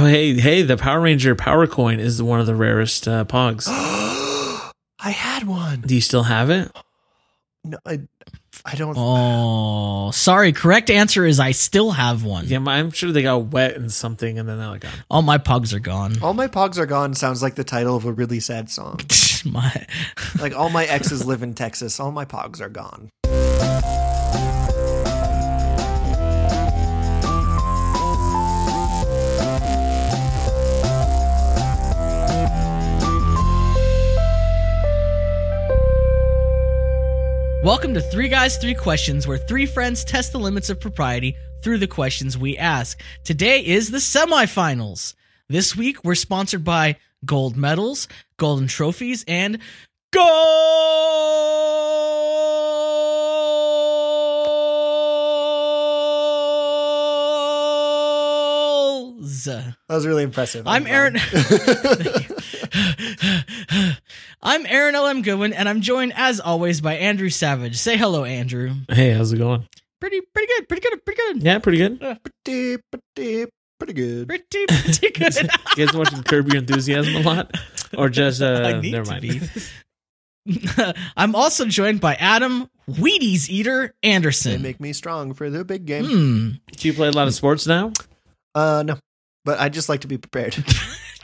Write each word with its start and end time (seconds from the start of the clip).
Oh, 0.00 0.06
hey, 0.06 0.32
hey, 0.32 0.62
the 0.62 0.78
Power 0.78 0.98
Ranger 0.98 1.34
Power 1.34 1.66
Coin 1.66 2.00
is 2.00 2.22
one 2.22 2.40
of 2.40 2.46
the 2.46 2.54
rarest 2.54 3.06
uh, 3.06 3.26
Pogs. 3.26 3.66
I 3.68 5.10
had 5.10 5.46
one. 5.46 5.82
Do 5.82 5.94
you 5.94 6.00
still 6.00 6.22
have 6.22 6.48
it? 6.48 6.74
No, 7.64 7.76
I, 7.84 8.00
I 8.64 8.76
don't. 8.76 8.96
Oh, 8.96 10.10
sorry. 10.12 10.54
Correct 10.54 10.88
answer 10.88 11.26
is 11.26 11.38
I 11.38 11.50
still 11.50 11.90
have 11.90 12.24
one. 12.24 12.46
Yeah, 12.46 12.64
I'm 12.66 12.92
sure 12.92 13.12
they 13.12 13.20
got 13.20 13.52
wet 13.52 13.76
in 13.76 13.90
something 13.90 14.38
and 14.38 14.48
then 14.48 14.56
they're 14.56 14.68
like, 14.68 14.80
gone. 14.80 14.92
All 15.10 15.20
my 15.20 15.36
pogs 15.36 15.74
are 15.74 15.80
gone. 15.80 16.14
All 16.22 16.32
my 16.32 16.48
pogs 16.48 16.78
are 16.78 16.86
gone 16.86 17.12
sounds 17.12 17.42
like 17.42 17.56
the 17.56 17.64
title 17.64 17.94
of 17.94 18.06
a 18.06 18.12
really 18.12 18.40
sad 18.40 18.70
song. 18.70 19.00
my 19.44 19.86
like 20.40 20.56
all 20.56 20.70
my 20.70 20.86
exes 20.86 21.26
live 21.26 21.42
in 21.42 21.52
Texas. 21.52 22.00
All 22.00 22.10
my 22.10 22.24
pogs 22.24 22.62
are 22.62 22.70
gone. 22.70 23.10
Welcome 37.70 37.94
to 37.94 38.00
Three 38.00 38.26
Guys, 38.26 38.56
Three 38.56 38.74
Questions, 38.74 39.28
where 39.28 39.38
three 39.38 39.64
friends 39.64 40.02
test 40.02 40.32
the 40.32 40.40
limits 40.40 40.70
of 40.70 40.80
propriety 40.80 41.36
through 41.62 41.78
the 41.78 41.86
questions 41.86 42.36
we 42.36 42.58
ask. 42.58 43.00
Today 43.22 43.64
is 43.64 43.92
the 43.92 43.98
semifinals. 43.98 45.14
This 45.48 45.76
week, 45.76 46.02
we're 46.02 46.16
sponsored 46.16 46.64
by 46.64 46.96
gold 47.24 47.56
medals, 47.56 48.08
golden 48.38 48.66
trophies, 48.66 49.24
and 49.28 49.60
goals. 50.10 50.24
That 59.44 59.76
was 59.88 60.08
really 60.08 60.24
impressive. 60.24 60.66
I'm. 60.66 60.88
Aaron. 60.88 61.20
I'm 64.42 64.66
Aaron 64.66 64.94
L.M. 64.94 65.22
Goodwin, 65.22 65.52
and 65.52 65.68
I'm 65.68 65.80
joined, 65.80 66.12
as 66.16 66.40
always, 66.40 66.80
by 66.80 66.94
Andrew 66.96 67.28
Savage. 67.28 67.76
Say 67.76 67.96
hello, 67.96 68.24
Andrew. 68.24 68.72
Hey, 68.88 69.10
how's 69.12 69.32
it 69.32 69.38
going? 69.38 69.66
Pretty, 70.00 70.20
pretty 70.34 70.46
good, 70.56 70.68
pretty 70.68 70.80
good, 70.88 71.04
pretty 71.04 71.20
good, 71.20 71.42
Yeah, 71.42 71.58
pretty 71.58 71.78
good. 71.78 71.98
pretty, 72.00 72.78
pretty, 73.14 73.46
pretty 73.78 73.92
good. 73.92 74.28
pretty, 74.28 74.66
pretty 74.66 75.10
good. 75.14 75.50
You 75.76 75.86
guys 75.86 75.94
watching 75.94 76.22
Curb 76.22 76.48
Your 76.48 76.58
Enthusiasm 76.58 77.16
a 77.16 77.20
lot? 77.20 77.54
Or 77.96 78.08
just, 78.08 78.40
uh, 78.42 78.62
I 78.64 78.80
need 78.80 78.92
never 78.92 79.04
to 79.04 79.10
mind. 79.10 79.22
be. 80.46 80.92
I'm 81.16 81.34
also 81.34 81.66
joined 81.66 82.00
by 82.00 82.14
Adam 82.14 82.68
Wheaties 82.88 83.50
Eater 83.50 83.94
Anderson. 84.02 84.52
They 84.52 84.58
make 84.68 84.80
me 84.80 84.94
strong 84.94 85.34
for 85.34 85.50
the 85.50 85.64
big 85.66 85.84
game. 85.84 86.04
Hmm. 86.06 86.50
Do 86.76 86.88
you 86.88 86.94
play 86.94 87.08
a 87.08 87.12
lot 87.12 87.28
of 87.28 87.34
sports 87.34 87.66
now? 87.66 87.92
Uh, 88.54 88.82
no, 88.86 88.96
but 89.44 89.60
I 89.60 89.68
just 89.68 89.88
like 89.90 90.00
to 90.00 90.08
be 90.08 90.16
prepared. 90.16 90.56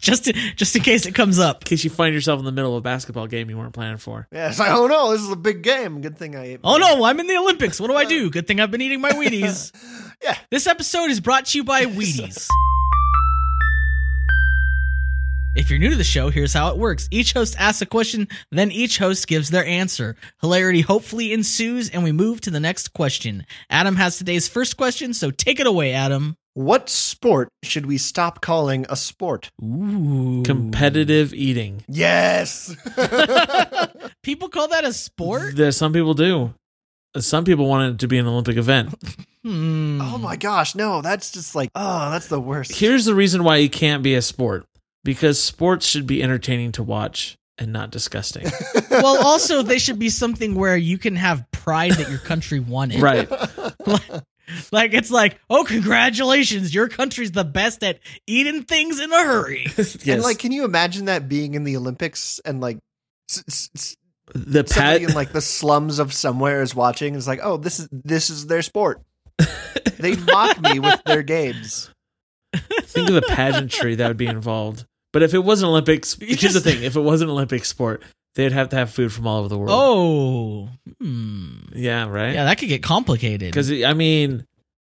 Just, 0.07 0.31
just 0.55 0.77
in 0.77 0.83
case 0.83 1.05
it 1.05 1.17
comes 1.17 1.41
up. 1.41 1.63
In 1.63 1.67
case 1.67 1.83
you 1.83 1.91
find 1.91 2.15
yourself 2.15 2.39
in 2.39 2.45
the 2.45 2.53
middle 2.53 2.77
of 2.77 2.79
a 2.79 2.81
basketball 2.81 3.27
game 3.27 3.51
you 3.51 3.59
weren't 3.59 3.73
planning 3.73 3.97
for. 3.97 4.29
yeah, 4.31 4.49
it's 4.49 4.61
like, 4.61 4.71
oh 4.71 4.87
no, 4.87 5.11
this 5.11 5.21
is 5.21 5.33
a 5.33 5.37
big 5.37 5.63
game. 5.65 6.01
Good 6.01 6.17
thing 6.17 6.37
I 6.37 6.45
ate. 6.53 6.61
Oh 6.63 6.77
no, 6.77 7.03
I'm 7.03 7.19
in 7.19 7.27
the 7.27 7.37
Olympics. 7.37 7.81
What 7.81 7.89
do 7.89 7.97
I 7.97 8.05
do? 8.05 8.31
Good 8.37 8.47
thing 8.47 8.61
I've 8.61 8.71
been 8.71 8.83
eating 8.83 9.01
my 9.01 9.11
Wheaties. 9.11 9.73
Yeah. 10.23 10.39
This 10.51 10.67
episode 10.67 11.11
is 11.11 11.21
brought 11.21 11.47
to 11.47 11.59
you 11.59 11.65
by 11.65 11.85
Wheaties. 11.87 12.49
If 15.57 15.69
you're 15.69 15.79
new 15.79 15.91
to 15.91 15.97
the 15.97 16.05
show, 16.05 16.31
here's 16.31 16.53
how 16.55 16.69
it 16.69 16.79
works. 16.79 17.09
Each 17.11 17.33
host 17.33 17.57
asks 17.59 17.83
a 17.83 17.87
question, 17.87 18.29
then 18.53 18.71
each 18.71 18.99
host 18.99 19.27
gives 19.27 19.51
their 19.51 19.67
answer. 19.67 20.15
Hilarity 20.41 20.83
hopefully 20.83 21.33
ensues, 21.33 21.91
and 21.91 22.05
we 22.05 22.13
move 22.13 22.41
to 22.43 22.51
the 22.51 22.61
next 22.61 22.93
question. 22.95 23.45
Adam 23.69 23.97
has 23.97 24.17
today's 24.19 24.49
first 24.49 24.77
question, 24.77 25.13
so 25.13 25.31
take 25.31 25.59
it 25.59 25.67
away, 25.67 25.93
Adam. 25.93 26.37
What 26.57 26.89
sport 26.89 27.51
should 27.63 27.85
we 27.85 27.99
stop 27.99 28.41
calling 28.41 28.87
a 28.89 28.97
sport? 28.97 29.51
Ooh. 29.63 30.43
Competitive 30.43 31.35
eating. 31.35 31.85
Yes. 31.87 32.75
People 34.23 34.49
call 34.49 34.69
that 34.69 34.83
a 34.83 34.95
sport? 34.95 35.55
There, 35.55 35.71
some 35.71 35.93
people 35.93 36.15
do. 36.15 36.55
Some 37.19 37.45
people 37.45 37.69
want 37.69 37.93
it 37.93 37.99
to 37.99 38.09
be 38.09 38.17
an 38.17 38.27
Olympic 38.27 38.57
event. 38.57 38.95
Hmm. 39.45 40.01
oh 40.01 40.17
my 40.17 40.37
gosh, 40.37 40.75
no, 40.75 41.03
that's 41.03 41.31
just 41.31 41.55
like, 41.55 41.69
oh, 41.75 42.11
that's 42.11 42.29
the 42.29 42.41
worst. 42.41 42.75
Here's 42.75 43.05
the 43.05 43.15
reason 43.15 43.45
why 43.45 43.59
it 43.59 43.73
can't 43.73 44.03
be 44.03 44.15
a 44.15 44.23
sport 44.23 44.65
because 45.05 45.39
sports 45.39 45.87
should 45.87 46.07
be 46.07 46.23
entertaining 46.23 46.73
to 46.73 46.83
watch 46.83 47.37
and 47.59 47.71
not 47.71 47.91
disgusting. 47.91 48.47
Well, 48.91 49.27
also, 49.27 49.63
they 49.63 49.79
should 49.79 49.99
be 49.99 50.09
something 50.09 50.55
where 50.55 50.77
you 50.77 50.97
can 50.97 51.17
have 51.17 51.45
pride 51.51 51.93
that 51.93 52.09
your 52.09 52.19
country 52.19 52.61
won 52.61 52.91
it. 52.91 53.03
right. 53.03 53.29
Like 54.73 54.95
it's 54.95 55.11
like, 55.11 55.39
oh, 55.51 55.65
congratulations, 55.65 56.75
your 56.75 56.89
country's 56.89 57.33
the 57.33 57.45
best 57.45 57.83
at 57.83 57.99
eating 58.27 58.63
things 58.63 59.01
in 59.01 59.13
a 59.13 59.25
hurry. 59.25 59.67
Yes. 59.77 60.07
And 60.07 60.23
like, 60.23 60.39
can 60.39 60.53
you 60.53 60.65
imagine 60.65 61.07
that 61.07 61.29
being 61.29 61.55
in 61.55 61.65
the 61.65 61.77
Olympics 61.77 62.41
and 62.45 62.61
like 62.61 62.79
s- 63.31 63.45
s- 63.49 63.71
s- 63.75 63.97
the 64.35 64.63
pet 64.65 64.69
somebody 64.73 65.05
in 65.05 65.13
like 65.15 65.33
the 65.33 65.41
slums 65.41 65.99
of 65.99 66.13
somewhere 66.13 66.63
is 66.63 66.75
watching? 66.75 67.15
Is 67.15 67.27
like, 67.27 67.41
oh, 67.43 67.57
this 67.57 67.81
is 67.81 67.89
this 67.91 68.31
is 68.31 68.47
their 68.47 68.63
sport. 68.63 69.03
they 69.99 70.17
mock 70.17 70.61
me 70.61 70.79
with 70.79 71.03
their 71.05 71.23
games. 71.23 71.91
think 72.83 73.09
of 73.09 73.15
the 73.15 73.23
pageantry 73.23 73.97
that 73.97 74.09
would 74.09 74.17
be 74.17 74.27
involved. 74.27 74.85
But 75.13 75.23
if 75.23 75.35
it 75.35 75.41
wasn't 75.41 75.71
Olympics, 75.71 76.17
You 76.21 76.37
here's 76.37 76.55
the 76.55 76.61
thing: 76.61 76.83
if 76.83 76.95
it 76.97 77.01
wasn't 77.01 77.31
Olympic 77.31 77.65
sport, 77.65 78.03
they'd 78.37 78.53
have 78.53 78.69
to 78.69 78.77
have 78.77 78.91
food 78.91 79.13
from 79.13 79.27
all 79.27 79.41
over 79.41 79.49
the 79.49 79.59
world. 79.59 79.71
Oh, 79.73 80.69
hmm. 81.01 81.57
yeah, 81.75 82.07
right. 82.09 82.35
yeah, 82.35 82.45
that 82.45 82.59
could 82.59 82.69
get 82.69 82.83
complicated. 82.83 83.51
Because 83.51 83.73
I 83.83 83.95
mean, 83.95 84.47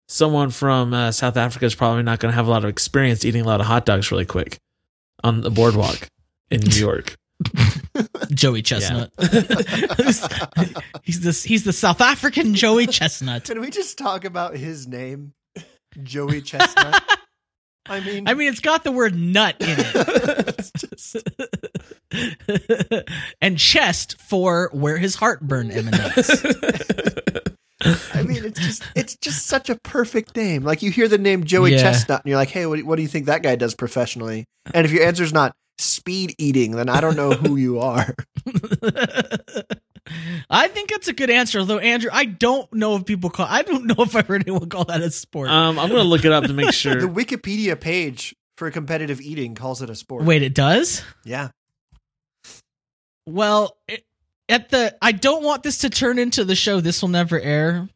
someone 0.09 0.51
from 0.51 0.93
uh, 0.93 1.13
South 1.13 1.39
Africa 1.39 1.65
is 1.65 1.75
probably 1.75 2.03
not 2.03 2.19
going 2.19 2.31
to 2.31 2.37
have 2.37 2.47
a 2.47 2.51
lot 2.51 2.65
of 2.65 2.71
experience 2.71 3.25
eating 3.25 3.41
a 3.41 3.47
lot 3.47 3.61
of 3.61 3.67
hot 3.67 3.87
dogs 3.87 4.11
really 4.11 4.27
quick 4.27 4.59
on 5.25 5.41
the 5.41 5.51
boardwalk 5.51 6.09
in 6.51 6.61
New 6.61 6.77
York. 6.77 7.17
Joey 8.31 8.63
Chestnut. 8.63 9.11
he's 11.03 11.21
this. 11.21 11.43
He's 11.43 11.65
the 11.65 11.73
South 11.73 12.01
African 12.01 12.55
Joey 12.55 12.87
Chestnut. 12.87 13.45
Can 13.45 13.61
we 13.61 13.71
just 13.71 13.99
talk 13.99 14.25
about 14.25 14.57
his 14.57 14.87
name, 14.87 15.33
Joey 16.03 16.41
Chestnut? 16.41 17.03
I 17.89 18.01
mean, 18.01 18.29
I 18.29 18.35
mean, 18.35 18.49
it's 18.49 18.61
got 18.61 18.85
the 18.85 18.93
word 18.93 19.15
nut 19.15 19.57
in 19.61 19.77
it. 19.79 20.71
and 23.41 23.59
chest 23.59 24.21
for 24.21 24.71
where 24.73 24.99
his 24.99 25.17
heartburn 25.17 25.71
emanates. 25.71 26.45
I 28.15 28.23
mean, 28.23 28.45
it's 28.45 28.59
just 28.61 28.83
it's 28.95 29.17
just 29.17 29.47
such 29.47 29.69
a 29.71 29.77
perfect 29.77 30.35
name. 30.37 30.65
Like 30.65 30.83
you 30.83 30.91
hear 30.91 31.09
the 31.09 31.19
name 31.19 31.45
Joey 31.45 31.73
Yeah. 31.73 31.79
Chestnut, 31.83 32.23
and 32.25 32.31
you're 32.31 32.39
like, 32.39 32.49
hey, 32.51 32.67
what, 32.67 32.77
do- 32.77 32.87
what 32.87 32.97
do 32.97 33.03
you 33.03 33.09
think 33.09 33.27
that 33.27 33.43
guy 33.43 33.55
does 33.57 33.75
professionally? 33.75 34.45
And 34.73 34.85
if 34.87 34.93
your 34.93 35.05
answer 35.05 35.23
is 35.25 35.33
not 35.33 35.55
speed 35.79 36.35
eating, 36.39 36.73
then 36.73 36.89
I 36.89 37.01
don't 37.01 37.17
know 37.17 37.33
who 37.33 37.57
you 37.57 37.81
are. 37.81 38.15
I 40.49 40.69
think 40.69 40.91
that's 40.91 41.09
a 41.09 41.13
good 41.13 41.31
answer, 41.31 41.59
although 41.59 41.79
Andrew, 41.79 42.11
I 42.13 42.25
don't 42.27 42.73
know 42.73 42.97
if 42.97 43.05
people 43.05 43.29
call. 43.29 43.47
I 43.49 43.63
don't 43.63 43.87
know 43.87 43.97
if 43.99 44.15
I've 44.15 44.27
heard 44.27 44.43
anyone 44.49 44.69
call 44.69 44.85
that 44.85 45.01
a 45.03 45.11
sport. 45.11 45.51
um, 45.51 45.79
I'm 45.79 45.89
going 45.89 46.03
to 46.03 46.09
look 46.09 46.25
it 46.25 46.33
up 46.33 46.45
to 46.45 46.53
make 46.53 46.73
sure. 46.73 46.95
The. 47.01 47.09
Wikipedia 47.09 47.79
page 47.79 48.35
for 48.57 48.71
competitive 48.71 49.21
eating 49.21 49.55
calls 49.57 49.83
it 49.83 49.91
a 49.91 49.95
sport. 49.97 50.25
Wait, 50.25 50.43
it 50.43 50.55
does? 50.55 51.03
yeah, 51.25 51.49
Well, 53.27 53.77
it, 53.89 54.05
at 54.49 54.71
the 54.71 54.97
I 55.03 55.13
don't 55.13 55.43
want 55.43 55.63
this 55.63 55.79
to 55.79 55.91
turn 55.91 56.19
into 56.19 56.45
the 56.45 56.55
show 56.55 56.81
this 56.81 57.03
will 57.03 57.09
never 57.09 57.41
air 57.41 57.89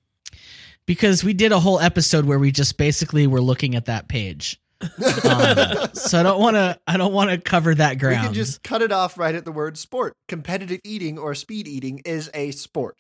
because 0.87 1.23
we 1.23 1.33
did 1.33 1.53
a 1.53 1.61
whole 1.61 1.79
episode 1.79 2.25
where 2.25 2.39
we 2.39 2.51
just 2.51 2.77
basically 2.77 3.27
were 3.27 3.41
looking 3.41 3.77
at 3.77 3.87
that 3.87 4.09
page. 4.09 4.61
Um, 4.83 4.91
so 5.93 6.19
I 6.19 6.23
don't 6.23 6.41
want 6.41 6.57
to 6.57 6.79
I 6.87 6.97
don't 6.97 7.13
want 7.13 7.31
to 7.31 7.39
cover 7.39 7.75
that 7.75 7.93
we 7.93 7.97
ground. 7.97 8.27
can 8.27 8.35
just 8.35 8.63
cut 8.63 8.83
it 8.83 8.93
off 8.93 9.19
right 9.19 9.35
at 9.35 9.45
the 9.45 9.53
word 9.53 9.79
sport. 9.79 10.17
Competitive 10.29 10.81
eating 10.85 11.19
or 11.19 11.35
speed 11.35 11.69
eating 11.69 12.01
is 12.05 12.31
a 12.35 12.51
sport. 12.51 12.97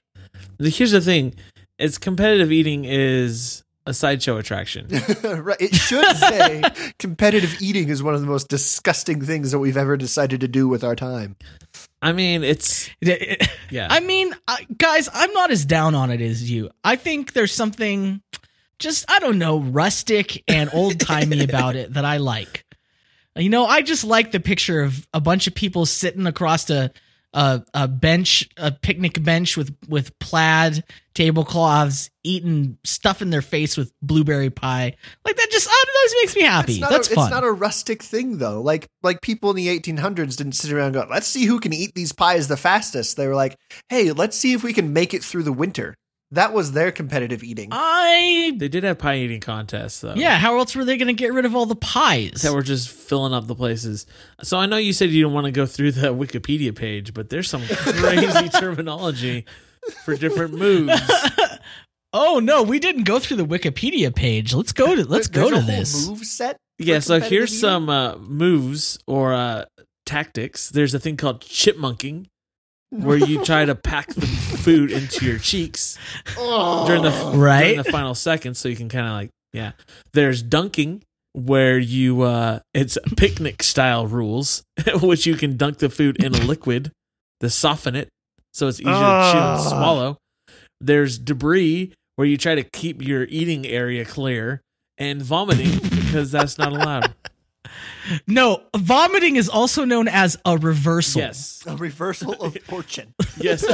Here's 0.59 0.93
the 0.93 1.01
thing: 1.01 1.35
it's 1.79 1.99
competitive 1.99 2.53
eating 2.53 2.85
is 2.85 3.65
a 3.87 3.95
sideshow 3.95 4.37
attraction. 4.37 4.87
right. 5.25 5.61
It 5.61 5.75
should 5.75 6.05
say 6.17 6.63
competitive 6.99 7.61
eating 7.61 7.89
is 7.89 8.03
one 8.03 8.15
of 8.15 8.21
the 8.21 8.27
most 8.27 8.49
disgusting 8.49 9.23
things 9.23 9.53
that 9.53 9.59
we've 9.59 9.77
ever 9.77 9.97
decided 9.97 10.41
to 10.41 10.49
do 10.49 10.69
with 10.69 10.85
our 10.85 10.95
time. 10.95 11.37
I 12.03 12.13
mean, 12.13 12.45
it's 12.45 12.91
yeah. 13.01 13.89
I 13.91 14.01
mean, 14.01 14.35
guys, 14.77 15.09
I'm 15.13 15.33
not 15.33 15.51
as 15.51 15.65
down 15.65 15.95
on 15.95 16.11
it 16.11 16.21
as 16.21 16.51
you. 16.51 16.71
I 16.85 16.97
think 16.97 17.33
there's 17.33 17.53
something 17.53 18.23
just 18.79 19.11
I 19.11 19.19
don't 19.19 19.39
know, 19.39 19.61
rustic 19.61 20.43
and 20.49 20.71
old 20.73 20.99
timey 21.01 21.43
about 21.45 21.77
it 21.77 21.95
that 21.95 22.05
I 22.05 22.17
like. 22.17 22.65
You 23.37 23.49
know, 23.49 23.65
I 23.65 23.83
just 23.83 24.05
like 24.05 24.33
the 24.33 24.41
picture 24.41 24.83
of 24.83 25.07
a 25.15 25.21
bunch 25.21 25.47
of 25.47 25.55
people 25.55 25.87
sitting 25.87 26.27
across 26.27 26.69
a 26.69 26.91
a, 27.33 27.63
a 27.75 27.89
bench, 27.89 28.49
a 28.57 28.73
picnic 28.73 29.23
bench 29.23 29.57
with 29.57 29.75
with 29.89 30.19
plaid 30.19 30.85
tablecloths, 31.15 32.11
eating 32.25 32.79
stuff 32.85 33.23
in 33.23 33.31
their 33.31 33.43
face 33.43 33.77
with 33.77 33.93
blueberry 34.03 34.51
pie. 34.51 34.95
Like 35.25 35.37
that 35.37 35.49
just 35.51 35.69
oh, 35.71 35.85
that 35.87 35.97
always 35.99 36.15
makes 36.23 36.37
me 36.37 36.43
happy. 36.43 36.73
It's 36.73 36.81
not, 36.81 36.91
That's 36.91 37.11
a, 37.11 37.15
fun. 37.15 37.25
it's 37.25 37.31
not 37.31 37.45
a 37.45 37.53
rustic 37.53 38.03
thing 38.03 38.39
though. 38.39 38.61
Like 38.61 38.87
like 39.03 39.21
people 39.21 39.51
in 39.51 39.57
the 39.57 39.69
1800s 39.69 40.37
didn't 40.37 40.53
sit 40.53 40.73
around 40.73 40.87
and 40.87 40.95
go, 40.95 41.07
"Let's 41.11 41.27
see 41.27 41.45
who 41.45 41.61
can 41.61 41.73
eat 41.73 41.95
these 41.95 42.13
pies 42.13 42.49
the 42.49 42.57
fastest." 42.57 43.17
They 43.17 43.27
were 43.27 43.37
like, 43.37 43.57
"Hey, 43.89 44.13
let's 44.13 44.37
see 44.37 44.53
if 44.53 44.63
we 44.63 44.73
can 44.73 44.93
make 44.93 45.15
it 45.15 45.23
through 45.23 45.45
the 45.45 45.53
winter." 45.53 45.97
That 46.33 46.53
was 46.53 46.73
their 46.73 46.93
competitive 46.93 47.43
eating. 47.43 47.71
I 47.73 48.53
They 48.57 48.69
did 48.69 48.85
have 48.85 48.99
pie 48.99 49.17
eating 49.17 49.41
contests 49.41 50.01
though. 50.01 50.15
yeah. 50.15 50.39
How 50.39 50.59
else 50.59 50.77
were 50.77 50.85
they 50.85 50.97
going 50.97 51.09
to 51.09 51.13
get 51.13 51.33
rid 51.33 51.45
of 51.45 51.57
all 51.57 51.67
the 51.67 51.75
pies? 51.75 52.43
That 52.43 52.53
were 52.53 52.63
just 52.63 52.89
filling 52.89 53.33
up 53.33 53.49
the 53.49 53.55
places. 53.57 54.07
So 54.43 54.57
I 54.57 54.67
know 54.67 54.77
you 54.77 54.93
said 54.93 55.11
you 55.11 55.23
don't 55.25 55.33
want 55.33 55.47
to 55.47 55.53
go 55.53 55.67
through 55.67 55.93
the 55.93 56.15
Wikipedia 56.15 56.75
page, 56.75 57.15
but 57.15 57.31
there's 57.31 57.49
some 57.51 57.63
crazy 57.67 58.49
terminology 58.61 59.45
for 60.05 60.15
different 60.17 60.55
moves. 60.55 60.93
oh 62.13 62.39
no, 62.39 62.63
we 62.63 62.79
didn't 62.79 63.05
go 63.05 63.19
through 63.19 63.39
the 63.39 63.47
Wikipedia 63.47 64.15
page. 64.15 64.55
Let's 64.55 64.73
go 64.73 64.95
to 64.95 65.05
let's 65.05 65.29
There's 65.29 65.29
go 65.29 65.49
a 65.49 65.51
to 65.51 65.61
whole 65.61 65.67
this. 65.67 66.07
move 66.09 66.25
set. 66.25 66.57
Yeah, 66.79 67.01
so 67.01 67.15
competitive 67.15 67.31
here's 67.39 67.51
eating? 67.51 67.61
some 67.61 67.89
uh, 67.89 68.17
moves 68.19 68.99
or 69.07 69.35
uh, 69.35 69.65
tactics. 70.07 70.71
There's 70.71 70.95
a 70.95 70.99
thing 71.01 71.17
called 71.17 71.41
chipmunking, 71.43 72.27
where 72.91 73.17
you 73.17 73.45
try 73.45 73.65
to 73.65 73.75
pack 73.75 74.09
the 74.09 74.27
food 74.27 74.91
into 74.91 75.25
your 75.25 75.39
cheeks 75.39 75.97
during 76.37 77.03
the 77.03 77.33
Right. 77.35 77.61
during 77.63 77.77
the 77.79 77.85
final 77.85 78.15
seconds, 78.15 78.59
so 78.59 78.69
you 78.69 78.77
can 78.77 78.89
kind 78.89 79.07
of 79.07 79.13
like 79.13 79.31
yeah. 79.53 79.73
There's 80.13 80.43
dunking, 80.43 81.03
where 81.33 81.79
you 81.79 82.23
uh, 82.23 82.61
it's 82.75 82.99
picnic 83.17 83.63
style 83.63 84.07
rules, 84.07 84.63
which 85.03 85.27
you 85.27 85.37
can 85.37 85.57
dunk 85.57 85.79
the 85.79 85.89
food 85.91 86.23
in 86.23 86.35
a 86.35 86.39
liquid 86.39 86.93
to 87.41 87.51
soften 87.51 87.95
it, 87.97 88.09
so 88.53 88.69
it's 88.69 88.81
easier 88.81 88.93
to 88.93 88.99
chew 89.33 89.39
and 89.39 89.59
Ah. 89.59 89.67
swallow. 89.69 90.17
There's 90.81 91.19
debris, 91.19 91.93
where 92.17 92.27
you 92.27 92.37
try 92.37 92.55
to 92.55 92.63
keep 92.65 93.03
your 93.03 93.25
eating 93.25 93.67
area 93.67 94.05
clear, 94.05 94.61
and 94.99 95.23
vomiting 95.23 95.79
because 95.79 96.31
that's 96.33 96.59
not 96.59 96.73
allowed. 96.73 97.15
No, 98.27 98.63
vomiting 98.77 99.37
is 99.37 99.49
also 99.49 99.85
known 99.85 100.09
as 100.09 100.37
a 100.45 100.57
reversal. 100.57 101.21
Yes. 101.21 101.63
a 101.67 101.77
reversal 101.77 102.33
of 102.35 102.57
fortune. 102.65 103.15
Yes. 103.39 103.65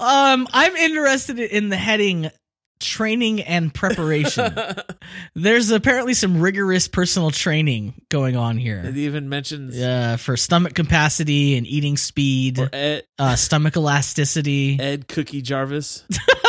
um, 0.00 0.48
I'm 0.52 0.76
interested 0.76 1.38
in 1.38 1.68
the 1.68 1.76
heading 1.76 2.30
training 2.78 3.40
and 3.40 3.72
preparation. 3.72 4.54
There's 5.34 5.70
apparently 5.70 6.12
some 6.14 6.40
rigorous 6.40 6.88
personal 6.88 7.30
training 7.30 7.94
going 8.10 8.36
on 8.36 8.58
here. 8.58 8.82
it 8.84 8.96
even 8.96 9.28
mentions 9.28 9.80
Uh, 9.80 10.16
for 10.18 10.36
stomach 10.36 10.74
capacity 10.74 11.56
and 11.56 11.66
eating 11.66 11.96
speed, 11.96 12.58
Ed, 12.72 13.04
uh, 13.18 13.36
stomach 13.36 13.76
elasticity. 13.76 14.78
Ed 14.78 15.08
Cookie 15.08 15.40
Jarvis. 15.42 16.04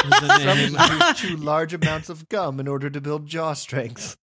Is 0.07 0.19
the. 0.21 0.77
Some 0.77 1.00
use 1.00 1.19
chew 1.19 1.36
large 1.38 1.74
amounts 1.74 2.09
of 2.09 2.27
gum 2.30 2.59
in 2.59 2.68
order 2.68 2.89
to 2.89 3.01
build 3.01 3.25
jaw 3.27 3.54
strength. 3.54 4.18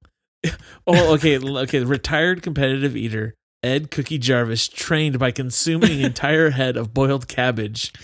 Oh, 0.86 1.14
okay, 1.14 1.38
okay. 1.38 1.82
Retired 1.82 2.42
competitive 2.42 2.94
eater 2.94 3.34
Ed 3.62 3.90
Cookie 3.90 4.18
Jarvis 4.18 4.68
trained 4.68 5.18
by 5.18 5.30
consuming 5.30 5.92
an 5.92 6.04
entire 6.04 6.50
head 6.50 6.76
of 6.76 6.92
boiled 6.92 7.28
cabbage, 7.28 7.94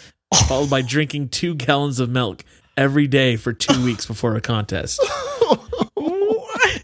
followed 0.48 0.70
by 0.70 0.80
drinking 0.80 1.28
two 1.28 1.54
gallons 1.54 2.00
of 2.00 2.08
milk 2.08 2.42
every 2.78 3.06
day 3.06 3.36
for 3.36 3.52
two 3.52 3.84
weeks 3.84 4.06
before 4.06 4.36
a 4.36 4.40
contest. 4.40 4.98
what? 5.94 6.82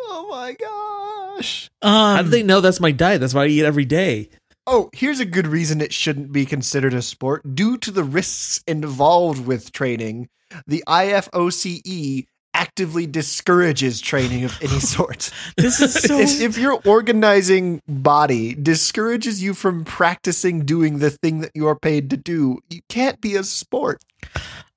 Oh 0.00 0.26
my 0.28 0.52
gosh. 0.54 1.70
Um, 1.80 2.16
How 2.16 2.22
do 2.22 2.28
they 2.30 2.42
know 2.42 2.60
that's 2.60 2.80
my 2.80 2.90
diet? 2.90 3.20
That's 3.20 3.34
what 3.34 3.44
I 3.44 3.46
eat 3.46 3.64
every 3.64 3.84
day. 3.84 4.30
Oh, 4.70 4.90
here's 4.92 5.18
a 5.18 5.24
good 5.24 5.46
reason 5.46 5.80
it 5.80 5.94
shouldn't 5.94 6.30
be 6.30 6.44
considered 6.44 6.92
a 6.92 7.00
sport. 7.00 7.54
Due 7.54 7.78
to 7.78 7.90
the 7.90 8.04
risks 8.04 8.62
involved 8.66 9.46
with 9.46 9.72
training, 9.72 10.28
the 10.66 10.84
IFOCE 10.86 12.26
actively 12.52 13.06
discourages 13.06 13.98
training 13.98 14.44
of 14.44 14.58
any 14.60 14.78
sort. 14.80 15.30
this 15.56 15.80
is 15.80 15.94
so. 16.02 16.18
if, 16.18 16.38
if 16.42 16.58
your 16.58 16.82
organizing 16.84 17.80
body 17.88 18.54
discourages 18.54 19.42
you 19.42 19.54
from 19.54 19.84
practicing 19.86 20.66
doing 20.66 20.98
the 20.98 21.10
thing 21.10 21.40
that 21.40 21.52
you're 21.54 21.78
paid 21.78 22.10
to 22.10 22.18
do, 22.18 22.58
you 22.68 22.82
can't 22.90 23.22
be 23.22 23.36
a 23.36 23.44
sport. 23.44 24.02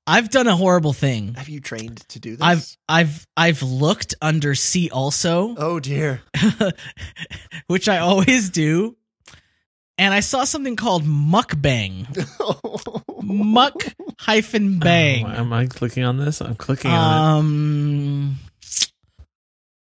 I've 0.07 0.29
done 0.29 0.47
a 0.47 0.55
horrible 0.55 0.93
thing. 0.93 1.33
Have 1.35 1.49
you 1.49 1.59
trained 1.59 2.07
to 2.09 2.19
do 2.19 2.37
this? 2.37 2.41
I've 2.41 2.77
I've 2.87 3.27
I've 3.35 3.61
looked 3.61 4.15
under 4.21 4.55
C 4.55 4.89
also, 4.89 5.53
Oh 5.57 5.79
dear. 5.81 6.21
which 7.67 7.87
I 7.89 7.99
always 7.99 8.49
do, 8.49 8.95
and 9.97 10.13
I 10.13 10.19
saw 10.19 10.43
something 10.43 10.75
called 10.75 11.03
mukbang. 11.03 12.07
Muck 13.23 13.83
hyphen 14.19 14.79
bang. 14.79 15.25
Oh, 15.25 15.29
am 15.29 15.53
I 15.53 15.67
clicking 15.67 16.03
on 16.03 16.17
this? 16.17 16.41
I'm 16.41 16.55
clicking 16.55 16.91
on 16.91 17.37
Um, 17.37 18.35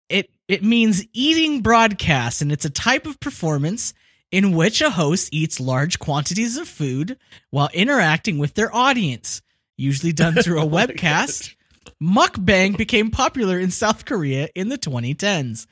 it 0.08 0.31
it 0.48 0.62
means 0.62 1.04
eating 1.12 1.60
broadcast, 1.60 2.43
and 2.43 2.52
it's 2.52 2.64
a 2.64 2.70
type 2.70 3.06
of 3.06 3.19
performance 3.20 3.94
in 4.31 4.52
which 4.52 4.81
a 4.81 4.90
host 4.90 5.28
eats 5.32 5.60
large 5.60 5.98
quantities 5.98 6.56
of 6.56 6.69
food 6.69 7.16
while 7.50 7.70
interacting 7.72 8.38
with 8.38 8.54
their 8.54 8.75
audience, 8.75 9.43
usually 9.76 10.12
done 10.12 10.34
through 10.43 10.60
a 10.60 10.64
Oh 10.64 10.69
my 10.69 10.87
webcast. 10.87 11.54
Mukbang 12.02 12.76
became 12.76 13.10
popular 13.10 13.58
in 13.58 13.70
South 13.70 14.04
Korea 14.04 14.48
in 14.54 14.69
the 14.69 14.76
2010s. 14.76 15.66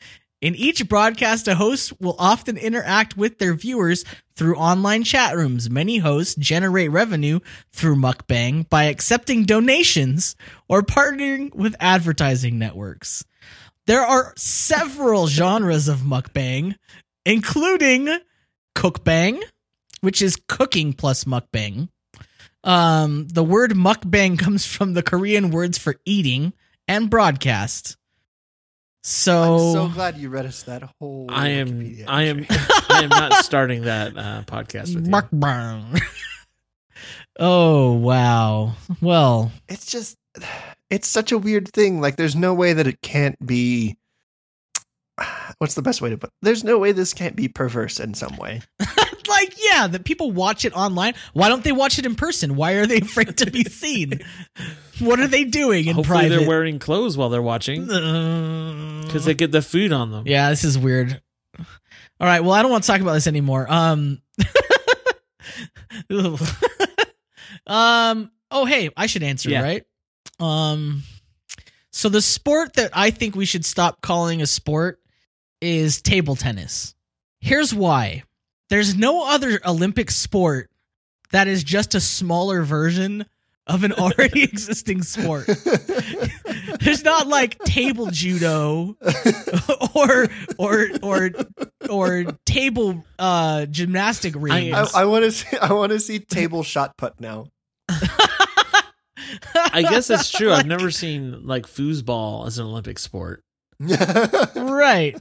In 0.45 0.55
each 0.57 0.87
broadcast, 0.91 1.49
a 1.49 1.55
host 1.55 1.99
will 2.03 2.17
often 2.19 2.59
interact 2.59 3.17
with 3.17 3.39
their 3.39 3.55
viewers 3.55 4.05
through 4.37 4.57
online 4.57 5.03
chat 5.03 5.35
rooms. 5.35 5.71
Many 5.71 5.97
hosts 5.97 6.35
generate 6.35 6.91
revenue 6.91 7.41
through 7.73 7.97
mukbang 7.97 8.69
by 8.69 8.85
accepting 8.85 9.45
donations 9.45 10.37
or 10.69 10.83
partnering 10.83 11.55
with 11.55 11.75
advertising 11.81 12.59
networks. 12.59 13.25
There 13.87 14.03
are 14.03 14.35
several 14.37 15.29
genres 15.29 15.89
of 15.89 16.01
mukbang, 16.01 16.75
including 17.25 18.15
cookbang, 18.77 19.43
which 20.03 20.21
is 20.21 20.37
cooking 20.47 20.93
plus 20.93 21.25
mukbang. 21.25 21.89
Um, 22.63 23.29
the 23.29 23.43
word 23.43 23.71
mukbang 23.71 24.39
comes 24.39 24.67
from 24.67 24.93
the 24.93 25.03
Korean 25.03 25.51
words 25.51 25.79
for 25.79 25.97
eating 26.05 26.53
and 26.87 27.09
broadcast. 27.09 27.97
So, 29.07 29.43
I'm 29.43 29.73
so 29.73 29.89
glad 29.95 30.17
you 30.17 30.31
read 30.31 30.47
us 30.47 30.63
that 30.63 30.83
whole. 30.99 31.27
I 31.29 31.49
am. 31.49 31.69
Wikipedia 31.69 32.05
I 32.09 32.23
am. 32.23 32.47
I 32.89 33.01
am 33.03 33.11
not 33.11 33.33
starting 33.45 33.83
that 33.83 34.17
uh, 34.17 34.43
podcast 34.47 34.95
with 34.95 35.07
you. 35.07 35.13
mukbang. 35.13 36.01
oh 37.39 37.93
wow. 37.93 38.73
Well, 39.03 39.53
It's 39.69 39.85
just, 39.85 40.17
it's 40.89 41.07
such 41.07 41.33
a 41.33 41.39
weird 41.39 41.69
thing. 41.69 42.01
Like, 42.01 42.17
there's 42.17 42.35
no 42.35 42.55
way 42.55 42.73
that 42.73 42.87
it 42.87 43.03
can't 43.03 43.37
be. 43.47 43.99
What's 45.59 45.75
the 45.75 45.83
best 45.83 46.01
way 46.01 46.09
to 46.09 46.17
put? 46.17 46.31
There's 46.41 46.65
no 46.65 46.79
way 46.79 46.93
this 46.93 47.13
can't 47.13 47.37
be 47.37 47.47
perverse 47.47 48.01
in 48.01 48.15
some 48.15 48.37
way. 48.37 48.63
Like 49.29 49.55
yeah, 49.71 49.87
that 49.87 50.05
people 50.05 50.31
watch 50.33 50.65
it 50.65 50.73
online. 50.75 51.15
Why 51.33 51.49
don't 51.49 51.65
they 51.65 51.73
watch 51.73 51.99
it 51.99 52.07
in 52.07 52.15
person? 52.15 52.57
Why 52.57 52.73
are 52.73 52.87
they 52.87 52.99
afraid 53.03 53.37
to 53.39 53.51
be 53.51 53.65
seen? 53.65 54.21
what 55.01 55.19
are 55.21 55.27
they 55.27 55.45
doing 55.45 55.87
in 55.87 55.95
Hopefully, 55.95 56.21
private? 56.21 56.37
they're 56.39 56.49
wearing 56.49 56.79
clothes 56.79 57.17
while 57.17 57.29
they're 57.29 57.43
watching 57.43 57.85
because 57.87 59.05
because 59.07 59.25
they 59.25 59.35
get 59.35 59.53
the 59.53 59.63
food 59.63 59.93
on 59.93 60.11
them. 60.11 60.25
Yeah, 60.27 60.51
this 60.51 60.65
is 60.65 60.79
weird. 60.79 61.21
All 62.21 62.27
right, 62.29 62.41
well, 62.41 62.53
I 62.53 62.63
don't 62.63 62.71
want 62.71 62.85
to 62.85 62.87
talk 62.91 63.01
about 63.01 63.15
this 63.15 63.27
anymore. 63.27 63.67
Um, 63.71 64.21
um. 67.67 68.31
Oh, 68.51 68.65
hey, 68.67 68.91
I 68.97 69.07
should 69.07 69.23
answer, 69.23 69.51
Yeah. 69.51 69.63
right? 69.63 69.85
Um. 70.41 71.03
So 71.93 72.09
the 72.09 72.23
sport 72.23 72.75
that 72.75 72.91
I 72.93 73.11
think 73.11 73.37
we 73.37 73.47
should 73.47 73.65
stop 73.65 74.01
calling 74.01 74.43
a 74.43 74.47
sport 74.47 75.01
is 75.61 76.03
table 76.03 76.37
tennis. 76.37 76.95
Here's 77.41 77.75
why: 77.75 78.23
there's 78.71 78.97
no 78.97 79.29
other 79.29 79.61
Olympic 79.67 80.11
sport 80.11 80.71
that 81.31 81.49
is 81.49 81.65
just 81.65 81.95
a 81.95 82.01
smaller 82.01 82.63
version 82.63 83.27
of 83.67 83.85
an 83.85 83.93
already 83.93 84.43
existing 84.45 85.03
sport. 85.03 85.47
There's 86.81 87.03
not 87.03 87.27
like 87.27 87.59
table 87.61 88.09
judo 88.11 88.97
or 89.95 90.29
or 90.59 90.89
or 91.03 91.31
or 91.89 92.25
table 92.45 93.05
uh 93.19 93.67
gymnastic 93.67 94.35
rings. 94.37 94.75
I, 94.75 95.03
I 95.03 95.05
want 95.07 95.25
to 95.25 95.33
see. 95.33 95.57
I 95.57 95.73
want 95.73 95.93
to 95.93 96.01
see 96.01 96.19
table 96.19 96.63
shot 96.63 96.97
put 96.97 97.21
now. 97.21 97.47
I 99.73 99.83
guess 99.83 100.07
that's 100.09 100.31
true. 100.31 100.53
I've 100.53 100.67
never 100.67 100.91
seen 100.91 101.47
like 101.47 101.67
foosball 101.67 102.47
as 102.47 102.59
an 102.59 102.67
Olympic 102.67 102.99
sport. 102.99 103.43
right. 103.81 105.17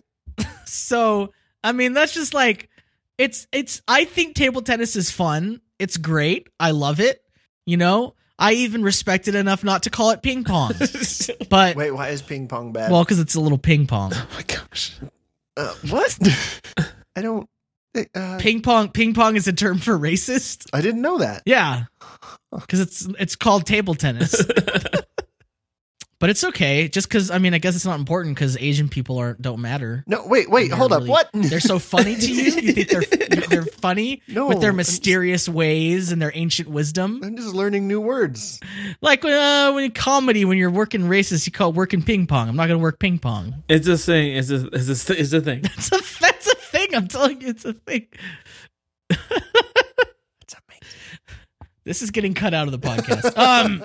So, 0.66 1.32
I 1.64 1.72
mean, 1.72 1.94
that's 1.94 2.14
just 2.14 2.34
like 2.34 2.70
it's 3.18 3.48
it's 3.52 3.82
I 3.88 4.06
think 4.06 4.36
table 4.36 4.62
tennis 4.62 4.96
is 4.96 5.12
fun. 5.12 5.62
It's 5.80 5.98
great. 5.98 6.48
I 6.60 6.72
love 6.72 7.00
it. 7.00 7.22
You 7.66 7.78
know, 7.78 8.16
I 8.38 8.54
even 8.54 8.84
respect 8.84 9.28
it 9.28 9.36
enough 9.36 9.64
not 9.64 9.84
to 9.84 9.90
call 9.90 10.12
it 10.12 10.22
ping 10.22 10.44
pong. 10.44 10.74
But 11.50 11.76
Wait, 11.76 11.92
why 11.92 12.10
is 12.10 12.22
ping 12.22 12.48
pong 12.48 12.74
bad? 12.74 12.92
well, 12.92 13.06
cuz 13.06 13.20
it's 13.20 13.36
a 13.36 13.40
little 13.40 13.58
ping 13.58 13.88
pong. 13.88 14.12
oh 14.16 14.28
my 14.36 14.42
gosh. 14.44 14.94
uh, 15.58 15.74
what? 15.90 16.18
I 17.16 17.22
don't. 17.22 17.48
Uh, 18.16 18.40
Ping 18.40 18.62
pong 18.62 18.90
ping 18.90 19.14
pong 19.14 19.36
is 19.36 19.48
a 19.48 19.54
term 19.54 19.78
for 19.78 19.98
racist. 20.00 20.68
I 20.74 20.82
didn't 20.82 21.02
know 21.04 21.20
that. 21.20 21.44
Yeah. 21.46 21.84
Cuz 22.68 22.80
it's 22.80 23.08
it's 23.20 23.36
called 23.36 23.66
table 23.68 23.94
tennis. 23.94 24.34
but 26.24 26.30
it's 26.30 26.46
okay. 26.46 26.88
Just 26.88 27.10
because 27.10 27.30
I 27.32 27.38
mean, 27.38 27.54
I 27.54 27.58
guess 27.58 27.76
it's 27.76 27.84
not 27.86 28.00
important 28.00 28.34
because 28.38 28.56
Asian 28.56 28.88
people 28.88 29.18
are 29.18 29.34
don't 29.42 29.60
matter. 29.60 30.06
No, 30.08 30.26
wait, 30.26 30.50
wait, 30.50 30.70
They're 30.70 30.78
hold 30.78 30.94
up. 30.94 31.04
What? 31.04 31.30
They're 31.34 31.60
so 31.60 31.80
funny 31.80 32.16
to 32.16 32.32
you. 32.34 32.44
You 32.44 32.52
think 32.72 32.88
they're 32.88 33.02
they're 33.50 33.66
funny 33.66 34.22
No, 34.30 34.48
with 34.48 34.62
their 34.62 34.70
I'm- 34.70 34.78
mysterious 34.78 35.50
ways 35.50 36.14
and 36.14 36.22
their 36.22 36.32
ancient 36.34 36.70
wisdom. 36.70 37.20
I'm 37.22 37.36
just 37.36 37.54
learning 37.54 37.90
new 37.90 38.00
words. 38.00 38.62
Like 39.02 39.26
uh, 39.26 39.74
when 39.74 39.84
in 39.84 39.92
comedy, 39.92 40.46
when 40.46 40.58
you're 40.58 40.72
working 40.72 41.10
races, 41.10 41.46
you 41.46 41.52
call 41.52 41.72
it 41.72 41.76
working 41.76 42.02
ping 42.02 42.26
pong. 42.26 42.48
I'm 42.48 42.56
not 42.56 42.68
gonna 42.68 42.80
work 42.80 43.00
ping 43.00 43.20
pong. 43.20 43.62
It's 43.68 43.90
a 43.90 43.98
thing. 43.98 44.38
It's 44.38 44.50
a 44.50 44.68
it's 44.68 45.10
a, 45.10 45.20
it's 45.20 45.34
a 45.34 45.42
thing. 45.42 45.64
It's 45.76 45.88
a 45.92 46.22
that's 46.22 46.48
a 46.50 46.56
thing. 46.56 46.96
I'm 46.96 47.10
telling 47.10 47.42
you, 47.42 47.50
it's 47.50 47.66
a 47.66 47.74
thing. 47.74 48.08
This 51.84 52.02
is 52.02 52.12
getting 52.12 52.34
cut 52.34 52.54
out 52.54 52.70
of 52.70 52.72
the 52.72 52.80
podcast. 52.80 53.38
Um, 53.38 53.84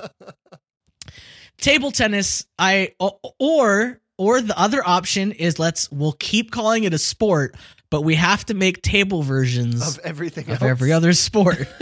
table 1.61 1.91
tennis. 1.91 2.47
i 2.59 2.93
or 3.39 4.01
or 4.17 4.41
the 4.41 4.59
other 4.59 4.83
option 4.87 5.33
is 5.33 5.59
let's 5.59 5.91
we'll 5.93 6.13
keep 6.13 6.51
calling 6.51 6.85
it 6.85 6.93
a 6.93 6.99
sport, 6.99 7.57
but 7.91 8.03
we 8.03 8.17
have 8.17 8.45
to 8.47 8.55
make 8.55 8.83
table 8.83 9.23
versions 9.23 9.97
of 9.97 10.05
everything 10.05 10.45
of 10.45 10.63
else. 10.63 10.63
every 10.63 10.93
other 10.93 11.13
sport. 11.13 11.69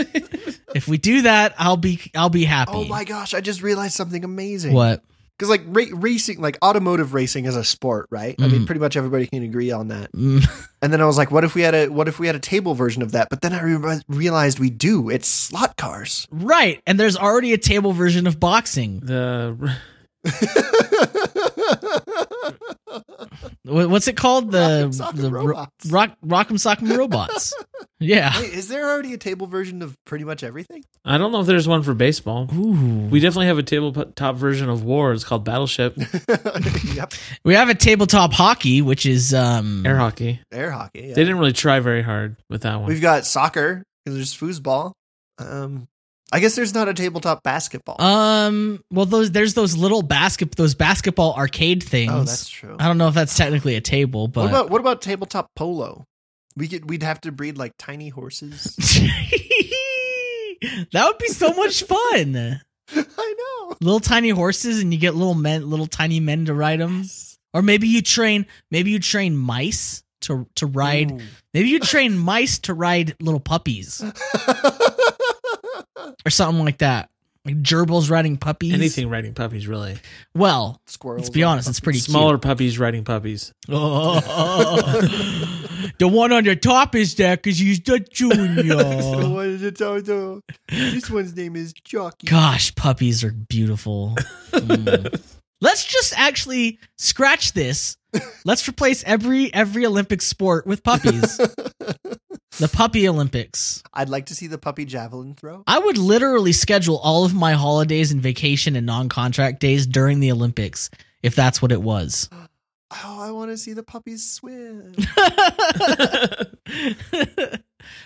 if 0.74 0.86
we 0.86 0.98
do 0.98 1.22
that, 1.22 1.54
I'll 1.58 1.78
be 1.78 2.00
I'll 2.14 2.28
be 2.28 2.44
happy. 2.44 2.72
Oh 2.74 2.84
my 2.84 3.04
gosh! 3.04 3.32
I 3.34 3.40
just 3.40 3.62
realized 3.62 3.94
something 3.94 4.24
amazing. 4.24 4.74
What? 4.74 5.02
Because 5.38 5.50
like 5.50 5.62
ra- 5.66 5.84
racing, 5.92 6.40
like 6.40 6.56
automotive 6.64 7.12
racing 7.12 7.44
is 7.44 7.56
a 7.56 7.64
sport, 7.64 8.06
right? 8.10 8.34
I 8.40 8.48
mean, 8.48 8.62
Mhm. 8.62 8.66
pretty 8.66 8.80
much 8.80 8.96
everybody 8.96 9.26
can 9.26 9.42
agree 9.42 9.70
on 9.70 9.88
that. 9.88 10.10
Mm, 10.12 10.46
And 10.82 10.92
then 10.92 11.00
I 11.02 11.04
was 11.06 11.18
like, 11.18 11.30
what 11.30 11.44
if 11.44 11.54
we 11.54 11.62
had 11.62 11.74
a 11.74 11.88
what 11.88 12.08
if 12.08 12.18
we 12.18 12.26
had 12.26 12.36
a 12.36 12.40
table 12.40 12.74
version 12.74 13.02
of 13.02 13.12
that? 13.12 13.28
But 13.28 13.40
then 13.42 13.52
I 13.52 13.60
re- 13.62 14.00
realized 14.08 14.58
we 14.58 14.70
do. 14.70 15.10
It's 15.10 15.28
slot 15.28 15.76
cars. 15.76 16.26
right, 16.30 16.80
and 16.86 16.98
there's 16.98 17.16
already 17.16 17.52
a 17.52 17.58
table 17.58 17.92
version 17.92 18.26
of 18.26 18.38
boxing. 18.40 19.00
The 19.00 19.56
Wha- 19.60 19.72
What's 23.66 24.06
it 24.08 24.16
called? 24.16 24.52
The 24.52 24.58
Rock'em 24.58 24.94
Sock'em 25.00 25.16
the 25.16 25.30
ro- 25.30 25.44
Robots. 25.46 25.90
rock 25.90 26.16
rock'em 26.24 26.52
sock'em 26.58 26.96
robots. 26.96 27.52
Yeah. 27.98 28.38
Wait, 28.38 28.52
is 28.52 28.68
there 28.68 28.86
already 28.90 29.14
a 29.14 29.16
table 29.16 29.46
version 29.46 29.80
of 29.80 29.96
pretty 30.04 30.24
much 30.24 30.42
everything? 30.42 30.84
I 31.06 31.16
don't 31.16 31.32
know 31.32 31.40
if 31.40 31.46
there's 31.46 31.66
one 31.66 31.82
for 31.82 31.94
baseball. 31.94 32.46
Ooh. 32.54 32.72
We 33.08 33.20
definitely 33.20 33.46
have 33.46 33.56
a 33.56 33.62
tabletop 33.62 34.36
version 34.36 34.68
of 34.68 34.84
War. 34.84 35.14
It's 35.14 35.24
called 35.24 35.46
Battleship 35.46 35.96
yep, 36.94 37.14
We 37.42 37.54
have 37.54 37.70
a 37.70 37.74
tabletop 37.74 38.34
hockey, 38.34 38.82
which 38.82 39.06
is 39.06 39.32
um 39.32 39.86
Air 39.86 39.96
Hockey. 39.96 40.40
air 40.52 40.70
hockey. 40.72 41.00
Yeah. 41.08 41.14
They 41.14 41.22
didn't 41.24 41.38
really 41.38 41.54
try 41.54 41.80
very 41.80 42.02
hard 42.02 42.36
with 42.50 42.62
that 42.62 42.78
one. 42.80 42.88
We've 42.90 43.00
got 43.00 43.24
soccer. 43.24 43.82
and 44.04 44.14
There's 44.14 44.36
foosball. 44.36 44.92
Um, 45.38 45.86
I 46.32 46.40
guess 46.40 46.56
there's 46.56 46.74
not 46.74 46.88
a 46.88 46.94
tabletop 46.94 47.42
basketball. 47.42 48.00
um 48.00 48.82
well 48.90 49.06
those 49.06 49.30
there's 49.30 49.54
those 49.54 49.76
little 49.76 50.02
basket 50.02 50.54
those 50.56 50.74
basketball 50.74 51.34
arcade 51.34 51.82
things. 51.82 52.12
oh, 52.12 52.18
that's 52.24 52.48
true. 52.48 52.76
I 52.78 52.88
don't 52.88 52.98
know 52.98 53.08
if 53.08 53.14
that's 53.14 53.36
technically 53.36 53.76
a 53.76 53.80
table, 53.80 54.28
but 54.28 54.40
What 54.42 54.50
about 54.50 54.70
what 54.70 54.80
about 54.80 55.02
tabletop 55.02 55.50
polo? 55.54 56.04
We 56.56 56.68
could 56.68 56.88
we'd 56.88 57.02
have 57.02 57.20
to 57.22 57.32
breed 57.32 57.58
like 57.58 57.74
tiny 57.78 58.08
horses. 58.08 58.64
that 60.92 61.04
would 61.06 61.18
be 61.18 61.28
so 61.28 61.52
much 61.52 61.82
fun. 61.84 62.36
I 62.94 63.34
know. 63.38 63.76
Little 63.80 64.00
tiny 64.00 64.30
horses 64.30 64.80
and 64.80 64.92
you 64.92 64.98
get 64.98 65.14
little 65.14 65.34
men 65.34 65.68
little 65.68 65.86
tiny 65.86 66.20
men 66.20 66.46
to 66.46 66.54
ride 66.54 66.80
them. 66.80 67.04
Or 67.52 67.62
maybe 67.62 67.88
you 67.88 68.02
train 68.02 68.46
maybe 68.70 68.90
you 68.90 68.98
train 68.98 69.36
mice 69.36 70.02
to 70.22 70.46
to 70.56 70.66
ride 70.66 71.12
Ooh. 71.12 71.20
maybe 71.52 71.68
you 71.68 71.78
train 71.78 72.16
mice 72.16 72.58
to 72.60 72.72
ride 72.74 73.14
little 73.20 73.38
puppies 73.38 74.02
or 76.26 76.30
something 76.30 76.64
like 76.64 76.78
that. 76.78 77.08
Like 77.44 77.62
gerbils 77.62 78.10
riding 78.10 78.38
puppies. 78.38 78.74
Anything 78.74 79.08
riding 79.08 79.32
puppies, 79.32 79.68
really. 79.68 79.98
Well, 80.34 80.80
Squirrels. 80.88 81.20
let's 81.22 81.30
be 81.30 81.44
on 81.44 81.52
honest, 81.52 81.68
it's 81.68 81.78
pretty 81.78 82.00
Smaller 82.00 82.38
puppies 82.38 82.76
riding 82.76 83.04
puppies. 83.04 83.52
cute. 83.66 83.78
the 85.98 86.08
one 86.08 86.32
on 86.32 86.42
the 86.44 86.56
top 86.56 86.96
is 86.96 87.14
that 87.16 87.40
because 87.42 87.58
he's 87.60 87.78
the 87.80 88.04
So 88.12 88.28
junior. 88.30 88.76
what 89.28 89.46
is 89.46 89.62
it? 89.62 89.78
So- 89.78 90.02
so- 90.02 90.40
This 90.68 91.08
one's 91.08 91.36
name 91.36 91.54
is 91.54 91.72
Jockey. 91.72 92.26
Gosh, 92.26 92.74
puppies 92.74 93.22
are 93.24 93.32
beautiful. 93.32 94.16
Mm. 94.56 95.20
Let's 95.60 95.84
just 95.84 96.18
actually 96.18 96.78
scratch 96.98 97.52
this. 97.52 97.96
Let's 98.44 98.66
replace 98.68 99.04
every 99.04 99.52
every 99.52 99.84
Olympic 99.86 100.22
sport 100.22 100.66
with 100.66 100.82
puppies. 100.82 101.38
the 102.58 102.68
puppy 102.68 103.08
Olympics. 103.08 103.82
I'd 103.92 104.08
like 104.08 104.26
to 104.26 104.34
see 104.34 104.46
the 104.46 104.58
puppy 104.58 104.84
javelin 104.84 105.34
throw. 105.34 105.62
I 105.66 105.78
would 105.78 105.98
literally 105.98 106.52
schedule 106.52 106.98
all 106.98 107.24
of 107.24 107.34
my 107.34 107.52
holidays 107.52 108.12
and 108.12 108.20
vacation 108.22 108.76
and 108.76 108.86
non-contract 108.86 109.60
days 109.60 109.86
during 109.86 110.20
the 110.20 110.32
Olympics 110.32 110.90
if 111.22 111.34
that's 111.34 111.60
what 111.62 111.72
it 111.72 111.82
was. 111.82 112.28
Oh, 113.04 113.20
I 113.20 113.32
want 113.32 113.50
to 113.50 113.58
see 113.58 113.72
the 113.72 113.82
puppies 113.82 114.30
swim. 114.30 114.94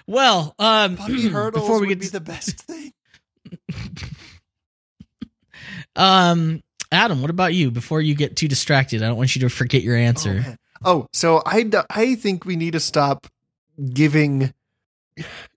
well, 0.06 0.54
um 0.58 0.96
Puppy 0.96 1.28
hurdles 1.28 1.62
before 1.62 1.80
we 1.80 1.88
would 1.88 1.88
get 1.90 2.00
be 2.00 2.06
to- 2.06 2.12
the 2.12 2.20
best 2.20 2.62
thing. 2.62 2.92
um 5.96 6.62
Adam, 6.92 7.20
what 7.20 7.30
about 7.30 7.54
you? 7.54 7.70
Before 7.70 8.00
you 8.00 8.14
get 8.14 8.36
too 8.36 8.48
distracted, 8.48 9.02
I 9.02 9.06
don't 9.08 9.16
want 9.18 9.36
you 9.36 9.40
to 9.42 9.48
forget 9.50 9.82
your 9.82 9.96
Oh, 9.96 10.00
answer. 10.00 10.34
man. 10.34 10.56
Oh, 10.82 11.06
so 11.12 11.42
I, 11.46 11.70
I 11.90 12.14
think 12.16 12.44
we 12.46 12.56
need 12.56 12.72
to 12.72 12.80
stop 12.80 13.26
giving 13.92 14.52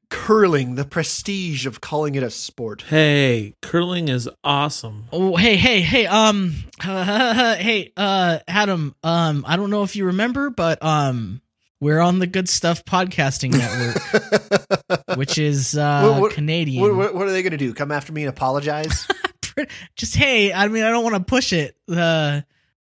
curling 0.09 0.75
the 0.75 0.85
prestige 0.85 1.65
of 1.65 1.81
calling 1.81 2.15
it 2.15 2.23
a 2.23 2.29
sport. 2.29 2.83
Hey, 2.83 3.55
curling 3.61 4.07
is 4.07 4.29
awesome. 4.43 5.05
Oh, 5.11 5.35
hey, 5.35 5.55
hey, 5.55 5.81
hey, 5.81 6.05
um, 6.05 6.53
hey, 6.81 7.91
uh, 7.97 8.39
Adam, 8.47 8.95
um, 9.03 9.43
I 9.47 9.55
don't 9.55 9.69
know 9.69 9.83
if 9.83 9.95
you 9.95 10.05
remember, 10.05 10.49
but, 10.49 10.83
um, 10.83 11.41
we're 11.79 11.99
on 11.99 12.19
the 12.19 12.27
Good 12.27 12.47
Stuff 12.47 12.85
Podcasting 12.85 13.51
Network, 13.51 15.17
which 15.17 15.37
is, 15.37 15.75
uh, 15.77 16.07
What- 16.11 16.21
what- 16.21 16.31
Canadian. 16.33 16.81
what, 16.81 16.95
what, 16.95 17.15
what 17.15 17.27
are 17.27 17.31
they 17.31 17.41
going 17.41 17.51
to 17.51 17.57
do? 17.57 17.73
Come 17.73 17.91
after 17.91 18.13
me 18.13 18.21
and 18.23 18.29
apologize? 18.29 19.07
Just, 19.95 20.15
hey, 20.15 20.53
I 20.53 20.67
mean, 20.67 20.83
I 20.83 20.89
don't 20.91 21.03
want 21.03 21.15
to 21.15 21.23
push 21.23 21.53
it, 21.53 21.75
uh, 21.89 22.41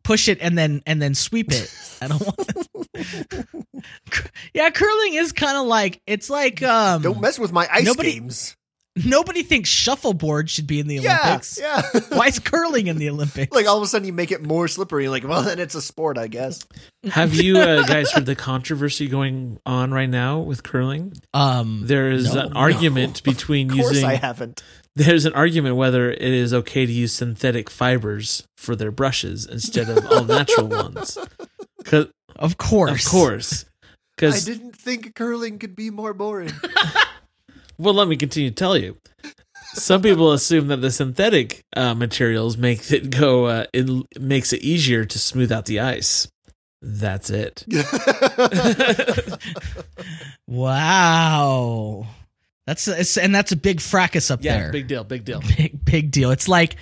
push 0.09 0.27
it 0.29 0.39
and 0.41 0.57
then, 0.57 0.83
and 0.87 1.01
then 1.03 1.15
sweep 1.15 1.53
it. 1.53 1.71
I 2.01 2.09
don't 2.09 2.21
want 2.25 2.41
Yeah, 4.55 4.71
curling 4.71 5.15
is 5.15 5.33
kind 5.33 5.59
of 5.59 5.67
like, 5.67 6.01
it's 6.07 6.31
like, 6.31 6.63
um, 6.63 7.03
Don't 7.03 7.21
mess 7.21 7.39
with 7.39 7.53
my 7.53 7.69
ice 7.71 7.85
Nobody- 7.85 8.15
games. 8.15 8.57
Nobody 9.05 9.43
thinks 9.43 9.69
shuffleboard 9.69 10.49
should 10.51 10.67
be 10.67 10.81
in 10.81 10.87
the 10.87 10.99
Olympics. 10.99 11.59
yeah. 11.61 11.83
Why 12.11 12.27
is 12.29 12.39
curling 12.39 12.87
in 12.87 12.99
the 12.99 13.11
Olympics? 13.11 13.55
like 13.55 13.67
all 13.67 13.77
of 13.77 13.83
a 13.83 13.87
sudden 13.87 14.07
you 14.07 14.13
make 14.13 14.31
it 14.33 14.43
more 14.43 14.69
slippery. 14.69 15.09
Like, 15.09 15.27
well, 15.27 15.43
then 15.43 15.59
it's 15.59 15.75
a 15.75 15.83
sport, 15.83 16.19
I 16.19 16.27
guess. 16.29 16.61
Have 17.11 17.35
you 17.35 17.59
uh, 17.59 17.83
guys 17.85 18.11
heard 18.13 18.27
the 18.27 18.35
controversy 18.37 19.09
going 19.09 19.59
on 19.65 19.93
right 19.93 20.09
now 20.11 20.41
with 20.41 20.63
curling? 20.63 21.13
um, 21.35 21.83
There 21.87 22.11
is 22.11 22.35
No. 22.35 22.47
an 22.47 22.53
argument 22.55 23.23
between 23.23 23.71
Of 23.71 23.77
course, 23.79 23.93
using 23.95 24.09
I 24.09 24.15
haven't. 24.17 24.63
there's 24.97 25.25
an 25.25 25.33
argument 25.35 25.77
whether 25.77 26.11
it 26.11 26.21
is 26.23 26.53
okay 26.53 26.87
to 26.87 26.93
use 26.93 27.13
synthetic 27.13 27.71
fibers 27.71 28.45
for 28.57 28.75
their 28.77 28.91
brushes 28.91 29.47
instead 29.47 29.89
of 29.89 30.05
all 30.11 30.25
natural 30.25 30.67
ones. 30.69 31.17
'Cause- 31.85 32.09
of 32.37 32.57
course, 32.57 33.05
of 33.07 33.11
course. 33.11 33.65
Because 34.17 34.47
I 34.49 34.53
didn't 34.53 34.77
think 34.77 35.15
curling 35.15 35.59
could 35.59 35.75
be 35.77 35.91
more 35.91 36.13
boring. 36.15 36.53
well, 37.79 37.95
let 37.95 38.09
me 38.09 38.17
continue 38.17 38.51
to 38.51 38.55
tell 38.55 38.77
you. 38.77 38.97
Some 39.75 40.03
people 40.03 40.33
assume 40.33 40.69
that 40.69 40.79
the 40.79 40.91
synthetic 40.91 41.63
uh, 41.77 41.95
materials 41.95 42.57
make 42.57 42.91
it 42.91 43.11
go. 43.11 43.47
Uh, 43.47 43.67
it 43.73 43.89
makes 44.21 44.53
it 44.53 44.63
easier 44.63 45.05
to 45.05 45.19
smooth 45.19 45.53
out 45.53 45.67
the 45.67 45.81
ice. 45.81 46.27
That's 46.81 47.29
it. 47.31 47.65
Wow, 50.47 52.07
that's 52.67 52.89
it's, 52.89 53.17
and 53.19 53.35
that's 53.35 53.53
a 53.53 53.57
big 53.57 53.81
fracas 53.81 54.31
up 54.31 54.43
Yeah, 54.43 54.59
there. 54.59 54.73
big 54.73 54.87
deal. 54.89 55.05
Big 55.05 55.25
deal. 55.25 55.41
big 55.57 55.85
big 55.85 56.11
deal. 56.11 56.31
It's 56.31 56.49
like 56.49 56.77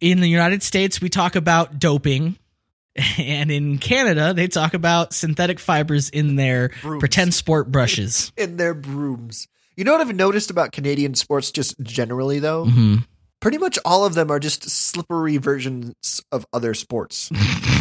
in 0.00 0.20
the 0.20 0.28
United 0.28 0.62
States 0.62 1.00
we 1.00 1.08
talk 1.08 1.34
about 1.36 1.78
doping, 1.78 2.36
and 3.18 3.50
in 3.50 3.78
Canada 3.78 4.34
they 4.34 4.48
talk 4.48 4.74
about 4.74 5.12
synthetic 5.14 5.58
fibers 5.58 6.10
in 6.10 6.36
their 6.36 6.70
Brooms. 6.82 7.00
pretend 7.00 7.34
sport 7.34 7.72
brushes. 7.72 8.32
in 8.36 8.56
their 8.58 8.74
brooms. 8.74 9.48
You 9.76 9.84
know 9.84 9.92
what 9.92 10.00
I've 10.00 10.16
noticed 10.16 10.50
about 10.50 10.72
Canadian 10.72 11.14
sports 11.14 11.50
just 11.50 11.78
generally 11.80 12.38
though? 12.38 12.64
hmm 12.66 12.96
Pretty 13.38 13.58
much 13.58 13.78
all 13.84 14.06
of 14.06 14.14
them 14.14 14.30
are 14.30 14.40
just 14.40 14.68
slippery 14.68 15.36
versions 15.36 16.22
of 16.32 16.46
other 16.54 16.72
sports. 16.72 17.30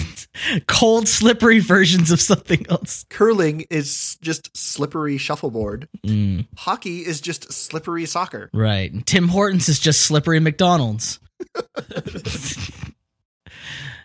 Cold, 0.68 1.08
slippery 1.08 1.60
versions 1.60 2.12
of 2.12 2.20
something 2.20 2.66
else. 2.70 3.06
Curling 3.10 3.66
is 3.70 4.18
just 4.22 4.56
slippery 4.56 5.18
shuffleboard. 5.18 5.88
Mm, 6.06 6.46
Hockey 6.58 7.06
is 7.06 7.22
just 7.22 7.52
slippery 7.54 8.06
soccer. 8.06 8.50
right. 8.54 8.92
And 8.92 9.08
Tim 9.08 9.30
Hortons 9.30 9.70
is 9.70 9.80
just 9.80 10.02
slippery 10.02 10.42
McDonald's. 10.42 11.20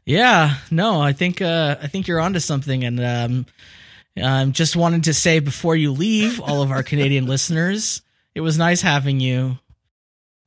yeah. 0.06 0.56
No, 0.70 1.00
I 1.00 1.12
think 1.12 1.42
uh, 1.42 1.76
I 1.82 1.86
think 1.88 2.06
you're 2.08 2.20
onto 2.20 2.40
something, 2.40 2.84
and 2.84 3.00
um, 3.00 3.46
um, 4.20 4.52
just 4.52 4.76
wanted 4.76 5.04
to 5.04 5.14
say 5.14 5.40
before 5.40 5.76
you 5.76 5.92
leave, 5.92 6.40
all 6.40 6.62
of 6.62 6.70
our 6.70 6.82
Canadian 6.82 7.26
listeners, 7.34 8.02
it 8.34 8.40
was 8.40 8.58
nice 8.58 8.82
having 8.82 9.20
you. 9.20 9.58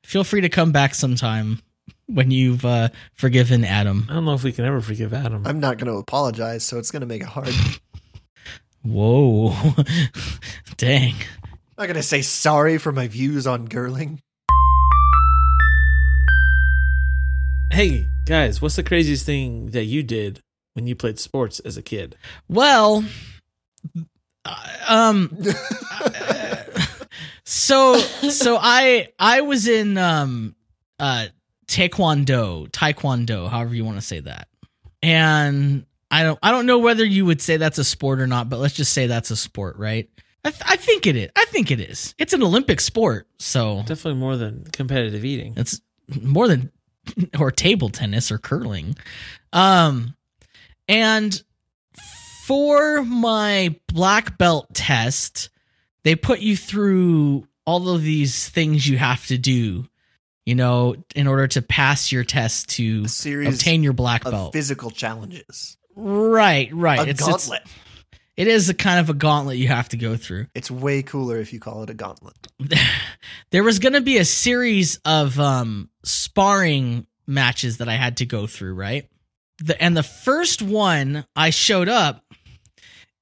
Feel 0.06 0.24
free 0.24 0.42
to 0.42 0.50
come 0.50 0.72
back 0.72 0.96
sometime. 0.96 1.62
when 2.08 2.32
you've 2.32 2.66
uh, 2.66 2.90
forgiven 3.14 3.64
Adam. 3.64 4.06
I 4.10 4.14
don't 4.14 4.26
know 4.26 4.34
if 4.34 4.44
we 4.44 4.52
can 4.52 4.66
ever 4.66 4.82
forgive 4.82 5.14
Adam. 5.14 5.48
I'm 5.48 5.60
not 5.60 5.78
going 5.78 5.92
to 5.92 5.98
apologize, 5.98 6.64
so 6.64 6.78
it's 6.78 6.92
going 6.92 7.02
to 7.02 7.08
make 7.08 7.22
it 7.22 7.28
hard. 7.28 7.54
Whoa, 8.84 9.56
dang! 10.78 11.14
I'm 11.16 11.78
not 11.78 11.86
going 11.86 11.96
to 11.96 12.04
say 12.04 12.22
sorry 12.22 12.78
for 12.78 12.92
my 12.92 13.08
views 13.08 13.48
on 13.48 13.68
girling. 13.70 14.20
hey 17.72 18.08
guys, 18.28 18.62
what's 18.62 18.76
the 18.76 18.84
craziest 18.84 19.26
thing 19.26 19.72
that 19.72 19.86
you 19.86 20.04
did 20.04 20.40
when 20.74 20.86
you 20.86 20.96
played 20.96 21.18
sports 21.18 21.60
as 21.62 21.76
a 21.76 21.82
kid? 21.82 22.16
Well, 22.48 23.04
um, 24.88 25.36
so 27.46 27.98
so 27.98 28.58
I 28.60 29.10
I 29.20 29.42
was 29.42 29.68
in 29.68 29.98
um 29.98 30.56
uh 31.00 31.28
taekwondo, 31.68 32.70
taekwondo, 32.70 33.50
however 33.50 33.74
you 33.76 33.86
want 33.86 33.98
to 33.98 34.02
say 34.06 34.20
that. 34.22 34.48
And 35.02 35.86
I 36.12 36.24
don't 36.24 36.40
I 36.44 36.52
don't 36.52 36.66
know 36.66 36.80
whether 36.80 37.04
you 37.06 37.26
would 37.26 37.42
say 37.42 37.58
that's 37.58 37.78
a 37.78 37.84
sport 37.84 38.20
or 38.20 38.28
not, 38.28 38.50
but 38.50 38.60
let's 38.60 38.74
just 38.76 38.94
say 38.94 39.08
that's 39.08 39.32
a 39.32 39.36
sport, 39.36 39.78
right? 39.78 40.10
I, 40.46 40.50
th- 40.52 40.62
I 40.66 40.76
think 40.76 41.08
it 41.08 41.16
is. 41.16 41.30
I 41.38 41.46
think 41.46 41.72
it 41.72 41.80
is. 41.80 42.16
It's 42.18 42.34
an 42.34 42.44
Olympic 42.44 42.82
sport, 42.82 43.28
so 43.40 43.78
Definitely 43.86 44.16
more 44.20 44.36
than 44.36 44.66
competitive 44.74 45.24
eating. 45.24 45.54
it's 45.56 45.80
more 46.22 46.48
than 46.50 46.70
or 47.40 47.50
table 47.52 47.90
tennis 47.90 48.32
or 48.32 48.38
curling. 48.38 48.96
Um 49.52 50.16
and 50.88 51.42
for 52.44 53.04
my 53.04 53.74
black 53.88 54.38
belt 54.38 54.68
test, 54.74 55.50
they 56.04 56.14
put 56.14 56.42
you 56.42 56.58
through 56.58 57.48
all 57.66 57.88
of 57.88 58.02
these 58.02 58.50
things 58.50 58.86
you 58.86 58.98
have 58.98 59.26
to 59.28 59.38
do, 59.38 59.88
you 60.46 60.54
know, 60.54 60.94
in 61.16 61.28
order 61.28 61.48
to 61.48 61.62
pass 61.62 62.12
your 62.12 62.26
test 62.26 62.68
to 62.72 63.06
obtain 63.48 63.82
your 63.82 63.94
black 63.94 64.26
of 64.26 64.32
belt. 64.32 64.52
physical 64.52 64.92
challenges. 64.92 65.78
right, 65.96 66.70
right. 66.74 67.00
A 67.00 67.10
it's, 67.10 67.22
it's- 67.22 67.48
gauntlet. 67.48 67.62
it 68.36 68.50
is 68.50 68.68
a 68.68 68.74
kind 68.74 69.00
of 69.00 69.10
a 69.10 69.14
gauntlet 69.14 69.56
you 69.56 69.70
have 69.70 69.88
to 69.90 69.98
go 69.98 70.18
through. 70.18 70.48
It's 70.54 70.70
way 70.70 71.02
cooler 71.02 71.38
if 71.40 71.54
you 71.54 71.62
call 71.62 71.84
it 71.84 71.90
a 71.90 71.94
gauntlet. 71.94 72.36
there 73.52 73.64
was 73.64 73.80
going 73.80 73.94
to 73.94 74.02
be 74.02 74.18
a 74.18 74.26
series 74.26 75.00
of 75.06 75.40
um 75.40 75.90
sparring 76.04 77.08
matches 77.26 77.78
that 77.78 77.88
I 77.88 77.96
had 77.96 78.18
to 78.18 78.26
go 78.26 78.48
through, 78.48 78.74
right? 78.74 79.08
The, 79.64 79.82
and 79.82 79.96
the 79.96 80.04
first 80.04 80.62
one 80.62 81.26
I 81.36 81.50
showed 81.52 81.88
up 81.88 82.24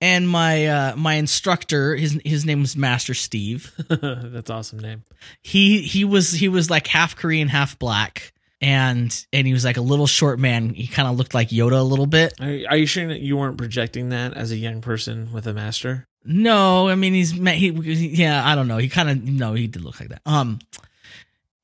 and 0.01 0.27
my 0.27 0.65
uh 0.65 0.95
my 0.95 1.13
instructor 1.13 1.95
his 1.95 2.19
his 2.25 2.45
name 2.45 2.61
was 2.61 2.75
Master 2.75 3.13
Steve. 3.13 3.71
That's 3.89 4.49
awesome 4.49 4.79
name. 4.79 5.03
He 5.41 5.81
he 5.81 6.03
was 6.03 6.31
he 6.31 6.49
was 6.49 6.69
like 6.69 6.87
half 6.87 7.15
Korean, 7.15 7.47
half 7.47 7.77
black. 7.77 8.33
And 8.63 9.25
and 9.33 9.47
he 9.47 9.53
was 9.53 9.65
like 9.65 9.77
a 9.77 9.81
little 9.81 10.05
short 10.07 10.39
man. 10.39 10.73
He 10.73 10.85
kind 10.85 11.07
of 11.07 11.17
looked 11.17 11.33
like 11.33 11.49
Yoda 11.49 11.79
a 11.79 11.83
little 11.83 12.05
bit. 12.05 12.33
Are, 12.39 12.59
are 12.69 12.77
you 12.77 12.85
sure 12.85 13.07
that 13.07 13.19
you 13.19 13.37
weren't 13.37 13.57
projecting 13.57 14.09
that 14.09 14.35
as 14.35 14.51
a 14.51 14.55
young 14.55 14.81
person 14.81 15.31
with 15.33 15.47
a 15.47 15.53
master? 15.53 16.07
No, 16.23 16.87
I 16.87 16.95
mean 16.95 17.13
he's 17.13 17.31
he 17.31 17.69
yeah, 17.69 18.47
I 18.47 18.55
don't 18.55 18.67
know. 18.67 18.77
He 18.77 18.89
kind 18.89 19.09
of 19.09 19.23
no, 19.23 19.53
he 19.53 19.67
did 19.67 19.83
look 19.83 19.99
like 19.99 20.09
that. 20.09 20.21
Um 20.25 20.59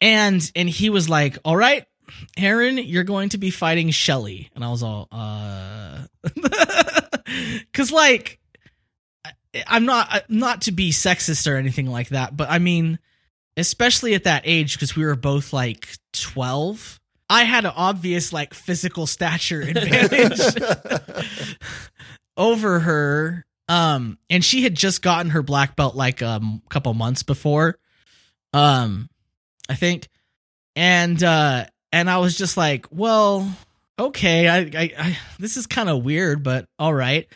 and 0.02 0.52
and 0.56 0.70
he 0.70 0.90
was 0.90 1.10
like, 1.10 1.38
"All 1.44 1.58
right, 1.58 1.86
Aaron, 2.38 2.78
you're 2.78 3.04
going 3.04 3.30
to 3.30 3.38
be 3.38 3.50
fighting 3.50 3.90
Shelly." 3.90 4.50
And 4.56 4.64
I 4.64 4.70
was 4.70 4.84
all 4.84 5.08
uh 5.12 6.06
cuz 7.74 7.92
like 7.92 8.40
I'm 9.66 9.86
not 9.86 10.30
not 10.30 10.62
to 10.64 10.72
be 10.72 10.92
sexist 10.92 11.52
or 11.52 11.56
anything 11.56 11.88
like 11.88 12.10
that, 12.10 12.36
but 12.36 12.50
I 12.50 12.60
mean 12.60 13.00
especially 13.56 14.14
at 14.14 14.26
that 14.26 14.44
age 14.46 14.74
because 14.74 14.96
we 14.96 15.04
were 15.04 15.16
both 15.16 15.52
like 15.52 15.90
12, 16.14 17.00
I 17.28 17.44
had 17.44 17.66
an 17.66 17.74
obvious 17.76 18.32
like 18.32 18.54
physical 18.54 19.08
stature 19.08 19.62
advantage 19.68 20.40
over 22.38 22.80
her. 22.80 23.46
Um 23.68 24.18
and 24.30 24.46
she 24.46 24.64
had 24.64 24.76
just 24.76 25.02
gotten 25.02 25.32
her 25.32 25.42
black 25.42 25.76
belt 25.76 25.96
like 25.96 26.22
um, 26.22 26.62
a 26.66 26.70
couple 26.70 26.94
months 26.94 27.24
before. 27.24 27.78
Um 28.54 29.10
i 29.70 29.76
think. 29.76 30.08
And 30.76 31.22
uh 31.24 31.66
and 31.98 32.10
i 32.10 32.18
was 32.18 32.38
just 32.38 32.58
like 32.58 32.86
well 32.92 33.52
okay 33.98 34.48
i 34.48 34.58
i, 34.60 34.92
I 34.98 35.18
this 35.40 35.58
is 35.58 35.66
kind 35.66 35.90
of 35.90 36.04
weird 36.04 36.44
but 36.44 36.68
all 36.78 36.94
right 36.94 37.28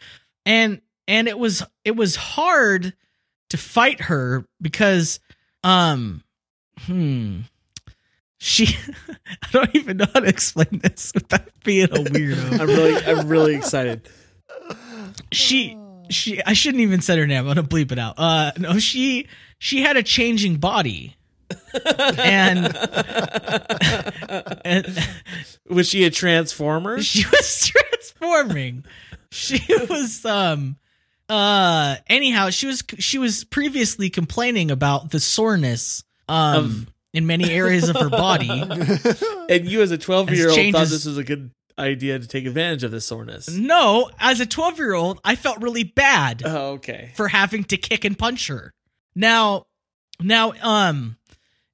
and 0.45 0.81
and 1.07 1.27
it 1.27 1.37
was 1.37 1.63
it 1.83 1.95
was 1.95 2.15
hard 2.15 2.93
to 3.49 3.57
fight 3.57 4.01
her 4.01 4.45
because 4.61 5.19
um 5.63 6.23
hmm 6.81 7.39
she 8.37 8.67
i 9.29 9.47
don't 9.51 9.75
even 9.75 9.97
know 9.97 10.05
how 10.13 10.19
to 10.19 10.27
explain 10.27 10.79
this 10.83 11.11
without 11.13 11.41
being 11.63 11.85
a 11.85 12.03
weirdo 12.03 12.59
I'm 12.59 12.67
really, 12.67 13.03
I'm 13.03 13.27
really 13.27 13.55
excited. 13.55 14.07
she 15.31 15.77
she 16.09 16.41
I 16.43 16.53
shouldn't 16.53 16.81
even 16.81 17.01
said 17.01 17.17
her 17.17 17.25
name. 17.27 17.39
I'm 17.39 17.45
gonna 17.45 17.63
bleep 17.63 17.91
it 17.91 17.99
out. 17.99 18.15
Uh 18.17 18.51
no, 18.57 18.79
she 18.79 19.27
she 19.59 19.81
had 19.81 19.95
a 19.97 20.03
changing 20.03 20.57
body. 20.57 21.15
And, 22.17 22.75
and 24.65 25.07
Was 25.69 25.87
she 25.89 26.03
a 26.05 26.09
transformer? 26.09 27.01
she 27.03 27.25
was 27.27 27.67
transforming. 27.67 28.85
She 29.31 29.61
was 29.89 30.25
um 30.25 30.77
uh 31.29 31.95
anyhow, 32.07 32.49
she 32.49 32.67
was 32.67 32.83
she 32.99 33.17
was 33.17 33.43
previously 33.45 34.09
complaining 34.09 34.71
about 34.71 35.11
the 35.11 35.19
soreness 35.19 36.03
um 36.27 36.55
Of- 36.55 36.87
in 37.13 37.27
many 37.27 37.51
areas 37.51 37.89
of 37.89 37.97
her 37.97 38.09
body. 38.09 38.49
And 39.49 39.67
you, 39.67 39.81
as 39.81 39.91
a 39.91 39.97
12 39.97 40.29
year 40.31 40.49
old, 40.49 40.71
thought 40.71 40.87
this 40.87 41.05
was 41.05 41.17
a 41.17 41.25
good 41.25 41.51
idea 41.77 42.17
to 42.17 42.25
take 42.27 42.45
advantage 42.45 42.83
of 42.85 42.91
this 42.91 43.05
soreness. 43.05 43.49
No, 43.49 44.09
as 44.17 44.39
a 44.39 44.45
12 44.45 44.77
year 44.77 44.93
old, 44.93 45.19
I 45.25 45.35
felt 45.35 45.61
really 45.61 45.83
bad. 45.83 46.41
Oh, 46.45 46.73
okay. 46.73 47.11
for 47.15 47.27
having 47.27 47.65
to 47.65 47.75
kick 47.77 48.05
and 48.05 48.17
punch 48.17 48.47
her. 48.47 48.73
Now, 49.13 49.65
now, 50.21 50.53
um, 50.61 51.17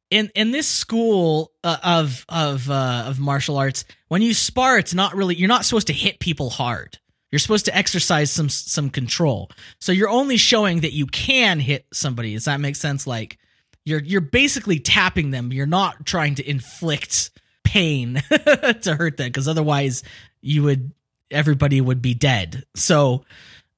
in 0.09 0.31
in 0.35 0.51
this 0.51 0.67
school 0.67 1.51
uh, 1.63 1.77
of 1.83 2.25
of 2.29 2.69
uh, 2.69 3.05
of 3.07 3.19
martial 3.19 3.57
arts, 3.57 3.85
when 4.07 4.21
you 4.21 4.33
spar, 4.33 4.77
it's 4.77 4.93
not 4.93 5.15
really 5.15 5.35
you're 5.35 5.47
not 5.47 5.65
supposed 5.65 5.87
to 5.87 5.93
hit 5.93 6.19
people 6.19 6.49
hard. 6.49 6.97
You're 7.31 7.39
supposed 7.39 7.65
to 7.65 7.75
exercise 7.75 8.31
some 8.31 8.49
some 8.49 8.89
control. 8.89 9.51
So 9.79 9.91
you're 9.91 10.09
only 10.09 10.37
showing 10.37 10.81
that 10.81 10.93
you 10.93 11.07
can 11.07 11.59
hit 11.59 11.85
somebody. 11.91 12.33
Does 12.33 12.45
that 12.45 12.61
make 12.61 12.75
sense? 12.75 13.05
Like 13.05 13.37
you're 13.85 14.01
you're 14.01 14.21
basically 14.21 14.79
tapping 14.79 15.31
them. 15.31 15.51
You're 15.51 15.65
not 15.65 16.05
trying 16.05 16.35
to 16.35 16.49
inflict 16.49 17.31
pain 17.63 18.15
to 18.29 18.95
hurt 18.97 19.17
them 19.17 19.27
because 19.27 19.47
otherwise 19.47 20.03
you 20.41 20.63
would 20.63 20.93
everybody 21.29 21.81
would 21.81 22.01
be 22.01 22.13
dead. 22.13 22.65
So, 22.75 23.25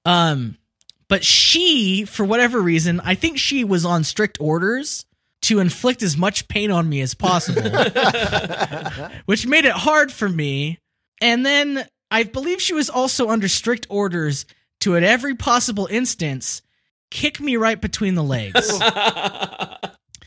um, 0.06 0.58
but 1.08 1.24
she, 1.24 2.06
for 2.06 2.24
whatever 2.24 2.62
reason, 2.62 3.00
I 3.04 3.16
think 3.16 3.40
she 3.40 3.64
was 3.64 3.84
on 3.84 4.04
strict 4.04 4.38
orders 4.40 5.06
to 5.44 5.60
inflict 5.60 6.04
as 6.04 6.18
much 6.18 6.48
pain 6.48 6.72
on 6.72 6.88
me 6.90 7.02
as 7.02 7.14
possible, 7.14 7.62
which 9.26 9.48
made 9.48 9.66
it 9.66 9.72
hard 9.74 10.12
for 10.12 10.28
me. 10.28 10.80
And 11.22 11.46
then 11.46 11.86
I 12.12 12.24
believe 12.24 12.62
she 12.62 12.74
was 12.74 12.90
also 12.90 13.30
under 13.30 13.48
strict 13.48 13.88
orders 13.90 14.46
to, 14.82 14.96
at 14.96 15.04
every 15.04 15.36
possible 15.36 15.88
instance, 15.90 16.62
kick 17.12 17.40
me 17.40 17.56
right 17.58 17.80
between 17.80 18.16
the 18.16 18.24
legs. 18.24 18.70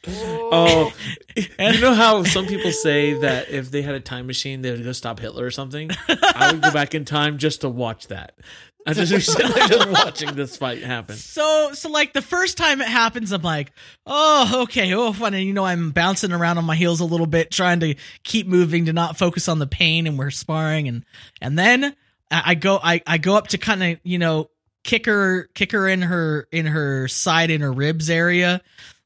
oh, 0.07 0.93
you 1.37 1.81
know 1.81 1.95
how 1.95 2.25
some 2.25 2.47
people 2.47 2.73
say 2.73 3.15
that 3.15 3.51
if 3.51 3.71
they 3.71 3.83
had 3.83 3.95
a 3.95 4.01
time 4.01 4.27
machine, 4.27 4.63
they 4.63 4.71
would 4.71 4.85
go 4.85 4.93
stop 4.93 5.19
Hitler 5.19 5.45
or 5.45 5.51
something? 5.51 5.91
I 6.09 6.53
would 6.53 6.63
go 6.63 6.73
back 6.73 6.95
in 6.95 7.05
time 7.05 7.39
just 7.39 7.63
to 7.63 7.69
watch 7.69 8.09
that. 8.09 8.39
I 8.87 8.93
just 8.95 9.33
sitting 9.33 9.53
just 9.69 9.91
watching 9.91 10.35
this 10.35 10.57
fight 10.57 10.83
happen. 10.83 11.17
So, 11.17 11.73
so 11.73 11.91
like 11.91 12.13
the 12.13 12.23
first 12.23 12.57
time 12.57 12.81
it 12.81 12.89
happens, 12.89 13.33
I'm 13.33 13.43
like, 13.43 13.73
oh, 14.07 14.63
okay, 14.65 14.93
oh, 14.95 15.13
fun. 15.13 15.35
And 15.35 15.45
you 15.45 15.53
know, 15.53 15.65
I'm 15.65 15.91
bouncing 15.91 16.33
around 16.33 16.59
on 16.59 16.65
my 16.65 16.75
heels 16.75 17.01
a 17.01 17.05
little 17.05 17.27
bit, 17.27 17.51
trying 17.51 17.81
to 17.81 17.95
keep 18.25 18.47
moving 18.47 18.87
to 18.87 18.93
not 18.93 19.17
focus 19.17 19.49
on 19.49 19.59
the 19.59 19.67
pain, 19.67 20.07
and 20.07 20.19
we're 20.19 20.31
sparring, 20.31 20.89
and 20.89 21.05
and 21.41 21.59
then 21.59 21.97
I, 22.31 22.43
I 22.47 22.55
go, 22.55 22.79
I 22.83 23.03
I 23.07 23.19
go 23.19 23.37
up 23.37 23.49
to 23.49 23.59
kind 23.59 23.83
of 23.83 23.99
you 24.03 24.19
know 24.19 24.51
kick 24.85 25.07
her, 25.07 25.45
kick 25.55 25.73
her 25.73 25.89
in 25.89 26.03
her 26.03 26.49
in 26.51 26.67
her 26.67 27.09
side 27.09 27.51
in 27.51 27.61
her 27.61 27.73
ribs 27.73 28.11
area 28.11 28.61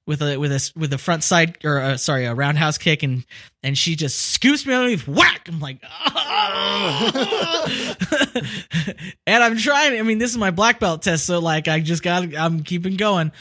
with 0.06 0.22
a 0.22 0.36
with 0.36 0.52
a 0.52 0.72
with 0.76 0.92
a 0.92 0.98
front 0.98 1.24
side 1.24 1.58
or 1.64 1.80
uh, 1.80 1.96
sorry 1.96 2.26
a 2.26 2.34
roundhouse 2.34 2.78
kick 2.78 3.02
and 3.02 3.26
and 3.62 3.76
she 3.76 3.96
just 3.96 4.20
scoops 4.20 4.64
me 4.64 4.72
underneath 4.72 5.08
whack! 5.08 5.48
I'm 5.48 5.58
like 5.60 5.82
and 9.26 9.42
i'm 9.42 9.56
trying 9.56 9.98
i 9.98 10.02
mean 10.02 10.18
this 10.18 10.30
is 10.30 10.38
my 10.38 10.50
black 10.50 10.78
belt 10.78 11.02
test 11.02 11.26
so 11.26 11.40
like 11.40 11.68
i 11.68 11.80
just 11.80 12.02
got 12.02 12.34
i'm 12.36 12.62
keeping 12.62 12.96
going. 12.96 13.32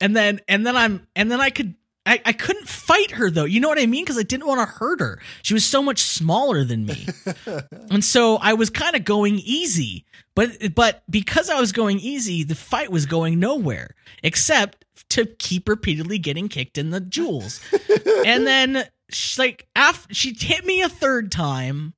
And 0.00 0.16
then 0.16 0.40
and 0.48 0.66
then 0.66 0.76
i'm 0.76 1.06
and 1.16 1.30
then 1.30 1.40
i 1.40 1.50
could 1.50 1.74
I, 2.08 2.22
I 2.24 2.32
couldn't 2.32 2.66
fight 2.66 3.10
her 3.12 3.30
though. 3.30 3.44
You 3.44 3.60
know 3.60 3.68
what 3.68 3.78
I 3.78 3.84
mean? 3.84 4.02
Because 4.02 4.16
I 4.16 4.22
didn't 4.22 4.46
want 4.46 4.60
to 4.60 4.74
hurt 4.74 5.00
her. 5.00 5.20
She 5.42 5.52
was 5.52 5.64
so 5.64 5.82
much 5.82 6.00
smaller 6.00 6.64
than 6.64 6.86
me, 6.86 7.06
and 7.90 8.02
so 8.02 8.36
I 8.36 8.54
was 8.54 8.70
kind 8.70 8.96
of 8.96 9.04
going 9.04 9.38
easy. 9.40 10.06
But 10.34 10.74
but 10.74 11.02
because 11.10 11.50
I 11.50 11.60
was 11.60 11.72
going 11.72 11.98
easy, 11.98 12.44
the 12.44 12.54
fight 12.54 12.90
was 12.90 13.04
going 13.04 13.38
nowhere 13.38 13.94
except 14.22 14.86
to 15.10 15.26
keep 15.26 15.68
repeatedly 15.68 16.18
getting 16.18 16.48
kicked 16.48 16.78
in 16.78 16.90
the 16.90 17.00
jewels. 17.00 17.60
and 18.26 18.46
then 18.46 18.84
she, 19.10 19.42
like 19.42 19.68
after 19.76 20.14
she 20.14 20.32
hit 20.32 20.64
me 20.64 20.80
a 20.80 20.88
third 20.88 21.30
time, 21.30 21.92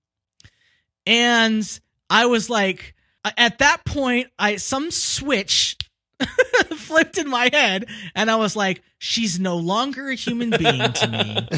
and 1.07 1.81
I 2.09 2.27
was 2.27 2.51
like, 2.51 2.97
at 3.37 3.59
that 3.59 3.85
point, 3.85 4.27
I 4.41 4.57
some 4.57 4.91
switch 4.91 5.77
flipped 6.77 7.19
in 7.19 7.29
my 7.29 7.51
head, 7.53 7.87
and 8.15 8.31
I 8.31 8.37
was 8.37 8.57
like, 8.57 8.83
she's 8.99 9.39
no 9.39 9.57
longer 9.57 10.09
a 10.09 10.15
human 10.15 10.51
being 10.51 10.93
to 10.93 11.09
me. 11.09 11.49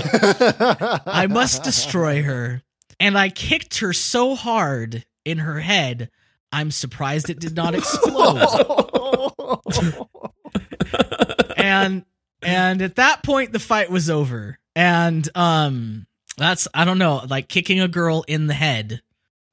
I 1.07 1.27
must 1.29 1.63
destroy 1.63 2.23
her. 2.23 2.63
And 3.01 3.19
I 3.19 3.31
kicked 3.31 3.79
her 3.79 3.93
so 3.93 4.37
hard 4.37 5.05
in 5.25 5.39
her 5.39 5.61
head, 5.61 6.11
I'm 6.53 6.71
surprised 6.71 7.31
it 7.31 7.41
did 7.41 7.57
not 7.57 7.75
explode. 7.75 8.47
and 11.57 12.05
and 12.43 12.83
at 12.83 12.97
that 12.97 13.23
point 13.23 13.53
the 13.53 13.59
fight 13.59 13.91
was 13.91 14.11
over. 14.11 14.59
And 14.77 15.29
um 15.35 16.07
that's 16.37 16.69
I 16.75 16.85
don't 16.85 16.99
know, 16.99 17.23
like 17.29 17.49
kicking 17.49 17.81
a 17.81 17.89
girl 17.89 18.25
in 18.29 18.47
the 18.47 18.55
head 18.55 19.01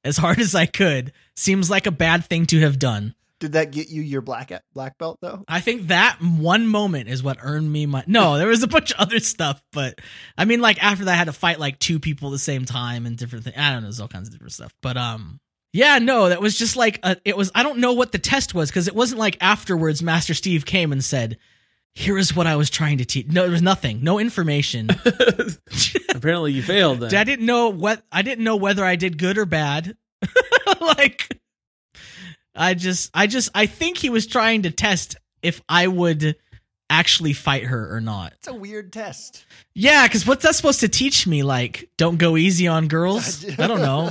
as 0.04 0.18
hard 0.18 0.38
as 0.38 0.54
I 0.54 0.66
could 0.66 1.12
seems 1.36 1.70
like 1.70 1.86
a 1.86 1.92
bad 1.92 2.24
thing 2.24 2.46
to 2.46 2.60
have 2.60 2.78
done. 2.78 3.14
Did 3.40 3.52
that 3.52 3.72
get 3.72 3.88
you 3.88 4.02
your 4.02 4.20
black 4.20 4.52
black 4.74 4.98
belt 4.98 5.18
though? 5.22 5.44
I 5.48 5.60
think 5.60 5.88
that 5.88 6.18
one 6.20 6.66
moment 6.66 7.08
is 7.08 7.22
what 7.22 7.38
earned 7.40 7.72
me 7.72 7.86
my. 7.86 8.04
No, 8.06 8.36
there 8.36 8.46
was 8.46 8.62
a 8.62 8.68
bunch 8.68 8.92
of 8.92 9.00
other 9.00 9.18
stuff, 9.18 9.62
but 9.72 9.98
I 10.36 10.44
mean, 10.44 10.60
like 10.60 10.82
after 10.84 11.06
that, 11.06 11.12
I 11.12 11.16
had 11.16 11.24
to 11.24 11.32
fight 11.32 11.58
like 11.58 11.78
two 11.78 11.98
people 11.98 12.28
at 12.28 12.32
the 12.32 12.38
same 12.38 12.66
time 12.66 13.06
and 13.06 13.16
different 13.16 13.44
things. 13.44 13.56
I 13.58 13.70
don't 13.70 13.80
know, 13.80 13.86
there's 13.86 13.98
all 13.98 14.08
kinds 14.08 14.28
of 14.28 14.34
different 14.34 14.52
stuff. 14.52 14.74
But 14.82 14.98
um, 14.98 15.40
yeah, 15.72 15.98
no, 15.98 16.28
that 16.28 16.40
was 16.40 16.58
just 16.58 16.76
like 16.76 17.00
a, 17.02 17.16
it 17.24 17.36
was. 17.36 17.50
I 17.54 17.62
don't 17.62 17.78
know 17.78 17.94
what 17.94 18.12
the 18.12 18.18
test 18.18 18.54
was 18.54 18.68
because 18.68 18.88
it 18.88 18.94
wasn't 18.94 19.20
like 19.20 19.38
afterwards. 19.40 20.02
Master 20.02 20.34
Steve 20.34 20.66
came 20.66 20.92
and 20.92 21.02
said, 21.02 21.38
"Here 21.94 22.18
is 22.18 22.36
what 22.36 22.46
I 22.46 22.56
was 22.56 22.68
trying 22.68 22.98
to 22.98 23.06
teach." 23.06 23.28
No, 23.28 23.42
there 23.42 23.50
was 23.52 23.62
nothing, 23.62 24.04
no 24.04 24.18
information. 24.18 24.90
Apparently, 26.10 26.52
you 26.52 26.62
failed. 26.62 27.00
Then 27.00 27.14
I 27.14 27.24
didn't 27.24 27.46
know 27.46 27.70
what 27.70 28.02
I 28.12 28.20
didn't 28.20 28.44
know 28.44 28.56
whether 28.56 28.84
I 28.84 28.96
did 28.96 29.16
good 29.16 29.38
or 29.38 29.46
bad. 29.46 29.96
like 30.80 31.40
I 32.54 32.74
just 32.74 33.10
I 33.14 33.26
just 33.26 33.50
I 33.54 33.66
think 33.66 33.98
he 33.98 34.10
was 34.10 34.26
trying 34.26 34.62
to 34.62 34.70
test 34.70 35.16
if 35.42 35.62
I 35.68 35.86
would 35.86 36.36
actually 36.90 37.32
fight 37.32 37.64
her 37.64 37.94
or 37.94 38.00
not. 38.00 38.32
It's 38.34 38.48
a 38.48 38.54
weird 38.54 38.92
test. 38.92 39.46
Yeah, 39.74 40.06
because 40.06 40.26
what's 40.26 40.42
that 40.42 40.56
supposed 40.56 40.80
to 40.80 40.88
teach 40.88 41.26
me? 41.26 41.42
Like, 41.42 41.88
don't 41.96 42.18
go 42.18 42.36
easy 42.36 42.66
on 42.66 42.88
girls? 42.88 43.44
I 43.58 43.66
don't 43.66 43.80
know. 43.80 44.10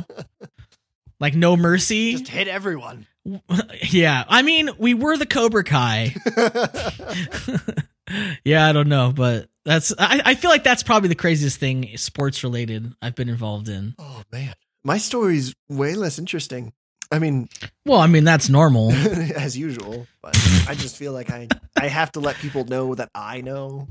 Like, 1.20 1.36
no 1.36 1.58
mercy? 1.58 2.14
Just 2.14 2.30
hit 2.30 2.48
everyone. 2.48 3.06
yeah. 3.90 4.24
I 4.28 4.42
mean, 4.42 4.70
we 4.78 4.94
were 4.94 5.18
the 5.18 5.26
Cobra 5.26 5.66
Kai. 5.66 6.16
yeah, 8.46 8.68
I 8.68 8.72
don't 8.72 8.88
know, 8.88 9.12
but 9.14 9.50
that's 9.66 9.94
I, 10.00 10.22
I 10.26 10.36
feel 10.36 10.50
like 10.50 10.64
that's 10.64 10.84
probably 10.84 11.10
the 11.10 11.16
craziest 11.16 11.60
thing 11.60 11.98
sports 11.98 12.44
related 12.44 12.94
I've 13.02 13.16
been 13.16 13.30
involved 13.30 13.70
in. 13.70 13.94
Oh 14.00 14.24
man. 14.32 14.54
My 14.84 14.98
story's 14.98 15.54
way 15.68 15.96
less 15.96 16.18
interesting. 16.18 16.72
I 17.12 17.20
mean, 17.20 17.50
well, 17.86 18.00
I 18.00 18.08
mean 18.08 18.24
that's 18.24 18.50
normal 18.50 18.92
as 19.36 19.58
usual, 19.58 20.06
but 20.22 20.36
I 20.68 20.76
just 20.76 20.96
feel 20.96 21.12
like 21.12 21.32
I 21.32 21.48
I 21.76 21.88
have 21.88 22.12
to 22.14 22.20
let 22.20 22.36
people 22.38 22.66
know 22.66 22.94
that 22.96 23.10
I 23.16 23.42
know. 23.42 23.88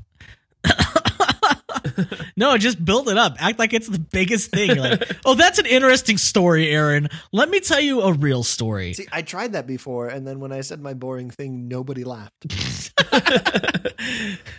no, 2.36 2.56
just 2.58 2.84
build 2.84 3.08
it 3.08 3.18
up. 3.18 3.36
Act 3.40 3.58
like 3.58 3.72
it's 3.72 3.88
the 3.88 3.98
biggest 3.98 4.50
thing. 4.50 4.76
Like, 4.76 5.02
oh, 5.24 5.34
that's 5.34 5.58
an 5.58 5.66
interesting 5.66 6.16
story, 6.16 6.70
Aaron. 6.70 7.08
Let 7.32 7.50
me 7.50 7.60
tell 7.60 7.80
you 7.80 8.02
a 8.02 8.12
real 8.12 8.42
story. 8.42 8.92
See, 8.94 9.06
I 9.10 9.22
tried 9.22 9.52
that 9.52 9.66
before, 9.66 10.08
and 10.08 10.26
then 10.26 10.38
when 10.40 10.52
I 10.52 10.60
said 10.60 10.80
my 10.80 10.94
boring 10.94 11.30
thing, 11.30 11.68
nobody 11.68 12.04
laughed. 12.04 12.46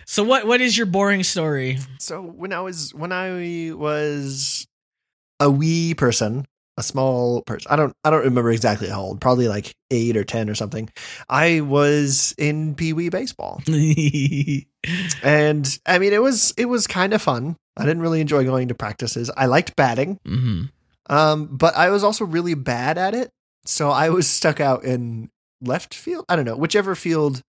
so 0.06 0.22
what 0.22 0.46
what 0.46 0.60
is 0.60 0.76
your 0.76 0.86
boring 0.86 1.22
story? 1.22 1.78
So 1.98 2.20
when 2.20 2.52
I 2.52 2.60
was 2.60 2.92
when 2.94 3.12
I 3.12 3.72
was 3.72 4.66
a 5.38 5.50
wee 5.50 5.94
person, 5.94 6.46
a 6.76 6.82
small 6.82 7.42
person. 7.42 7.70
I 7.70 7.76
don't 7.76 7.94
I 8.04 8.10
don't 8.10 8.24
remember 8.24 8.50
exactly 8.50 8.88
how 8.88 9.00
old, 9.02 9.20
probably 9.20 9.48
like 9.48 9.74
8 9.90 10.16
or 10.16 10.24
10 10.24 10.48
or 10.50 10.54
something. 10.54 10.90
I 11.28 11.60
was 11.60 12.34
in 12.38 12.74
Pee 12.74 12.92
Wee 12.92 13.08
baseball. 13.08 13.62
and 15.22 15.78
I 15.86 15.98
mean 15.98 16.12
it 16.12 16.22
was 16.22 16.52
it 16.56 16.66
was 16.66 16.86
kind 16.86 17.12
of 17.12 17.22
fun. 17.22 17.56
I 17.76 17.84
didn't 17.84 18.02
really 18.02 18.20
enjoy 18.20 18.44
going 18.44 18.68
to 18.68 18.74
practices. 18.74 19.30
I 19.36 19.46
liked 19.46 19.76
batting. 19.76 20.18
Mm-hmm. 20.26 20.64
Um, 21.14 21.46
but 21.46 21.74
I 21.76 21.90
was 21.90 22.04
also 22.04 22.24
really 22.24 22.54
bad 22.54 22.98
at 22.98 23.14
it. 23.14 23.30
So 23.64 23.90
I 23.90 24.10
was 24.10 24.28
stuck 24.28 24.60
out 24.60 24.84
in 24.84 25.30
left 25.60 25.94
field. 25.94 26.24
I 26.28 26.36
don't 26.36 26.44
know, 26.44 26.56
whichever 26.56 26.94
field 26.94 27.42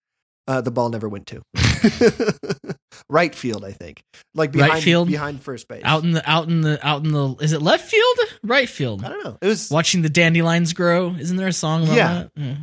uh, 0.51 0.59
the 0.59 0.71
ball 0.71 0.89
never 0.89 1.07
went 1.07 1.27
to. 1.27 1.41
right 3.09 3.33
field, 3.33 3.63
I 3.63 3.71
think. 3.71 4.03
Like 4.35 4.51
behind 4.51 4.73
right 4.73 4.83
field? 4.83 5.07
behind 5.07 5.41
first 5.41 5.67
base. 5.69 5.81
Out 5.85 6.03
in 6.03 6.11
the 6.11 6.29
out 6.29 6.49
in 6.49 6.59
the 6.59 6.85
out 6.85 7.05
in 7.05 7.11
the 7.13 7.35
is 7.39 7.53
it 7.53 7.61
left 7.61 7.89
field? 7.89 8.17
Right 8.43 8.67
field. 8.67 9.05
I 9.05 9.09
don't 9.09 9.23
know. 9.23 9.37
It 9.41 9.47
was 9.47 9.69
watching 9.71 10.01
the 10.01 10.09
dandelions 10.09 10.73
grow. 10.73 11.15
Isn't 11.17 11.37
there 11.37 11.47
a 11.47 11.53
song 11.53 11.83
about 11.83 11.95
yeah. 11.95 12.13
that? 12.13 12.31
Yeah. 12.35 12.55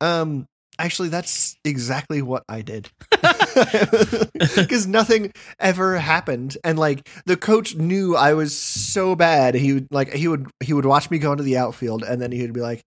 Um 0.00 0.46
actually 0.78 1.08
that's 1.08 1.56
exactly 1.64 2.20
what 2.20 2.42
I 2.50 2.60
did. 2.60 2.90
Cuz 4.68 4.86
nothing 4.86 5.32
ever 5.58 5.98
happened 5.98 6.58
and 6.64 6.78
like 6.78 7.08
the 7.24 7.38
coach 7.38 7.74
knew 7.76 8.14
I 8.14 8.34
was 8.34 8.56
so 8.56 9.16
bad. 9.16 9.54
He 9.54 9.72
would 9.72 9.88
like 9.90 10.12
he 10.12 10.28
would 10.28 10.50
he 10.62 10.74
would 10.74 10.86
watch 10.86 11.10
me 11.10 11.18
go 11.18 11.32
into 11.32 11.44
the 11.44 11.56
outfield 11.56 12.02
and 12.02 12.20
then 12.20 12.30
he 12.30 12.42
would 12.42 12.52
be 12.52 12.60
like, 12.60 12.82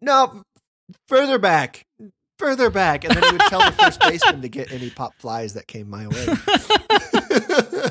"No, 0.00 0.42
further 1.08 1.38
back 1.38 1.82
further 2.38 2.70
back, 2.70 3.04
and 3.04 3.14
then 3.14 3.22
he 3.22 3.32
would 3.32 3.40
tell 3.42 3.60
the 3.60 3.72
first 3.72 4.00
baseman 4.00 4.42
to 4.42 4.48
get 4.48 4.72
any 4.72 4.90
pop 4.90 5.14
flies 5.18 5.54
that 5.54 5.66
came 5.66 5.88
my 5.88 6.06
way. 6.06 6.26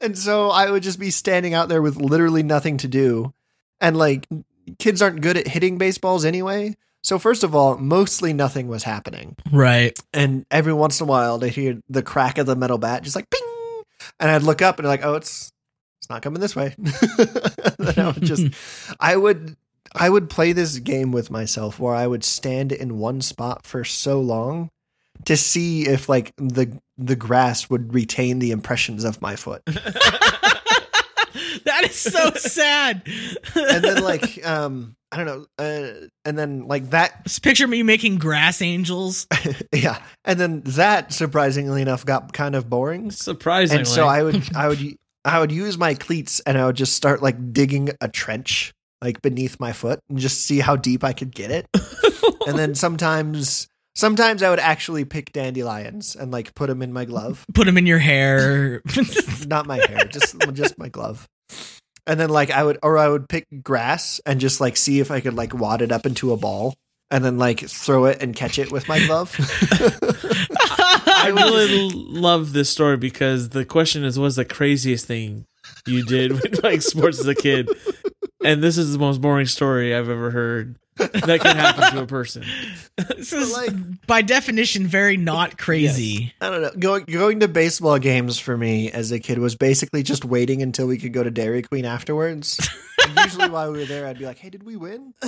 and 0.00 0.16
so 0.16 0.50
I 0.50 0.70
would 0.70 0.82
just 0.82 0.98
be 0.98 1.10
standing 1.10 1.54
out 1.54 1.68
there 1.68 1.82
with 1.82 1.96
literally 1.96 2.42
nothing 2.42 2.78
to 2.78 2.88
do. 2.88 3.32
And 3.80 3.96
like 3.96 4.26
kids 4.78 5.02
aren't 5.02 5.20
good 5.20 5.36
at 5.36 5.48
hitting 5.48 5.78
baseballs 5.78 6.24
anyway. 6.24 6.76
So 7.02 7.18
first 7.18 7.42
of 7.42 7.54
all, 7.54 7.76
mostly 7.78 8.32
nothing 8.32 8.68
was 8.68 8.84
happening. 8.84 9.36
Right. 9.50 9.98
And 10.12 10.46
every 10.50 10.72
once 10.72 11.00
in 11.00 11.08
a 11.08 11.10
while 11.10 11.42
I'd 11.42 11.52
hear 11.52 11.80
the 11.88 12.02
crack 12.02 12.38
of 12.38 12.46
the 12.46 12.54
metal 12.54 12.78
bat 12.78 13.02
just 13.02 13.16
like 13.16 13.28
ping. 13.28 13.82
And 14.20 14.30
I'd 14.30 14.42
look 14.42 14.62
up 14.62 14.78
and 14.78 14.86
like, 14.86 15.04
oh, 15.04 15.14
it's 15.14 15.52
it's 16.00 16.10
not 16.10 16.22
coming 16.22 16.40
this 16.40 16.56
way. 16.56 16.74
then 16.78 17.98
I 17.98 18.12
would 18.12 18.22
just 18.22 18.46
I 18.98 19.16
would 19.16 19.56
I 19.94 20.10
would 20.10 20.30
play 20.30 20.52
this 20.52 20.78
game 20.78 21.12
with 21.12 21.30
myself 21.30 21.78
where 21.78 21.94
I 21.94 22.06
would 22.06 22.24
stand 22.24 22.72
in 22.72 22.98
one 22.98 23.20
spot 23.20 23.66
for 23.66 23.84
so 23.84 24.20
long 24.20 24.70
to 25.24 25.36
see 25.36 25.86
if 25.86 26.08
like 26.08 26.32
the 26.36 26.80
the 26.98 27.16
grass 27.16 27.70
would 27.70 27.94
retain 27.94 28.38
the 28.38 28.50
impressions 28.50 29.04
of 29.04 29.20
my 29.20 29.36
foot. 29.36 29.62
that 29.66 30.60
is 31.84 31.96
so 31.96 32.30
sad. 32.32 33.02
and 33.54 33.84
then 33.84 34.02
like 34.02 34.44
um 34.46 34.96
I 35.12 35.18
don't 35.18 35.26
know, 35.26 35.46
uh, 35.58 36.06
and 36.24 36.38
then 36.38 36.66
like 36.66 36.90
that. 36.90 37.24
Just 37.24 37.42
picture 37.42 37.68
me 37.68 37.82
making 37.82 38.16
grass 38.16 38.62
angels. 38.62 39.26
yeah, 39.72 40.02
and 40.24 40.40
then 40.40 40.62
that 40.62 41.12
surprisingly 41.12 41.82
enough 41.82 42.06
got 42.06 42.32
kind 42.32 42.54
of 42.54 42.70
boring. 42.70 43.10
Surprisingly, 43.10 43.80
and 43.80 43.86
so 43.86 44.06
I 44.06 44.22
would 44.22 44.56
I 44.56 44.68
would 44.68 44.96
I 45.22 45.38
would 45.38 45.52
use 45.52 45.76
my 45.76 45.92
cleats 45.92 46.40
and 46.40 46.56
I 46.56 46.64
would 46.64 46.76
just 46.76 46.94
start 46.94 47.22
like 47.22 47.52
digging 47.52 47.90
a 48.00 48.08
trench 48.08 48.72
like 49.02 49.20
beneath 49.20 49.58
my 49.60 49.72
foot 49.72 50.00
and 50.08 50.18
just 50.18 50.46
see 50.46 50.60
how 50.60 50.76
deep 50.76 51.04
I 51.04 51.12
could 51.12 51.34
get 51.34 51.50
it. 51.50 51.66
and 52.46 52.58
then 52.58 52.74
sometimes 52.74 53.66
sometimes 53.94 54.42
I 54.42 54.50
would 54.50 54.60
actually 54.60 55.04
pick 55.04 55.32
dandelions 55.32 56.16
and 56.16 56.30
like 56.30 56.54
put 56.54 56.68
them 56.68 56.82
in 56.82 56.92
my 56.92 57.04
glove. 57.04 57.44
Put 57.52 57.66
them 57.66 57.76
in 57.76 57.86
your 57.86 57.98
hair. 57.98 58.80
Not 59.46 59.66
my 59.66 59.76
hair, 59.76 60.04
just 60.04 60.36
just 60.52 60.78
my 60.78 60.88
glove. 60.88 61.28
And 62.06 62.18
then 62.18 62.30
like 62.30 62.50
I 62.50 62.64
would 62.64 62.78
or 62.82 62.96
I 62.96 63.08
would 63.08 63.28
pick 63.28 63.46
grass 63.62 64.20
and 64.24 64.40
just 64.40 64.60
like 64.60 64.76
see 64.76 65.00
if 65.00 65.10
I 65.10 65.20
could 65.20 65.34
like 65.34 65.52
wad 65.52 65.82
it 65.82 65.92
up 65.92 66.06
into 66.06 66.32
a 66.32 66.36
ball 66.36 66.74
and 67.10 67.24
then 67.24 67.38
like 67.38 67.60
throw 67.60 68.06
it 68.06 68.22
and 68.22 68.34
catch 68.34 68.58
it 68.58 68.72
with 68.72 68.88
my 68.88 69.04
glove. 69.06 69.36
I 71.06 71.28
really 71.28 71.90
love 71.92 72.52
this 72.52 72.70
story 72.70 72.96
because 72.96 73.50
the 73.50 73.64
question 73.64 74.02
is 74.04 74.18
what's 74.18 74.36
the 74.36 74.44
craziest 74.44 75.06
thing 75.06 75.44
you 75.86 76.04
did 76.04 76.32
with 76.32 76.64
like 76.64 76.82
sports 76.82 77.20
as 77.20 77.28
a 77.28 77.34
kid? 77.34 77.68
And 78.44 78.62
this 78.62 78.78
is 78.78 78.92
the 78.92 78.98
most 78.98 79.20
boring 79.20 79.46
story 79.46 79.94
I've 79.94 80.08
ever 80.08 80.30
heard 80.30 80.76
that 80.96 81.40
can 81.40 81.56
happen 81.56 81.94
to 81.94 82.02
a 82.02 82.06
person. 82.06 82.44
this 82.96 83.32
is 83.32 83.52
like 83.52 84.06
by 84.06 84.22
definition 84.22 84.86
very 84.86 85.16
not 85.16 85.58
crazy. 85.58 86.04
Yes. 86.04 86.32
I 86.40 86.50
don't 86.50 86.62
know. 86.62 86.70
Going 86.78 87.04
going 87.04 87.40
to 87.40 87.48
baseball 87.48 87.98
games 87.98 88.38
for 88.38 88.56
me 88.56 88.90
as 88.90 89.12
a 89.12 89.18
kid 89.18 89.38
was 89.38 89.56
basically 89.56 90.02
just 90.02 90.24
waiting 90.24 90.62
until 90.62 90.86
we 90.86 90.98
could 90.98 91.12
go 91.12 91.22
to 91.22 91.30
Dairy 91.30 91.62
Queen 91.62 91.84
afterwards. 91.84 92.68
usually 93.16 93.48
while 93.50 93.72
we 93.72 93.78
were 93.80 93.84
there, 93.84 94.06
I'd 94.06 94.18
be 94.18 94.26
like, 94.26 94.38
"Hey, 94.38 94.50
did 94.50 94.62
we 94.62 94.76
win?" 94.76 95.14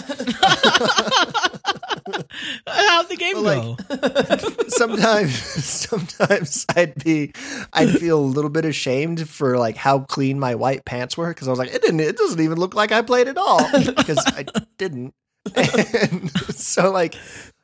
How'd 2.66 3.08
the 3.08 3.16
game 3.16 3.42
Well, 3.42 3.74
go? 3.76 3.84
like- 3.90 4.40
sometimes 4.68 5.34
sometimes 5.64 6.66
I'd 6.76 7.02
be 7.02 7.32
I'd 7.72 7.90
feel 7.90 8.18
a 8.18 8.20
little 8.20 8.50
bit 8.50 8.64
ashamed 8.64 9.28
for 9.28 9.56
like 9.58 9.76
how 9.76 10.00
clean 10.00 10.38
my 10.38 10.54
white 10.54 10.84
pants 10.84 11.16
were 11.16 11.28
because 11.28 11.48
I 11.48 11.50
was 11.50 11.58
like 11.58 11.72
it 11.74 11.82
didn't 11.82 12.00
it 12.00 12.16
doesn't 12.16 12.40
even 12.40 12.58
look 12.58 12.74
like 12.74 12.92
I 12.92 13.02
played 13.02 13.28
at 13.28 13.38
all 13.38 13.66
because 13.96 14.22
I 14.26 14.44
didn't 14.78 15.14
and 15.54 16.30
so 16.54 16.90
like 16.90 17.14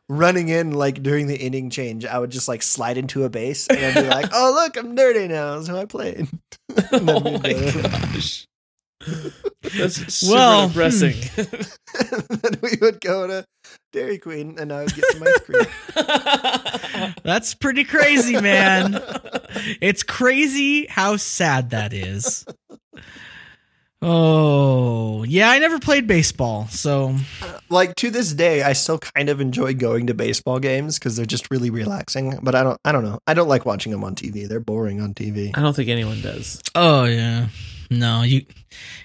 running 0.09 0.49
in 0.49 0.73
like 0.73 1.03
during 1.03 1.27
the 1.27 1.37
inning 1.37 1.71
change 1.71 2.05
I 2.05 2.19
would 2.19 2.31
just 2.31 2.49
like 2.49 2.63
slide 2.63 2.97
into 2.99 3.25
a 3.25 3.29
base 3.31 3.67
and 3.69 3.79
I'd 3.79 4.03
be 4.03 4.09
like 4.09 4.31
oh 4.33 4.53
look 4.55 4.77
I'm 4.77 4.95
dirty 4.95 5.29
now 5.29 5.61
so 5.63 5.77
I 5.79 5.85
played 5.85 6.29
oh 6.93 7.39
my 7.43 7.53
gosh. 7.83 8.47
That's 9.77 10.13
super 10.15 10.35
Well, 10.35 10.63
hmm. 10.63 10.69
depressing. 10.73 11.15
and 11.37 12.23
then 12.43 12.61
we 12.63 12.71
would 12.81 13.01
go 13.01 13.27
to 13.27 13.45
Dairy 13.93 14.19
Queen 14.19 14.57
and 14.59 14.73
I 14.73 14.85
would 14.85 14.95
get 14.95 15.05
some 15.07 15.23
ice 15.23 15.41
cream 15.41 17.15
That's 17.25 17.55
pretty 17.55 17.85
crazy, 17.85 18.41
man. 18.41 19.01
it's 19.81 20.03
crazy 20.03 20.87
how 20.87 21.17
sad 21.17 21.71
that 21.71 21.93
is. 21.93 22.45
Oh, 24.03 25.25
yeah, 25.25 25.51
I 25.51 25.59
never 25.59 25.79
played 25.79 26.07
baseball, 26.07 26.67
so 26.69 27.17
like 27.69 27.95
to 27.97 28.11
this 28.11 28.33
day 28.33 28.63
i 28.63 28.73
still 28.73 28.99
kind 28.99 29.29
of 29.29 29.41
enjoy 29.41 29.73
going 29.75 30.07
to 30.09 30.15
baseball 30.15 30.59
games 30.59 30.99
because 30.99 31.17
they're 31.17 31.25
just 31.27 31.49
really 31.53 31.71
relaxing 31.71 32.37
but 32.43 32.53
i 32.57 32.65
don't 32.65 32.77
i 32.85 32.91
don't 32.91 33.05
know 33.05 33.21
i 33.29 33.33
don't 33.35 33.47
like 33.47 33.65
watching 33.65 33.93
them 33.93 34.03
on 34.03 34.13
tv 34.17 34.49
they're 34.49 34.59
boring 34.59 35.01
on 35.01 35.15
tv 35.15 35.57
I 35.57 35.61
don't 35.61 35.77
think 35.77 35.89
anyone 35.89 36.21
does. 36.21 36.61
oh 36.75 37.05
yeah. 37.05 37.47
No, 37.91 38.23
you 38.23 38.45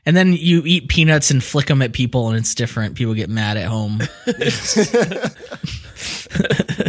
and 0.05 0.15
then 0.15 0.33
you 0.33 0.61
eat 0.65 0.87
peanuts 0.89 1.31
and 1.31 1.43
flick 1.43 1.65
them 1.67 1.81
at 1.81 1.93
people 1.93 2.27
and 2.29 2.37
it's 2.37 2.53
different. 2.53 2.95
People 2.95 3.13
get 3.15 3.29
mad 3.29 3.57
at 3.57 3.65
home. 3.67 3.99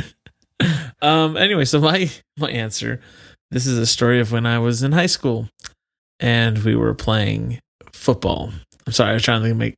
um 1.02 1.36
anyway 1.36 1.64
so 1.64 1.80
my 1.80 2.10
my 2.38 2.50
answer 2.50 3.00
this 3.50 3.66
is 3.66 3.76
a 3.78 3.86
story 3.86 4.20
of 4.20 4.32
when 4.32 4.46
i 4.46 4.58
was 4.58 4.82
in 4.82 4.92
high 4.92 5.06
school 5.06 5.48
and 6.18 6.64
we 6.64 6.74
were 6.74 6.94
playing 6.94 7.60
football 7.92 8.50
i'm 8.86 8.92
sorry 8.92 9.10
i 9.10 9.14
was 9.14 9.22
trying 9.22 9.42
to 9.42 9.54
make 9.54 9.74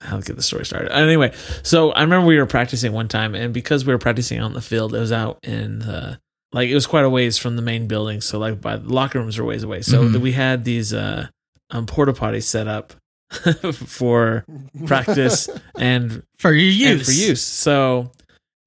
how 0.00 0.16
to 0.16 0.22
get 0.22 0.36
the 0.36 0.42
story 0.42 0.64
started 0.64 0.90
anyway 0.96 1.32
so 1.62 1.90
i 1.92 2.00
remember 2.02 2.26
we 2.26 2.38
were 2.38 2.46
practicing 2.46 2.92
one 2.92 3.08
time 3.08 3.34
and 3.34 3.52
because 3.52 3.84
we 3.84 3.92
were 3.92 3.98
practicing 3.98 4.40
on 4.40 4.54
the 4.54 4.60
field 4.62 4.94
it 4.94 5.00
was 5.00 5.12
out 5.12 5.38
in 5.42 5.80
the 5.80 6.18
like 6.52 6.68
it 6.68 6.74
was 6.74 6.86
quite 6.86 7.04
a 7.04 7.10
ways 7.10 7.36
from 7.36 7.56
the 7.56 7.62
main 7.62 7.86
building 7.88 8.20
so 8.20 8.38
like 8.38 8.60
by 8.60 8.76
the 8.76 8.88
locker 8.88 9.18
rooms 9.18 9.36
were 9.38 9.44
ways 9.44 9.64
away 9.64 9.82
so 9.82 10.04
Mhm. 10.04 10.20
we 10.20 10.32
had 10.32 10.64
these 10.64 10.94
uh 10.94 11.26
um, 11.70 11.86
porta 11.86 12.12
potty 12.12 12.40
set 12.40 12.66
up 12.68 12.92
for 13.72 14.44
practice 14.86 15.48
and 15.78 16.22
For 16.38 16.52
your 16.52 16.70
use. 16.70 16.90
and 16.90 17.04
for 17.04 17.12
use. 17.12 17.42
So, 17.42 18.10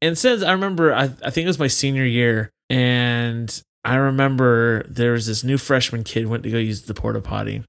and 0.02 0.18
since 0.18 0.42
I 0.44 0.52
remember, 0.54 0.94
I, 0.94 1.04
I 1.04 1.30
think 1.30 1.46
it 1.46 1.48
was 1.48 1.60
my 1.60 1.68
senior 1.68 2.06
year, 2.06 2.50
and 2.70 3.62
I 3.84 3.96
remember 3.96 4.84
there 4.88 5.12
was 5.12 5.28
this 5.28 5.44
new 5.44 5.58
freshman 5.58 6.04
kid 6.04 6.28
went 6.28 6.44
to 6.44 6.52
go 6.52 6.58
use 6.58 6.84
the 6.84 6.94
porta 6.94 7.22
potty, 7.22 7.64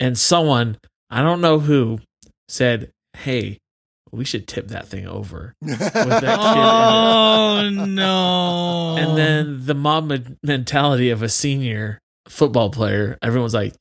and 0.00 0.16
someone 0.18 0.78
I 1.10 1.20
don't 1.20 1.40
know 1.42 1.58
who 1.58 2.00
said, 2.48 2.90
"Hey, 3.18 3.58
we 4.10 4.24
should 4.24 4.48
tip 4.48 4.68
that 4.68 4.88
thing 4.88 5.06
over." 5.06 5.52
that 5.62 6.24
Oh 6.38 7.68
no. 7.70 8.96
And 8.98 9.18
then 9.18 9.66
the 9.66 9.74
mob 9.74 10.10
mentality 10.42 11.10
of 11.10 11.22
a 11.22 11.28
senior 11.28 11.98
football 12.28 12.70
player, 12.70 13.18
everyone's 13.22 13.54
like, 13.54 13.74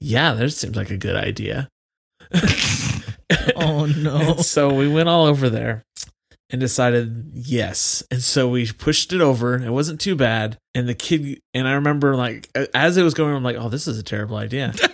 "Yeah, 0.00 0.34
that 0.34 0.50
seems 0.50 0.76
like 0.76 0.90
a 0.90 0.96
good 0.96 1.16
idea." 1.16 1.68
Oh 3.56 3.86
no. 3.86 4.34
So 4.38 4.72
we 4.72 4.86
went 4.88 5.08
all 5.08 5.26
over 5.26 5.50
there 5.50 5.84
and 6.50 6.60
decided 6.60 7.30
yes. 7.34 8.04
And 8.10 8.22
so 8.22 8.48
we 8.48 8.70
pushed 8.70 9.12
it 9.12 9.20
over. 9.20 9.56
It 9.56 9.70
wasn't 9.70 10.00
too 10.00 10.14
bad. 10.14 10.58
And 10.76 10.88
the 10.88 10.94
kid 10.94 11.40
and 11.52 11.66
I 11.66 11.72
remember 11.72 12.14
like 12.14 12.48
as 12.72 12.96
it 12.96 13.02
was 13.02 13.14
going, 13.14 13.34
I'm 13.34 13.42
like, 13.42 13.56
oh, 13.56 13.68
this 13.68 13.88
is 13.88 13.98
a 13.98 14.02
terrible 14.04 14.36
idea. 14.36 14.72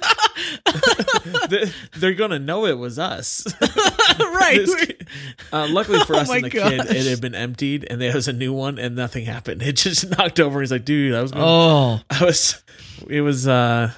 They- 1.51 1.71
They're 1.99 2.15
gonna 2.15 2.39
know 2.39 2.65
it 2.67 2.79
was 2.79 2.99
us. 2.99 3.45
right. 3.61 4.67
Kid- 4.79 5.07
uh, 5.53 5.69
luckily 5.71 6.01
for 6.01 6.17
Oh 6.17 6.21
us 6.21 6.31
and 6.31 6.45
the 6.45 6.51
kid, 6.51 6.81
it 6.81 7.07
had 7.07 7.21
been 7.21 7.35
emptied 7.35 7.87
and 7.89 8.01
there 8.01 8.15
was 8.15 8.29
a 8.29 8.33
new 8.33 8.53
one 8.53 8.79
and 8.79 8.97
nothing 8.97 9.25
happened. 9.27 9.63
It 9.63 9.77
just 9.77 10.09
knocked 10.17 10.41
over. 10.41 10.61
He's 10.61 10.73
like, 10.73 10.85
dude, 10.87 11.15
I 11.15 11.21
was 11.23 11.33
gonna 11.33 11.45
Oh. 11.47 12.01
I 12.11 12.25
was 12.25 12.63
it 13.09 13.21
was 13.21 13.47
uh 13.47 13.93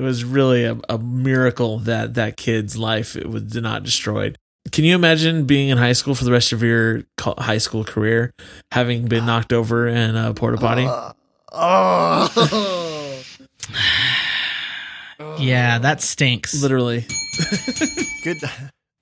it 0.00 0.04
was 0.04 0.24
really 0.24 0.64
a, 0.64 0.78
a 0.88 0.96
miracle 0.96 1.78
that 1.80 2.14
that 2.14 2.38
kid's 2.38 2.78
life 2.78 3.16
it 3.16 3.28
was 3.28 3.54
not 3.54 3.82
destroyed. 3.82 4.38
Can 4.72 4.84
you 4.84 4.94
imagine 4.94 5.44
being 5.44 5.68
in 5.68 5.76
high 5.76 5.92
school 5.92 6.14
for 6.14 6.24
the 6.24 6.32
rest 6.32 6.52
of 6.52 6.62
your 6.62 7.02
high 7.20 7.58
school 7.58 7.84
career, 7.84 8.32
having 8.72 9.08
been 9.08 9.26
knocked 9.26 9.52
over 9.52 9.86
in 9.86 10.16
a 10.16 10.32
porta 10.32 10.56
potty? 10.56 10.86
Uh, 10.86 11.12
oh. 11.52 13.22
Yeah, 15.38 15.78
that 15.78 16.00
stinks. 16.00 16.62
Literally, 16.62 17.04
good 18.24 18.38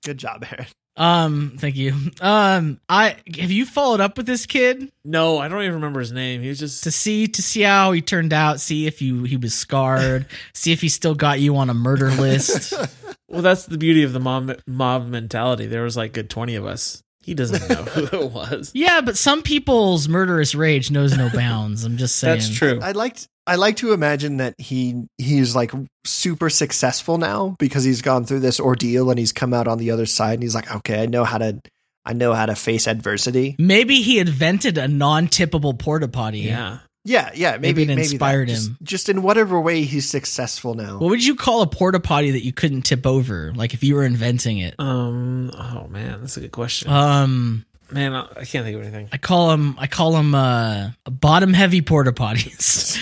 good 0.03 0.17
job 0.17 0.45
aaron 0.51 0.67
Um, 0.99 1.55
thank 1.57 1.75
you. 1.75 1.93
Um, 2.21 2.79
I 2.87 3.15
have 3.39 3.51
you 3.51 3.65
followed 3.65 4.01
up 4.01 4.17
with 4.17 4.25
this 4.25 4.45
kid 4.45 4.91
no, 5.09 5.39
I 5.39 5.47
don't 5.47 5.63
even 5.63 5.73
remember 5.75 6.01
his 6.01 6.11
name. 6.11 6.41
He 6.43 6.49
was 6.49 6.59
just 6.59 6.83
to 6.83 6.91
see 6.91 7.27
to 7.27 7.41
see 7.41 7.61
how 7.61 7.93
he 7.93 8.01
turned 8.01 8.31
out, 8.31 8.61
see 8.61 8.85
if 8.85 9.01
you 9.01 9.23
he 9.23 9.37
was 9.37 9.55
scarred, 9.55 10.27
see 10.53 10.71
if 10.71 10.81
he 10.81 10.89
still 10.89 11.15
got 11.15 11.39
you 11.39 11.57
on 11.57 11.69
a 11.71 11.73
murder 11.73 12.11
list. 12.11 12.73
well. 13.27 13.41
That's 13.41 13.65
the 13.65 13.79
beauty 13.79 14.03
of 14.03 14.13
the 14.13 14.19
mob 14.19 14.51
mob 14.67 15.07
mentality. 15.07 15.65
There 15.65 15.81
was 15.81 15.97
like 15.97 16.13
good 16.13 16.29
twenty 16.29 16.53
of 16.55 16.65
us. 16.65 17.01
He 17.21 17.33
doesn't 17.33 17.69
know 17.69 17.83
who 17.83 18.25
it 18.25 18.31
was. 18.31 18.71
Yeah, 18.73 19.01
but 19.01 19.17
some 19.17 19.41
people's 19.43 20.07
murderous 20.07 20.55
rage 20.55 20.89
knows 20.89 21.15
no 21.17 21.29
bounds. 21.29 21.83
I'm 21.83 21.97
just 21.97 22.15
saying. 22.15 22.37
That's 22.39 22.49
true. 22.55 22.79
i 22.81 22.91
liked 22.93 23.27
i 23.45 23.55
like 23.55 23.75
to 23.77 23.93
imagine 23.93 24.37
that 24.37 24.53
he 24.57 25.05
he's 25.17 25.55
like 25.55 25.71
super 26.05 26.49
successful 26.49 27.17
now 27.17 27.55
because 27.59 27.83
he's 27.83 28.01
gone 28.01 28.23
through 28.25 28.39
this 28.41 28.59
ordeal 28.59 29.09
and 29.09 29.17
he's 29.19 29.31
come 29.31 29.53
out 29.53 29.67
on 29.67 29.77
the 29.79 29.91
other 29.91 30.05
side 30.05 30.33
and 30.35 30.43
he's 30.43 30.53
like 30.55 30.71
okay 30.73 31.01
i 31.01 31.05
know 31.07 31.23
how 31.23 31.37
to 31.39 31.59
i 32.05 32.13
know 32.13 32.33
how 32.33 32.45
to 32.45 32.55
face 32.55 32.87
adversity 32.87 33.55
Maybe 33.57 34.01
he 34.01 34.19
invented 34.19 34.77
a 34.77 34.87
non-tippable 34.87 35.77
porta 35.79 36.07
potty. 36.07 36.39
Yeah. 36.41 36.79
Yeah 37.05 37.31
yeah 37.33 37.51
maybe 37.57 37.61
Maybe 37.61 37.83
it 37.83 37.87
maybe 37.95 38.01
inspired 38.01 38.49
that. 38.49 38.53
Just- 38.53 38.67
him. 38.69 38.77
just 38.83 39.09
in 39.09 39.21
whatever 39.21 39.59
way 39.59 39.83
he's 39.83 40.07
successful 40.09 40.73
now 40.73 40.97
What 40.99 41.09
would 41.09 41.25
you 41.25 41.35
call 41.35 41.61
a 41.61 41.67
porta 41.67 41.99
potty 41.99 42.31
that 42.31 42.43
you 42.43 42.51
couldn't 42.53 42.81
tip 42.83 43.05
over? 43.07 43.53
Like 43.55 43.73
if 43.73 43.83
you 43.83 43.95
were 43.95 44.03
inventing 44.03 44.57
it. 44.59 44.75
Um. 44.79 45.51
Oh 45.57 45.87
man, 45.89 46.19
that's 46.21 46.37
a 46.37 46.41
good 46.41 46.51
question. 46.51 46.91
Um, 46.91 47.65
man, 47.91 48.13
I, 48.13 48.21
I 48.37 48.45
can't 48.45 48.65
think 48.65 48.75
of 48.75 48.81
anything. 48.81 49.09
I 49.11 49.17
call 49.17 49.49
them. 49.49 49.75
I 49.79 49.87
call 49.87 50.11
them 50.11 50.35
uh, 50.35 50.91
bottom 51.05 51.53
heavy 51.53 51.81
porta 51.81 52.11
potties. 52.11 52.97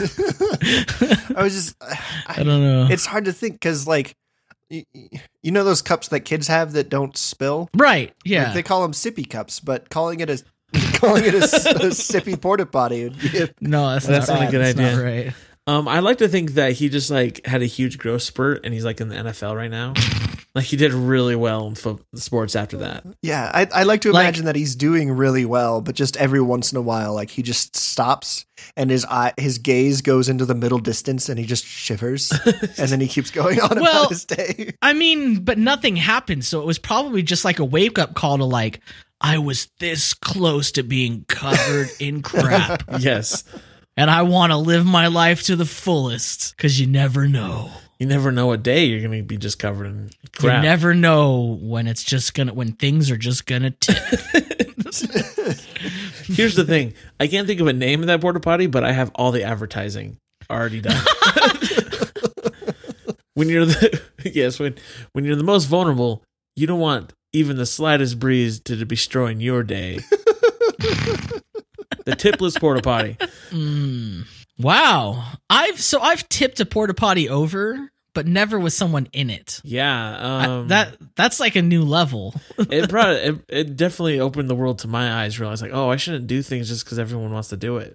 i 1.36 1.42
was 1.42 1.52
just 1.54 1.76
I 1.82 1.98
I, 2.26 2.42
don't 2.42 2.62
know. 2.62 2.88
it's 2.90 3.06
hard 3.06 3.26
to 3.26 3.32
think 3.32 3.54
because 3.54 3.86
like 3.86 4.14
y- 4.70 4.84
y- 4.94 5.08
you 5.42 5.50
know 5.50 5.64
those 5.64 5.82
cups 5.82 6.08
that 6.08 6.20
kids 6.20 6.48
have 6.48 6.72
that 6.72 6.88
don't 6.88 7.16
spill 7.16 7.68
right? 7.76 8.14
Yeah. 8.24 8.44
Like, 8.44 8.54
they 8.54 8.62
call 8.62 8.82
them 8.82 8.92
sippy 8.92 9.28
cups, 9.28 9.60
but 9.60 9.90
calling 9.90 10.20
it 10.20 10.30
a 10.30 10.42
calling 11.00 11.24
it 11.24 11.34
a, 11.34 11.38
s- 11.38 11.66
a 11.66 11.74
sippy 11.90 12.40
porta 12.40 12.66
potty 12.66 13.04
would 13.04 13.18
be 13.20 13.38
a, 13.42 13.48
no, 13.60 13.90
that's, 13.90 14.06
That's 14.06 14.28
not, 14.28 14.40
not 14.40 14.48
a 14.48 14.50
good 14.52 14.60
that's 14.60 14.78
idea. 14.78 14.96
Not 14.96 15.02
right. 15.02 15.32
Um, 15.66 15.86
I 15.88 16.00
like 16.00 16.18
to 16.18 16.28
think 16.28 16.52
that 16.52 16.72
he 16.72 16.88
just 16.88 17.10
like 17.10 17.46
had 17.46 17.62
a 17.62 17.66
huge 17.66 17.98
growth 17.98 18.22
spurt, 18.22 18.64
and 18.64 18.74
he's 18.74 18.84
like 18.84 19.00
in 19.00 19.08
the 19.08 19.14
NFL 19.16 19.54
right 19.54 19.70
now. 19.70 19.92
like 20.54 20.64
he 20.64 20.76
did 20.76 20.92
really 20.92 21.36
well 21.36 21.68
in 21.68 21.76
fo- 21.76 22.00
sports 22.14 22.56
after 22.56 22.78
that. 22.78 23.04
yeah. 23.22 23.48
I, 23.54 23.68
I 23.72 23.82
like 23.84 24.00
to 24.00 24.12
Like- 24.12 24.24
imagine 24.24 24.46
that 24.46 24.56
he's 24.56 24.74
doing 24.74 25.12
really 25.12 25.44
well, 25.44 25.80
but 25.80 25.94
just 25.94 26.16
every 26.16 26.40
once 26.40 26.72
in 26.72 26.78
a 26.78 26.82
while, 26.82 27.14
like 27.14 27.30
he 27.30 27.42
just 27.42 27.76
stops 27.76 28.46
and 28.76 28.90
his 28.90 29.04
eye 29.04 29.32
his 29.36 29.58
gaze 29.58 30.00
goes 30.02 30.28
into 30.28 30.44
the 30.44 30.54
middle 30.56 30.80
distance 30.80 31.28
and 31.28 31.38
he 31.38 31.46
just 31.46 31.64
shivers 31.64 32.32
and 32.78 32.88
then 32.88 33.00
he 33.00 33.06
keeps 33.06 33.30
going 33.30 33.60
on 33.60 33.78
Well- 33.80 34.00
about 34.00 34.08
his 34.10 34.24
day. 34.24 34.72
I 34.82 34.92
mean, 34.94 35.44
but 35.44 35.56
nothing 35.58 35.94
happened, 35.94 36.44
so 36.44 36.60
it 36.62 36.66
was 36.66 36.78
probably 36.80 37.22
just 37.22 37.44
like 37.44 37.58
a 37.60 37.64
wake 37.64 37.98
up 37.98 38.14
call 38.14 38.38
to 38.38 38.44
like, 38.44 38.80
I 39.20 39.38
was 39.38 39.68
this 39.78 40.14
close 40.14 40.72
to 40.72 40.82
being 40.82 41.24
covered 41.28 41.90
in 41.98 42.22
crap, 42.22 42.82
yes, 42.98 43.44
and 43.96 44.10
I 44.10 44.22
want 44.22 44.52
to 44.52 44.56
live 44.56 44.86
my 44.86 45.08
life 45.08 45.42
to 45.44 45.56
the 45.56 45.66
fullest 45.66 46.56
because 46.56 46.80
you 46.80 46.86
never 46.86 47.28
know. 47.28 47.70
you 47.98 48.06
never 48.06 48.32
know 48.32 48.52
a 48.52 48.56
day 48.56 48.84
you're 48.86 49.02
gonna 49.02 49.22
be 49.22 49.36
just 49.36 49.58
covered 49.58 49.86
in 49.86 50.10
crap. 50.32 50.62
You 50.62 50.68
never 50.68 50.94
know 50.94 51.58
when 51.60 51.86
it's 51.86 52.02
just 52.02 52.32
gonna 52.34 52.54
when 52.54 52.72
things 52.72 53.10
are 53.10 53.16
just 53.18 53.46
gonna 53.46 53.70
tip. 53.72 53.96
Here's 56.24 56.54
the 56.56 56.64
thing: 56.66 56.94
I 57.18 57.26
can't 57.26 57.46
think 57.46 57.60
of 57.60 57.66
a 57.66 57.72
name 57.72 58.00
of 58.00 58.06
that 58.06 58.20
porta 58.20 58.40
potty, 58.40 58.66
but 58.66 58.84
I 58.84 58.92
have 58.92 59.10
all 59.14 59.32
the 59.32 59.44
advertising 59.44 60.16
already 60.48 60.80
done. 60.80 60.96
when 63.34 63.48
you're 63.48 63.66
the 63.66 64.00
yes, 64.32 64.58
when 64.58 64.76
when 65.12 65.24
you're 65.24 65.36
the 65.36 65.44
most 65.44 65.66
vulnerable, 65.66 66.22
you 66.56 66.66
don't 66.66 66.80
want 66.80 67.12
even 67.32 67.56
the 67.56 67.66
slightest 67.66 68.18
breeze 68.18 68.60
to 68.60 68.76
destroy 68.84 69.28
your 69.30 69.62
day. 69.62 69.96
the 70.78 72.16
tipless 72.16 72.58
porta 72.58 72.82
potty. 72.82 73.16
Mm. 73.50 74.26
Wow, 74.58 75.24
I've 75.48 75.80
so 75.80 76.00
I've 76.00 76.28
tipped 76.28 76.60
a 76.60 76.66
porta 76.66 76.92
potty 76.94 77.28
over, 77.28 77.90
but 78.14 78.26
never 78.26 78.58
with 78.58 78.72
someone 78.72 79.08
in 79.12 79.30
it. 79.30 79.60
Yeah, 79.64 80.18
I- 80.18 80.44
um, 80.46 80.68
that 80.68 80.96
that's 81.16 81.40
like 81.40 81.56
a 81.56 81.62
new 81.62 81.82
level. 81.84 82.34
it 82.58 82.88
brought 82.90 83.10
it, 83.10 83.36
it 83.48 83.76
definitely 83.76 84.20
opened 84.20 84.50
the 84.50 84.54
world 84.54 84.80
to 84.80 84.88
my 84.88 85.22
eyes. 85.22 85.38
Realize 85.40 85.62
like, 85.62 85.72
oh, 85.72 85.88
I 85.88 85.96
shouldn't 85.96 86.26
do 86.26 86.42
things 86.42 86.68
just 86.68 86.84
because 86.84 86.98
everyone 86.98 87.32
wants 87.32 87.48
to 87.50 87.56
do 87.56 87.78
it. 87.78 87.94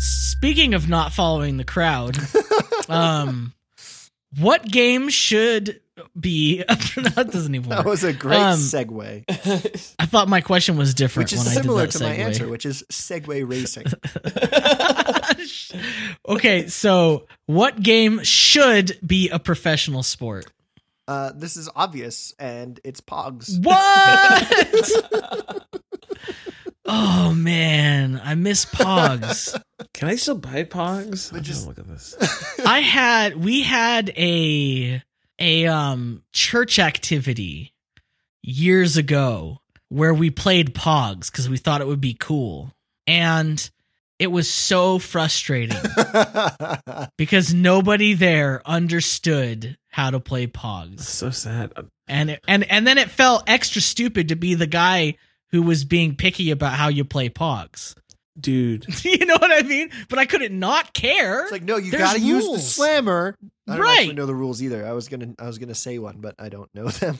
Speaking 0.00 0.74
of 0.74 0.88
not 0.88 1.12
following 1.12 1.56
the 1.56 1.64
crowd, 1.64 2.16
um, 2.88 3.52
what 4.38 4.64
game 4.64 5.08
should 5.08 5.80
be? 6.20 6.58
that 6.68 7.28
doesn't 7.32 7.54
even 7.54 7.68
work. 7.68 7.78
That 7.78 7.86
was 7.88 8.04
a 8.04 8.12
great 8.12 8.38
Um, 8.38 8.58
segue, 8.58 9.24
I 9.98 10.06
thought 10.06 10.28
my 10.28 10.40
question 10.40 10.76
was 10.76 10.94
different, 10.94 11.26
which 11.26 11.32
is 11.32 11.44
when 11.44 11.54
similar 11.54 11.82
I 11.82 11.86
to 11.86 11.92
did 11.92 12.00
that 12.02 12.08
my 12.08 12.16
segue. 12.16 12.26
answer, 12.26 12.48
which 12.48 12.66
is 12.66 12.84
Segway 12.90 13.48
racing. 13.48 13.86
okay, 16.28 16.66
so 16.68 17.26
what 17.46 17.80
game 17.82 18.22
should 18.22 18.98
be 19.06 19.28
a 19.30 19.38
professional 19.38 20.02
sport? 20.02 20.46
Uh, 21.06 21.32
this 21.34 21.56
is 21.56 21.70
obvious, 21.74 22.34
and 22.38 22.78
it's 22.84 23.00
Pogs. 23.00 23.58
What? 23.64 25.64
oh 26.84 27.32
man, 27.34 28.20
I 28.22 28.34
miss 28.34 28.66
Pogs. 28.66 29.58
Can 29.94 30.08
I 30.08 30.16
still 30.16 30.34
buy 30.36 30.64
Pogs? 30.64 31.30
But 31.30 31.38
I'm 31.38 31.44
just- 31.44 31.64
gonna 31.66 31.76
look 31.76 31.78
at 31.78 31.88
this. 31.88 32.14
I 32.64 32.80
had 32.80 33.42
we 33.42 33.62
had 33.62 34.10
a 34.18 35.02
a 35.38 35.66
um 35.66 36.22
church 36.32 36.78
activity 36.78 37.74
years 38.42 38.96
ago 38.96 39.58
where 39.88 40.14
we 40.14 40.30
played 40.30 40.74
Pogs 40.74 41.30
because 41.30 41.48
we 41.48 41.56
thought 41.56 41.80
it 41.80 41.86
would 41.86 42.00
be 42.00 42.16
cool. 42.18 42.72
And 43.06 43.70
it 44.18 44.28
was 44.28 44.50
so 44.50 44.98
frustrating 44.98 45.78
because 47.16 47.54
nobody 47.54 48.14
there 48.14 48.60
understood 48.66 49.78
how 49.88 50.10
to 50.10 50.20
play 50.20 50.46
Pogs. 50.46 51.00
so 51.00 51.30
sad. 51.30 51.72
And 52.06 52.30
it, 52.30 52.44
and 52.48 52.64
and 52.70 52.86
then 52.86 52.98
it 52.98 53.10
felt 53.10 53.44
extra 53.46 53.80
stupid 53.80 54.28
to 54.28 54.36
be 54.36 54.54
the 54.54 54.66
guy 54.66 55.16
who 55.50 55.62
was 55.62 55.84
being 55.84 56.16
picky 56.16 56.50
about 56.50 56.74
how 56.74 56.88
you 56.88 57.04
play 57.04 57.28
Pogs. 57.28 57.94
Dude, 58.38 58.86
you 59.04 59.26
know 59.26 59.36
what 59.38 59.50
I 59.50 59.66
mean? 59.66 59.90
But 60.08 60.18
I 60.18 60.26
couldn't 60.26 60.56
not 60.58 60.92
care. 60.92 61.42
It's 61.42 61.52
like 61.52 61.62
no, 61.62 61.76
you 61.76 61.90
There's 61.90 62.02
gotta 62.02 62.20
use 62.20 62.50
the 62.50 62.58
slammer. 62.58 63.36
I 63.68 63.72
don't 63.76 63.80
Right. 63.84 63.98
actually 63.98 64.14
know 64.14 64.26
the 64.26 64.34
rules 64.34 64.62
either. 64.62 64.86
I 64.86 64.92
was 64.92 65.08
gonna, 65.08 65.34
I 65.38 65.46
was 65.46 65.58
gonna 65.58 65.74
say 65.74 65.98
one, 65.98 66.16
but 66.20 66.34
I 66.38 66.48
don't 66.48 66.74
know 66.74 66.88
them. 66.88 67.18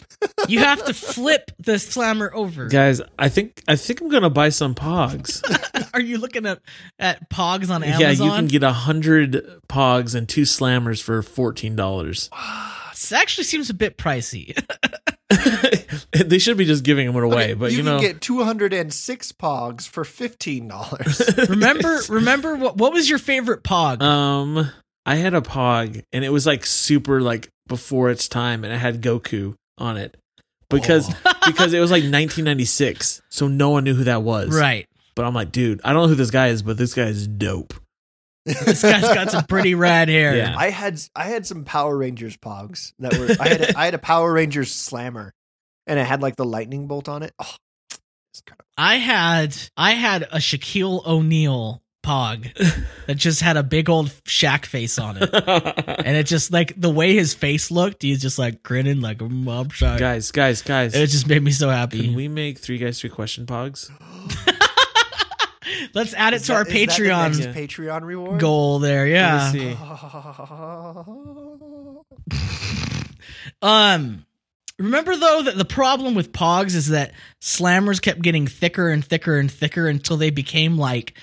you 0.48 0.60
have 0.60 0.84
to 0.86 0.94
flip 0.94 1.50
the 1.58 1.78
slammer 1.78 2.32
over. 2.34 2.68
guys, 2.68 3.00
I 3.18 3.28
think 3.28 3.62
I 3.68 3.76
think 3.76 4.00
I'm 4.00 4.08
gonna 4.08 4.30
buy 4.30 4.48
some 4.48 4.74
Pogs. 4.74 5.42
Are 5.94 6.00
you 6.00 6.18
looking 6.18 6.46
at 6.46 6.60
at 6.98 7.28
Pogs 7.30 7.70
on 7.70 7.82
Amazon? 7.82 8.00
yeah, 8.00 8.10
you 8.10 8.30
can 8.30 8.46
get 8.46 8.62
a 8.62 8.72
hundred 8.72 9.44
Pogs 9.68 10.14
and 10.14 10.28
two 10.28 10.42
Slammers 10.42 11.02
for 11.02 11.22
fourteen 11.22 11.76
dollars. 11.76 12.30
This 12.98 13.12
actually 13.12 13.44
seems 13.44 13.70
a 13.70 13.74
bit 13.74 13.96
pricey. 13.96 14.58
they 16.26 16.38
should 16.40 16.56
be 16.56 16.64
just 16.64 16.82
giving 16.82 17.06
them 17.06 17.14
away, 17.22 17.44
Okay, 17.44 17.54
but 17.54 17.70
you, 17.70 17.78
you, 17.78 17.82
know, 17.84 18.00
can 18.00 18.12
get 18.14 18.20
206 18.20 19.32
Pogs 19.32 19.86
for 19.88 20.04
fifteen 20.04 20.66
dollars. 20.68 21.22
remember, 21.48 22.00
remember 22.08 22.56
what 22.56 22.76
what 22.76 22.92
was 22.92 23.08
your 23.08 23.20
favorite 23.20 23.62
Pog? 23.62 24.02
um, 24.02 24.68
I 25.08 25.14
had 25.14 25.32
a 25.32 25.40
Pog 25.40 26.02
and 26.12 26.22
it 26.22 26.28
was 26.28 26.44
like 26.44 26.66
super 26.66 27.22
like 27.22 27.48
before 27.66 28.10
its 28.10 28.28
time, 28.28 28.62
and 28.62 28.72
it 28.72 28.76
had 28.76 29.00
Goku 29.00 29.54
on 29.78 29.96
it 29.96 30.16
because 30.68 31.10
oh. 31.24 31.32
because 31.46 31.72
it 31.72 31.80
was 31.80 31.90
like 31.90 32.02
1996, 32.02 33.22
so 33.30 33.48
no 33.48 33.70
one 33.70 33.84
knew 33.84 33.94
who 33.94 34.04
that 34.04 34.22
was. 34.22 34.54
right. 34.54 34.86
But 35.14 35.24
I'm 35.24 35.34
like, 35.34 35.50
dude, 35.50 35.80
I 35.82 35.92
don't 35.92 36.02
know 36.02 36.08
who 36.08 36.14
this 36.14 36.30
guy 36.30 36.48
is, 36.48 36.62
but 36.62 36.76
this 36.76 36.94
guy 36.94 37.06
is 37.06 37.26
dope. 37.26 37.74
This 38.44 38.82
guy's 38.82 39.02
got 39.02 39.30
some 39.30 39.44
pretty 39.46 39.74
rad 39.74 40.08
hair. 40.08 40.36
Yeah. 40.36 40.54
I 40.56 40.70
had, 40.70 41.00
I 41.16 41.24
had 41.24 41.44
some 41.44 41.64
Power 41.64 41.96
Rangers 41.96 42.36
Pogs 42.36 42.92
that 43.00 43.18
were. 43.18 43.34
I 43.40 43.48
had, 43.48 43.60
a, 43.62 43.78
I 43.78 43.84
had 43.86 43.94
a 43.94 43.98
Power 43.98 44.32
Rangers 44.32 44.72
Slammer, 44.72 45.34
and 45.86 45.98
it 45.98 46.06
had 46.06 46.22
like 46.22 46.36
the 46.36 46.44
lightning 46.44 46.86
bolt 46.86 47.08
on 47.08 47.22
it. 47.22 47.32
Oh, 47.38 47.54
it's 48.30 48.42
kind 48.42 48.60
of 48.60 48.66
I 48.76 48.96
had 48.96 49.56
I 49.76 49.92
had 49.92 50.22
a 50.22 50.36
Shaquille 50.36 51.04
O'Neal 51.06 51.82
Pog 52.08 52.50
that 53.06 53.16
just 53.16 53.40
had 53.42 53.56
a 53.56 53.62
big 53.62 53.88
old 53.90 54.08
Shaq 54.24 54.64
face 54.66 54.98
on 54.98 55.18
it. 55.20 55.28
And 56.08 56.16
it 56.16 56.24
just 56.26 56.52
like 56.52 56.72
the 56.80 56.88
way 56.90 57.14
his 57.14 57.34
face 57.34 57.70
looked, 57.70 58.02
he's 58.02 58.22
just 58.22 58.38
like 58.38 58.62
grinning 58.62 59.00
like 59.02 59.18
"Mm, 59.18 59.46
I'm 59.48 59.68
shy. 59.68 59.98
guys, 59.98 60.30
guys, 60.30 60.62
guys. 60.62 60.94
It 60.94 61.08
just 61.08 61.26
made 61.26 61.42
me 61.42 61.50
so 61.50 61.68
happy. 61.68 62.00
Can 62.02 62.14
we 62.14 62.28
make 62.28 62.58
three 62.58 62.78
guys 62.78 62.98
three 63.00 63.10
question 63.10 63.44
Pogs? 63.46 63.90
Let's 65.94 66.14
add 66.14 66.32
it 66.32 66.36
Is 66.40 66.46
to 66.46 66.54
our 66.54 66.64
that- 66.64 66.74
is 66.74 66.88
that 66.88 66.96
the 66.96 67.02
Patreon 67.04 67.36
next 67.36 67.38
Yeah. 67.40 67.52
Patreon 67.52 68.02
reward. 68.04 68.40
goal 68.40 68.78
there. 68.78 69.06
Yeah. 69.06 69.50
Let 69.52 69.54
me 69.54 69.60
see. 69.60 69.76
Um, 73.62 74.24
remember 74.78 75.16
though 75.16 75.42
that 75.42 75.56
the 75.58 75.64
problem 75.64 76.14
with 76.14 76.32
Pogs 76.32 76.74
is 76.76 76.88
that 76.88 77.12
slammers 77.40 78.00
kept 78.00 78.22
getting 78.22 78.46
thicker 78.46 78.88
and 78.90 79.04
thicker 79.04 79.36
and 79.38 79.50
thicker 79.50 79.88
until 79.88 80.16
they 80.16 80.30
became 80.30 80.78
like 80.78 81.14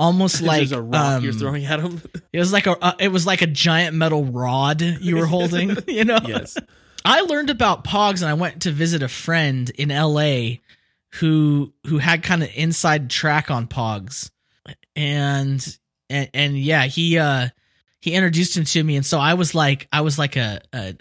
almost 0.00 0.40
like 0.52 0.70
a 0.72 0.80
rock 0.82 1.18
um, 1.18 1.24
you're 1.24 1.32
throwing 1.32 1.64
at 1.66 1.78
him. 1.80 2.00
It 2.32 2.38
was 2.38 2.52
like 2.52 2.66
a 2.66 2.76
uh, 2.82 2.92
it 2.98 3.08
was 3.08 3.26
like 3.26 3.42
a 3.42 3.46
giant 3.46 3.94
metal 3.94 4.24
rod 4.24 4.80
you 4.80 5.16
were 5.16 5.26
holding. 5.26 5.76
you 5.86 6.04
know. 6.04 6.18
yes. 6.26 6.56
I 7.04 7.20
learned 7.22 7.50
about 7.50 7.84
Pogs 7.84 8.20
and 8.22 8.28
I 8.30 8.34
went 8.34 8.62
to 8.62 8.70
visit 8.72 9.02
a 9.02 9.08
friend 9.08 9.70
in 9.70 9.90
LA 9.90 10.56
who 11.14 11.72
who 11.86 11.98
had 11.98 12.22
kind 12.22 12.42
of 12.42 12.50
inside 12.54 13.10
track 13.10 13.50
on 13.50 13.66
Pogs. 13.68 14.30
And 14.96 15.64
and 16.08 16.30
and 16.34 16.58
yeah, 16.58 16.84
he 16.86 17.18
uh 17.18 17.48
he 18.00 18.14
introduced 18.14 18.56
him 18.56 18.64
to 18.64 18.82
me 18.82 18.96
and 18.96 19.04
so 19.06 19.18
I 19.18 19.34
was 19.34 19.54
like 19.54 19.86
I 19.92 20.00
was 20.00 20.18
like 20.18 20.36
a, 20.36 20.60
a 20.72 20.96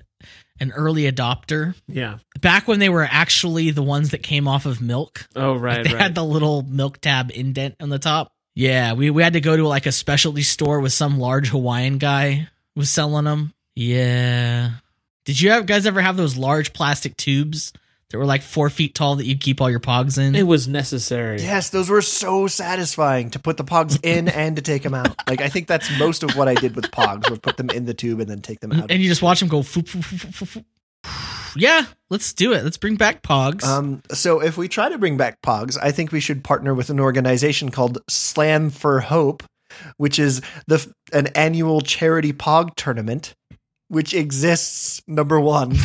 an 0.61 0.71
early 0.73 1.09
adopter 1.09 1.73
Yeah. 1.87 2.17
back 2.41 2.67
when 2.67 2.79
they 2.79 2.89
were 2.89 3.07
actually 3.09 3.71
the 3.71 3.81
ones 3.83 4.09
that 4.11 4.21
came 4.23 4.45
off 4.47 4.65
of 4.65 4.81
milk. 4.81 5.27
Oh 5.35 5.53
Like, 5.53 5.61
right, 5.61 5.83
they 5.85 5.93
right. 5.93 6.01
had 6.01 6.15
the 6.15 6.23
little 6.23 6.63
milk 6.63 6.99
tab 6.99 7.31
indent 7.33 7.75
on 7.79 7.87
the 7.89 7.99
top. 7.99 8.33
Yeah, 8.59 8.91
we, 8.91 9.09
we 9.09 9.23
had 9.23 9.33
to 9.33 9.39
go 9.39 9.55
to 9.55 9.65
like 9.65 9.85
a 9.85 9.91
specialty 9.93 10.43
store 10.43 10.81
with 10.81 10.91
some 10.91 11.17
large 11.17 11.47
Hawaiian 11.47 11.97
guy 11.97 12.49
was 12.75 12.89
selling 12.89 13.23
them. 13.23 13.53
Yeah. 13.73 14.71
Did 15.23 15.39
you 15.39 15.51
have, 15.51 15.65
guys 15.65 15.85
ever 15.85 16.01
have 16.01 16.17
those 16.17 16.35
large 16.35 16.73
plastic 16.73 17.15
tubes 17.15 17.71
that 18.09 18.17
were 18.17 18.25
like 18.25 18.41
four 18.41 18.69
feet 18.69 18.93
tall 18.95 19.15
that 19.15 19.25
you 19.25 19.37
keep 19.37 19.61
all 19.61 19.69
your 19.69 19.79
pogs 19.79 20.17
in? 20.17 20.35
it 20.35 20.43
was 20.43 20.67
necessary. 20.67 21.41
Yes, 21.41 21.69
those 21.69 21.89
were 21.89 22.01
so 22.01 22.47
satisfying 22.47 23.29
to 23.29 23.39
put 23.39 23.55
the 23.55 23.63
Pogs 23.63 23.97
in 24.03 24.27
and 24.27 24.57
to 24.57 24.61
take 24.61 24.83
them 24.83 24.93
out. 24.93 25.15
Like 25.25 25.39
I 25.39 25.47
think 25.47 25.67
that's 25.67 25.89
most 25.97 26.23
of 26.23 26.35
what 26.35 26.49
I 26.49 26.55
did 26.55 26.75
with 26.75 26.91
Pogs, 26.91 27.29
was 27.29 27.39
put 27.39 27.55
them 27.55 27.69
in 27.69 27.85
the 27.85 27.93
tube 27.93 28.19
and 28.19 28.29
then 28.29 28.41
take 28.41 28.59
them 28.59 28.73
out. 28.73 28.91
and 28.91 29.01
you 29.01 29.07
just 29.07 29.21
watch 29.21 29.39
them 29.39 29.47
go. 29.47 29.61
Foop, 29.61 29.83
foop, 29.83 30.03
foop, 30.03 30.33
foop, 30.33 30.57
foop. 30.57 30.65
Yeah, 31.55 31.85
let's 32.09 32.33
do 32.33 32.53
it. 32.53 32.63
Let's 32.63 32.77
bring 32.77 32.95
back 32.95 33.21
pogs. 33.21 33.63
Um, 33.63 34.01
so 34.11 34.41
if 34.41 34.57
we 34.57 34.67
try 34.67 34.89
to 34.89 34.97
bring 34.97 35.17
back 35.17 35.41
Pogs, 35.41 35.77
I 35.81 35.91
think 35.91 36.11
we 36.11 36.19
should 36.19 36.43
partner 36.43 36.73
with 36.73 36.89
an 36.89 36.99
organization 36.99 37.69
called 37.69 37.99
Slam 38.09 38.69
for 38.69 38.99
Hope, 38.99 39.43
which 39.97 40.19
is 40.19 40.41
the 40.67 40.85
an 41.13 41.27
annual 41.27 41.81
charity 41.81 42.33
Pog 42.33 42.75
tournament, 42.75 43.33
which 43.87 44.13
exists. 44.13 45.01
Number 45.07 45.39
one, 45.39 45.75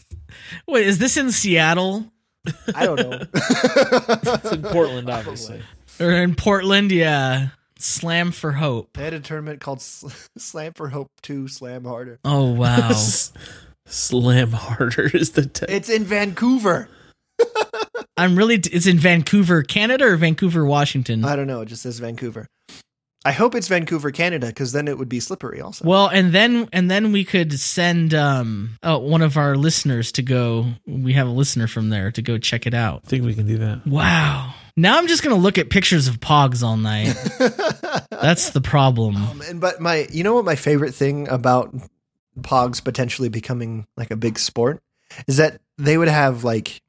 Wait, 0.68 0.86
is 0.86 0.98
this 0.98 1.16
in 1.16 1.30
Seattle 1.32 2.12
I 2.74 2.86
don't 2.86 2.98
know. 2.98 3.18
It's 3.34 4.52
in 4.52 4.62
Portland, 4.62 5.08
obviously. 5.08 5.62
or 6.00 6.10
in 6.10 6.34
Portland? 6.34 6.90
Yeah, 6.90 7.48
Slam 7.78 8.32
for 8.32 8.52
Hope. 8.52 8.90
They 8.94 9.04
had 9.04 9.14
a 9.14 9.20
tournament 9.20 9.60
called 9.60 9.80
Slam 10.38 10.72
for 10.74 10.88
Hope 10.88 11.08
Two 11.22 11.48
Slam 11.48 11.84
Harder. 11.84 12.18
Oh 12.24 12.52
wow. 12.52 12.90
S- 13.92 13.96
Slam 13.96 14.52
harder 14.52 15.10
is 15.14 15.32
the 15.32 15.44
te- 15.46 15.66
It's 15.68 15.90
in 15.90 16.04
Vancouver. 16.04 16.88
I'm 18.16 18.36
really. 18.36 18.54
It's 18.56 18.86
in 18.86 18.98
Vancouver, 18.98 19.62
Canada, 19.62 20.06
or 20.06 20.16
Vancouver, 20.16 20.64
Washington. 20.64 21.24
I 21.24 21.36
don't 21.36 21.46
know. 21.46 21.60
It 21.60 21.66
just 21.66 21.82
says 21.82 21.98
Vancouver. 21.98 22.46
I 23.24 23.30
hope 23.30 23.54
it's 23.54 23.68
Vancouver, 23.68 24.10
Canada, 24.10 24.48
because 24.48 24.72
then 24.72 24.88
it 24.88 24.98
would 24.98 25.08
be 25.08 25.20
slippery. 25.20 25.60
Also, 25.60 25.84
well, 25.86 26.08
and 26.08 26.32
then 26.32 26.68
and 26.72 26.90
then 26.90 27.12
we 27.12 27.24
could 27.24 27.52
send 27.52 28.14
um 28.14 28.78
oh, 28.82 28.98
one 28.98 29.22
of 29.22 29.36
our 29.36 29.56
listeners 29.56 30.10
to 30.12 30.22
go. 30.22 30.66
We 30.86 31.12
have 31.12 31.28
a 31.28 31.30
listener 31.30 31.68
from 31.68 31.90
there 31.90 32.10
to 32.12 32.22
go 32.22 32.38
check 32.38 32.66
it 32.66 32.74
out. 32.74 33.02
I 33.06 33.08
think 33.08 33.24
we 33.24 33.34
can 33.34 33.46
do 33.46 33.58
that. 33.58 33.86
Wow. 33.86 34.54
Now 34.76 34.98
I'm 34.98 35.06
just 35.06 35.22
gonna 35.22 35.36
look 35.36 35.58
at 35.58 35.70
pictures 35.70 36.08
of 36.08 36.18
Pogs 36.18 36.62
all 36.62 36.76
night. 36.76 37.14
That's 38.10 38.50
the 38.50 38.60
problem. 38.60 39.16
Um, 39.16 39.42
and 39.42 39.60
but 39.60 39.80
my, 39.80 40.06
you 40.10 40.24
know 40.24 40.34
what 40.34 40.44
my 40.44 40.56
favorite 40.56 40.94
thing 40.94 41.28
about 41.28 41.74
Pogs 42.40 42.82
potentially 42.82 43.28
becoming 43.28 43.86
like 43.96 44.10
a 44.10 44.16
big 44.16 44.38
sport 44.38 44.82
is 45.26 45.36
that 45.36 45.60
they 45.78 45.98
would 45.98 46.08
have 46.08 46.44
like 46.44 46.80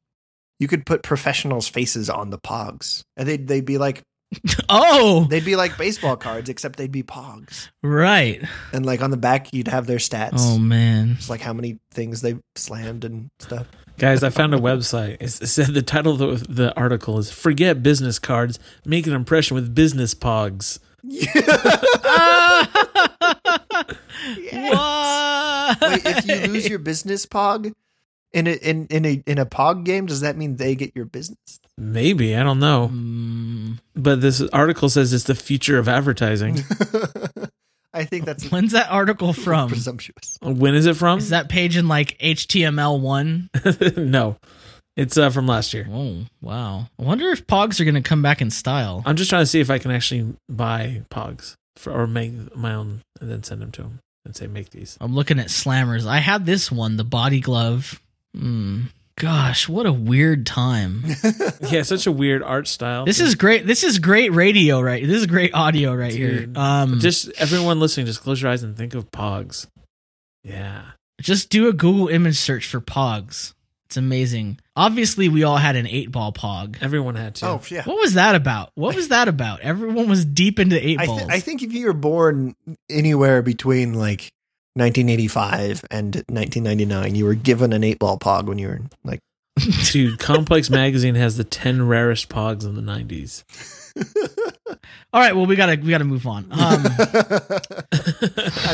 you 0.60 0.67
could 0.67 0.86
put 0.86 1.03
professionals' 1.03 1.67
faces 1.67 2.10
on 2.10 2.29
the 2.29 2.39
Pogs, 2.39 3.03
and 3.17 3.27
they'd 3.27 3.47
they'd 3.47 3.65
be 3.65 3.77
like 3.77 4.03
Oh, 4.69 5.27
they'd 5.29 5.45
be 5.45 5.56
like 5.56 5.77
baseball 5.77 6.15
cards, 6.15 6.49
except 6.49 6.77
they'd 6.77 6.91
be 6.91 7.03
Pogs, 7.03 7.69
right. 7.82 8.41
and 8.71 8.86
like 8.86 9.01
on 9.01 9.12
the 9.12 9.17
back 9.17 9.53
you'd 9.53 9.67
have 9.67 9.88
their 9.88 9.97
stats. 9.97 10.36
Oh 10.38 10.58
man. 10.58 11.15
It's 11.17 11.29
like 11.29 11.41
how 11.41 11.53
many 11.53 11.79
things 11.91 12.21
they 12.21 12.36
slammed 12.56 13.06
and 13.06 13.29
stuff. 13.39 13.67
Guys, 13.99 14.23
I 14.23 14.32
found 14.32 14.56
a 14.56 14.58
website. 14.58 15.17
It 15.19 15.29
said 15.29 15.67
the 15.67 15.84
title 15.84 16.19
of 16.23 16.47
the, 16.47 16.51
the 16.51 16.75
article 16.75 17.19
is 17.19 17.32
"Forget 17.32 17.84
Business 17.84 18.17
Cards, 18.17 18.58
Make 18.86 19.06
an 19.06 19.13
Impression 19.13 19.54
with 19.56 19.75
Business 19.75 20.15
Pogs." 20.15 20.79
What? 24.52 25.23
Wait, 25.82 26.02
if 26.06 26.26
you 26.28 26.48
lose 26.52 26.67
your 26.69 26.80
business 26.80 27.26
pog 27.26 27.74
in 28.32 28.48
a, 28.48 28.52
in 28.54 28.88
in 28.88 29.06
a 29.06 29.24
in 29.28 29.38
a 29.38 29.46
pog 29.46 29.84
game, 29.86 30.06
does 30.06 30.21
that 30.21 30.38
mean 30.38 30.56
they 30.58 30.76
get 30.76 30.96
your 30.96 31.06
business? 31.06 31.60
Maybe 31.78 32.36
I 32.36 32.44
don't 32.44 32.60
know, 32.60 32.90
Mm, 32.94 33.80
but 33.96 34.21
this 34.21 34.42
article 34.54 34.90
says 34.90 35.12
it's 35.13 35.24
the 35.26 35.36
future 35.36 35.78
of 35.80 35.88
advertising. 35.88 36.60
I 37.96 38.06
think 38.06 38.26
that's 38.26 38.50
when's 38.52 38.71
that 38.71 38.90
article 38.90 39.34
from? 39.46 39.69
presumptuous. 39.69 40.38
when 40.42 40.74
is 40.76 40.86
it 40.88 40.96
from? 40.96 41.19
Is 41.19 41.30
that 41.30 41.50
page 41.50 41.78
in 41.78 41.88
like 41.88 42.17
HTML 42.19 43.00
one? 43.00 43.50
no, 43.98 44.38
it's 44.98 45.15
uh, 45.17 45.30
from 45.30 45.46
last 45.48 45.74
year. 45.74 45.88
Oh 45.92 46.26
wow! 46.42 46.88
I 47.00 47.04
wonder 47.04 47.30
if 47.30 47.46
Pogs 47.46 47.80
are 47.80 47.86
going 47.86 47.94
to 47.96 48.02
come 48.02 48.21
back 48.24 48.42
in 48.42 48.50
style. 48.50 49.04
I'm 49.06 49.15
just 49.15 49.30
trying 49.30 49.44
to 49.44 49.48
see 49.48 49.60
if 49.60 49.69
I 49.69 49.78
can 49.78 49.92
actually 49.92 50.36
buy 50.50 51.04
Pogs 51.12 51.54
for, 51.76 51.92
or 51.94 52.08
make 52.08 52.56
my 52.56 52.74
own 52.74 53.02
and 53.21 53.30
then 53.30 53.44
send 53.44 53.62
them 53.62 53.71
to 53.74 53.82
them 53.84 54.00
and 54.26 54.36
say 54.36 54.48
make 54.48 54.69
these. 54.69 54.98
I'm 55.02 55.13
looking 55.13 55.40
at 55.40 55.48
slammers. 55.48 56.06
I 56.06 56.19
had 56.19 56.46
this 56.46 56.71
one, 56.71 56.98
the 56.98 57.04
body 57.04 57.40
glove. 57.40 58.02
Hmm. 58.36 58.84
Gosh, 59.15 59.69
what 59.69 59.86
a 59.86 59.94
weird 59.94 60.46
time. 60.46 61.04
Yeah, 61.69 61.84
such 61.84 62.08
a 62.08 62.12
weird 62.12 62.44
art 62.44 62.67
style. 62.67 63.06
This 63.06 63.19
is 63.19 63.36
great. 63.36 63.65
This 63.65 63.84
is 63.84 63.98
great 64.00 64.32
radio, 64.34 64.82
right? 64.82 65.06
This 65.06 65.17
is 65.17 65.26
great 65.28 65.54
audio 65.54 65.96
right 65.96 66.12
Dude. 66.12 66.50
here. 66.50 66.62
Um, 66.62 67.00
just 67.00 67.26
just 67.28 67.42
everyone 67.42 67.80
listening, 67.80 68.06
just 68.06 68.21
close 68.21 68.42
your 68.42 68.52
eyes 68.52 68.63
and 68.63 68.76
think 68.76 68.94
of 68.96 69.10
Pogs. 69.12 69.65
Yeah, 70.44 70.84
just 71.21 71.50
do 71.50 71.67
a 71.69 71.74
Google 71.74 72.10
image 72.10 72.38
search 72.38 72.67
for 72.67 72.82
Pogs. 72.82 73.54
It's 73.86 73.98
amazing. 73.98 74.60
Obviously, 74.76 75.30
we 75.30 75.44
all 75.44 75.58
had 75.58 75.76
an 75.76 75.86
eight 75.86 76.12
ball 76.12 76.34
Pog. 76.34 76.78
everyone 76.82 77.15
had 77.15 77.36
to. 77.36 77.48
Oh 77.48 77.62
yeah. 77.69 77.84
What 77.84 77.98
was 77.98 78.15
that 78.15 78.34
about? 78.36 78.71
What 78.76 78.96
was 78.96 79.10
that 79.10 79.28
about? 79.28 79.60
Everyone 79.62 80.10
was 80.10 80.26
deep 80.26 80.60
into 80.60 80.76
eight 80.84 81.00
I, 81.00 81.06
balls. 81.06 81.19
th- 81.19 81.32
I 81.32 81.40
think 81.40 81.62
if 81.62 81.74
you 81.74 81.86
were 81.86 81.94
born 81.94 82.56
anywhere 82.90 83.42
between 83.44 83.94
like 83.94 84.32
1985 84.76 85.86
and 85.92 86.15
1999, 86.28 87.13
you 87.15 87.26
were 87.26 87.36
given 87.36 87.71
an 87.74 87.84
eight 87.84 88.00
ball 88.00 88.17
pog 88.17 88.46
when 88.46 88.58
you 88.58 88.67
were 88.67 88.82
like. 89.04 89.19
Dude, 89.92 90.17
Complex 90.17 90.71
Magazine 90.71 91.13
has 91.13 91.38
the 91.38 91.44
ten 91.44 91.88
rarest 91.88 92.28
Pogs 92.28 92.65
in 92.65 92.74
the 92.74 92.82
'90s. 92.82 93.44
all 95.13 95.21
right, 95.21 95.36
well, 95.36 95.46
we 95.46 95.56
gotta 95.56 95.80
we 95.80 95.92
gotta 95.92 96.06
move 96.06 96.26
on. 96.26 96.48
Um, 96.50 96.50
I'm 96.60 96.82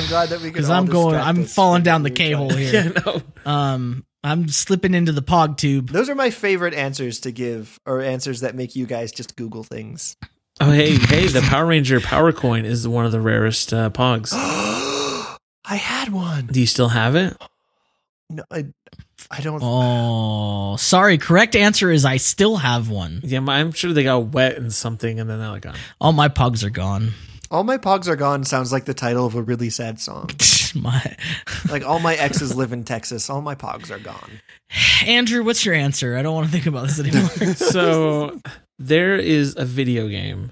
glad 0.08 0.30
that 0.30 0.40
we 0.42 0.46
could. 0.46 0.54
because 0.54 0.70
I'm 0.70 0.86
going, 0.86 1.16
I'm 1.16 1.44
falling 1.44 1.84
down 1.84 2.04
the 2.04 2.10
wiki 2.10 2.32
hole 2.32 2.50
here. 2.54 2.94
Yeah, 2.96 3.02
no. 3.06 3.22
Um, 3.46 4.06
I'm 4.24 4.50
slipping 4.50 4.94
into 4.94 5.12
the 5.12 5.22
Pog 5.22 5.58
tube. 5.58 5.90
Those 5.92 6.10
are 6.10 6.16
my 6.16 6.30
favorite 6.30 6.74
answers 6.74 7.20
to 7.22 7.32
give, 7.32 7.80
or 7.86 8.02
answers 8.02 8.42
that 8.42 8.56
make 8.56 8.76
you 8.76 8.86
guys 8.86 9.12
just 9.12 9.36
Google 9.38 9.64
things. 9.64 10.18
Oh, 10.60 10.72
hey, 10.72 10.96
hey, 10.98 11.28
the 11.28 11.42
Power 11.42 11.66
Ranger 11.66 12.02
Power 12.02 12.34
Coin 12.34 12.66
is 12.66 12.86
one 12.86 13.06
of 13.06 13.14
the 13.14 13.22
rarest 13.22 13.72
uh, 13.74 13.90
Pogs. 13.90 14.32
I 14.34 15.76
had 15.76 16.12
one. 16.12 16.48
Do 16.48 16.60
you 16.60 16.68
still 16.68 16.90
have 16.90 17.16
it? 17.16 17.36
No, 18.32 18.44
I, 18.52 18.68
I 19.32 19.42
don't. 19.42 19.60
Oh, 19.64 20.76
sorry. 20.76 21.18
Correct 21.18 21.56
answer 21.56 21.90
is 21.90 22.06
I 22.06 22.18
still 22.18 22.58
have 22.58 22.92
one. 22.92 23.22
Yeah, 23.24 23.40
my- 23.40 23.60
I'm 23.60 23.72
sure 23.72 23.92
they 23.92 24.04
got 24.04 24.36
wet 24.36 24.58
in 24.58 24.70
something 24.70 25.20
and 25.20 25.28
then 25.28 25.40
they're 25.40 25.50
like, 25.50 25.64
gone. 25.64 25.74
All 26.00 26.12
my 26.12 26.30
Pogs 26.30 26.64
are 26.64 26.70
gone. 26.70 27.14
All 27.52 27.64
my 27.64 27.80
pogs 27.80 28.08
are 28.08 28.16
gone 28.16 28.44
sounds 28.44 28.72
like 28.72 28.86
the 28.86 28.94
title 28.94 29.26
of 29.26 29.34
a 29.34 29.42
really 29.42 29.72
sad 29.72 30.00
song. 30.00 30.30
my 30.82 31.16
Like 31.70 31.86
all 31.86 32.00
my 32.00 32.16
exes 32.16 32.56
live 32.56 32.72
in 32.74 32.84
Texas. 32.84 33.30
All 33.30 33.42
my 33.42 33.56
pogs 33.56 33.90
are 33.92 34.00
gone. 34.00 34.40
Andrew, 35.06 35.44
what's 35.44 35.66
your 35.66 35.76
answer? 35.76 36.16
I 36.18 36.22
don't 36.22 36.34
want 36.36 36.48
to 36.48 36.52
think 36.52 36.66
about 36.66 36.88
this 36.88 37.00
anymore. 37.00 37.54
So 37.56 38.40
there 38.78 39.16
is 39.18 39.56
a 39.58 39.66
video 39.66 40.08
game 40.08 40.52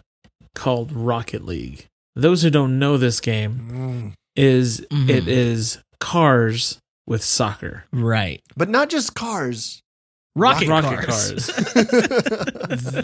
called 0.55 0.91
Rocket 0.91 1.45
League. 1.45 1.85
Those 2.15 2.41
who 2.41 2.49
don't 2.49 2.79
know 2.79 2.97
this 2.97 3.19
game 3.19 3.69
Mm. 3.71 4.13
is 4.35 4.81
Mhm. 4.91 5.09
it 5.09 5.27
is 5.27 5.79
cars 5.99 6.79
with 7.05 7.23
soccer. 7.23 7.85
right. 7.91 8.41
But 8.55 8.69
not 8.69 8.89
just 8.89 9.13
cars. 9.15 9.81
Rocket, 10.35 10.67
Rocket 10.67 10.99
cars. 11.07 11.47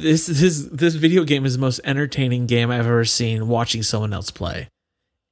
this 0.01 0.27
this 0.27 0.67
this 0.71 0.95
video 0.95 1.23
game 1.23 1.45
is 1.45 1.53
the 1.55 1.59
most 1.61 1.79
entertaining 1.83 2.45
game 2.45 2.69
I've 2.71 2.85
ever 2.85 3.05
seen 3.05 3.47
watching 3.47 3.83
someone 3.83 4.13
else 4.13 4.29
play. 4.31 4.67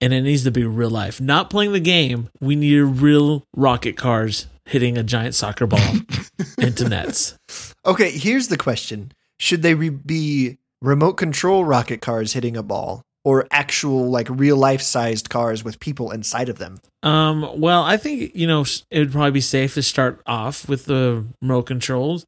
And 0.02 0.14
it 0.14 0.22
needs 0.24 0.44
to 0.46 0.52
be 0.52 0.64
real 0.66 0.90
life. 0.90 1.22
Not 1.22 1.50
playing 1.52 1.74
the 1.74 1.80
game. 1.80 2.30
We 2.40 2.56
need 2.56 2.80
real 2.80 3.44
rocket 3.56 3.98
cars 3.98 4.48
hitting 4.66 4.98
a 4.98 5.04
giant 5.04 5.36
soccer 5.36 5.68
ball 5.68 5.94
into 6.58 6.90
nets. 6.90 7.36
okay, 7.86 8.10
here's 8.12 8.48
the 8.48 8.58
question: 8.58 9.12
Should 9.40 9.62
they 9.62 9.76
re- 9.76 9.90
be 9.90 10.58
remote 10.82 11.14
control 11.14 11.64
rocket 11.66 12.02
cars 12.02 12.34
hitting 12.34 12.58
a 12.58 12.64
ball, 12.64 13.04
or 13.24 13.48
actual 13.52 14.10
like 14.10 14.28
real 14.30 14.58
life 14.58 14.82
sized 14.82 15.30
cars 15.30 15.64
with 15.64 15.80
people 15.80 16.12
inside 16.12 16.50
of 16.50 16.58
them? 16.58 16.80
Um, 17.04 17.60
well, 17.60 17.84
I 17.84 17.98
think 17.98 18.36
you 18.36 18.48
know 18.48 18.66
it 18.90 19.00
would 19.00 19.12
probably 19.12 19.32
be 19.32 19.42
safe 19.42 19.74
to 19.76 19.84
start 19.84 20.22
off 20.26 20.68
with 20.68 20.86
the 20.86 21.26
remote 21.42 21.64
controls, 21.64 22.26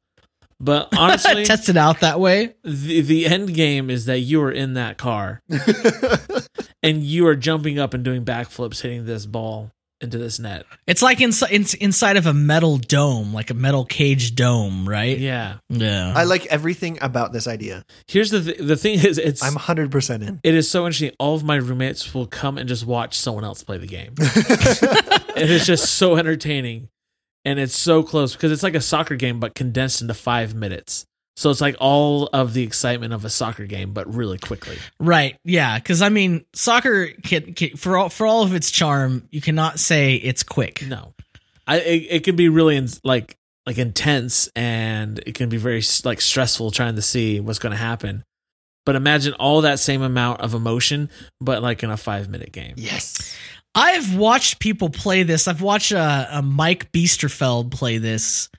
but 0.64 0.90
honestly, 0.98 1.46
Test 1.46 1.70
it 1.70 1.78
out 1.78 2.00
that 2.00 2.20
way. 2.20 2.56
the 2.64 3.02
the 3.02 3.26
end 3.26 3.54
game 3.54 3.90
is 3.90 4.06
that 4.06 4.20
you 4.20 4.42
are 4.44 4.52
in 4.52 4.74
that 4.76 4.98
car 4.98 5.42
and 6.84 7.04
you 7.04 7.28
are 7.28 7.36
jumping 7.36 7.80
up 7.80 7.94
and 7.94 8.04
doing 8.04 8.24
backflips, 8.26 8.82
hitting 8.82 9.06
this 9.06 9.26
ball 9.26 9.72
into 10.02 10.18
this 10.18 10.38
net. 10.38 10.66
It's 10.86 11.02
like 11.02 11.22
inside 11.22 11.52
in, 11.52 11.66
inside 11.80 12.18
of 12.18 12.28
a 12.28 12.34
metal 12.34 12.78
dome, 12.78 13.34
like 13.34 13.50
a 13.50 13.54
metal 13.54 13.86
cage 13.86 14.36
dome, 14.36 14.88
right? 14.88 15.18
Yeah. 15.18 15.56
Yeah. 15.70 16.14
I 16.16 16.26
like 16.26 16.46
everything 16.48 16.98
about 17.02 17.32
this 17.32 17.48
idea. 17.48 17.86
Here's 18.08 18.30
the 18.30 18.42
th- 18.42 18.58
the 18.58 18.76
thing 18.76 19.00
is 19.00 19.18
it's 19.18 19.42
I'm 19.42 19.54
100 19.56 19.92
percent 19.92 20.24
in. 20.24 20.40
it 20.44 20.56
is 20.56 20.70
so 20.70 20.86
interesting. 20.86 21.12
All 21.20 21.36
of 21.36 21.44
my 21.44 21.56
roommates 21.56 22.14
will 22.14 22.28
come 22.28 22.58
and 22.58 22.68
just 22.68 22.86
watch 22.86 23.18
someone 23.18 23.46
else 23.46 23.64
play 23.64 23.78
the 23.78 23.88
game. 23.88 24.14
and 24.18 25.50
it's 25.50 25.66
just 25.66 25.96
so 25.96 26.18
entertaining 26.18 26.90
and 27.46 27.60
it's 27.60 27.78
so 27.78 28.04
close 28.04 28.34
because 28.34 28.52
it's 28.52 28.64
like 28.64 28.76
a 28.76 28.82
soccer 28.82 29.16
game 29.16 29.40
but 29.40 29.56
condensed 29.56 30.02
into 30.02 30.14
five 30.14 30.54
minutes 30.56 31.06
so 31.36 31.50
it's 31.50 31.62
like 31.62 31.76
all 31.80 32.30
of 32.32 32.54
the 32.54 32.62
excitement 32.64 33.12
of 33.14 33.26
a 33.26 33.30
soccer 33.30 33.66
game 33.66 33.92
but 33.94 34.14
really 34.14 34.38
quickly 34.38 34.78
Right. 35.00 35.36
Yeah. 35.44 35.80
Because 35.80 36.02
I 36.04 36.10
mean, 36.10 36.46
soccer 36.54 37.08
can, 37.24 37.54
can 37.56 37.76
for 37.76 37.98
all 37.98 38.10
for 38.10 38.28
all 38.28 38.44
of 38.44 38.54
its 38.54 38.70
charm, 38.70 39.28
you 39.32 39.42
cannot 39.42 39.80
say 39.80 40.14
it's 40.16 40.44
quick. 40.44 40.84
no 40.88 41.14
i 41.68 41.80
it, 41.80 42.08
it 42.10 42.24
can 42.24 42.36
be 42.36 42.50
really 42.50 42.76
in, 42.76 42.88
like 43.04 43.36
like 43.66 43.78
intense 43.78 44.48
and 44.56 45.20
it 45.26 45.34
can 45.36 45.50
be 45.50 45.58
very 45.58 45.82
like 46.04 46.22
stressful 46.22 46.70
trying 46.72 46.96
to 46.98 47.02
see 47.02 47.40
what's 47.40 47.60
going 47.60 47.72
to 47.72 47.78
happen 47.78 48.24
but 48.86 48.96
imagine 48.98 49.34
all 49.36 49.62
that 49.62 49.80
same 49.80 50.02
amount 50.02 50.42
of 50.42 50.54
emotion 50.54 51.10
but 51.40 51.64
like 51.64 51.82
in 51.82 51.90
a 51.90 51.96
five 51.98 52.28
minute 52.30 52.52
game 52.52 52.74
Yes. 52.78 53.34
I've 53.76 54.16
watched 54.16 54.60
people 54.60 54.90
play 54.90 55.24
this. 55.24 55.48
I've 55.48 55.62
watched 55.62 55.92
a, 55.92 56.28
a 56.32 56.42
Mike 56.42 56.92
Biesterfeld 56.92 57.72
play 57.72 57.98
this 57.98 58.50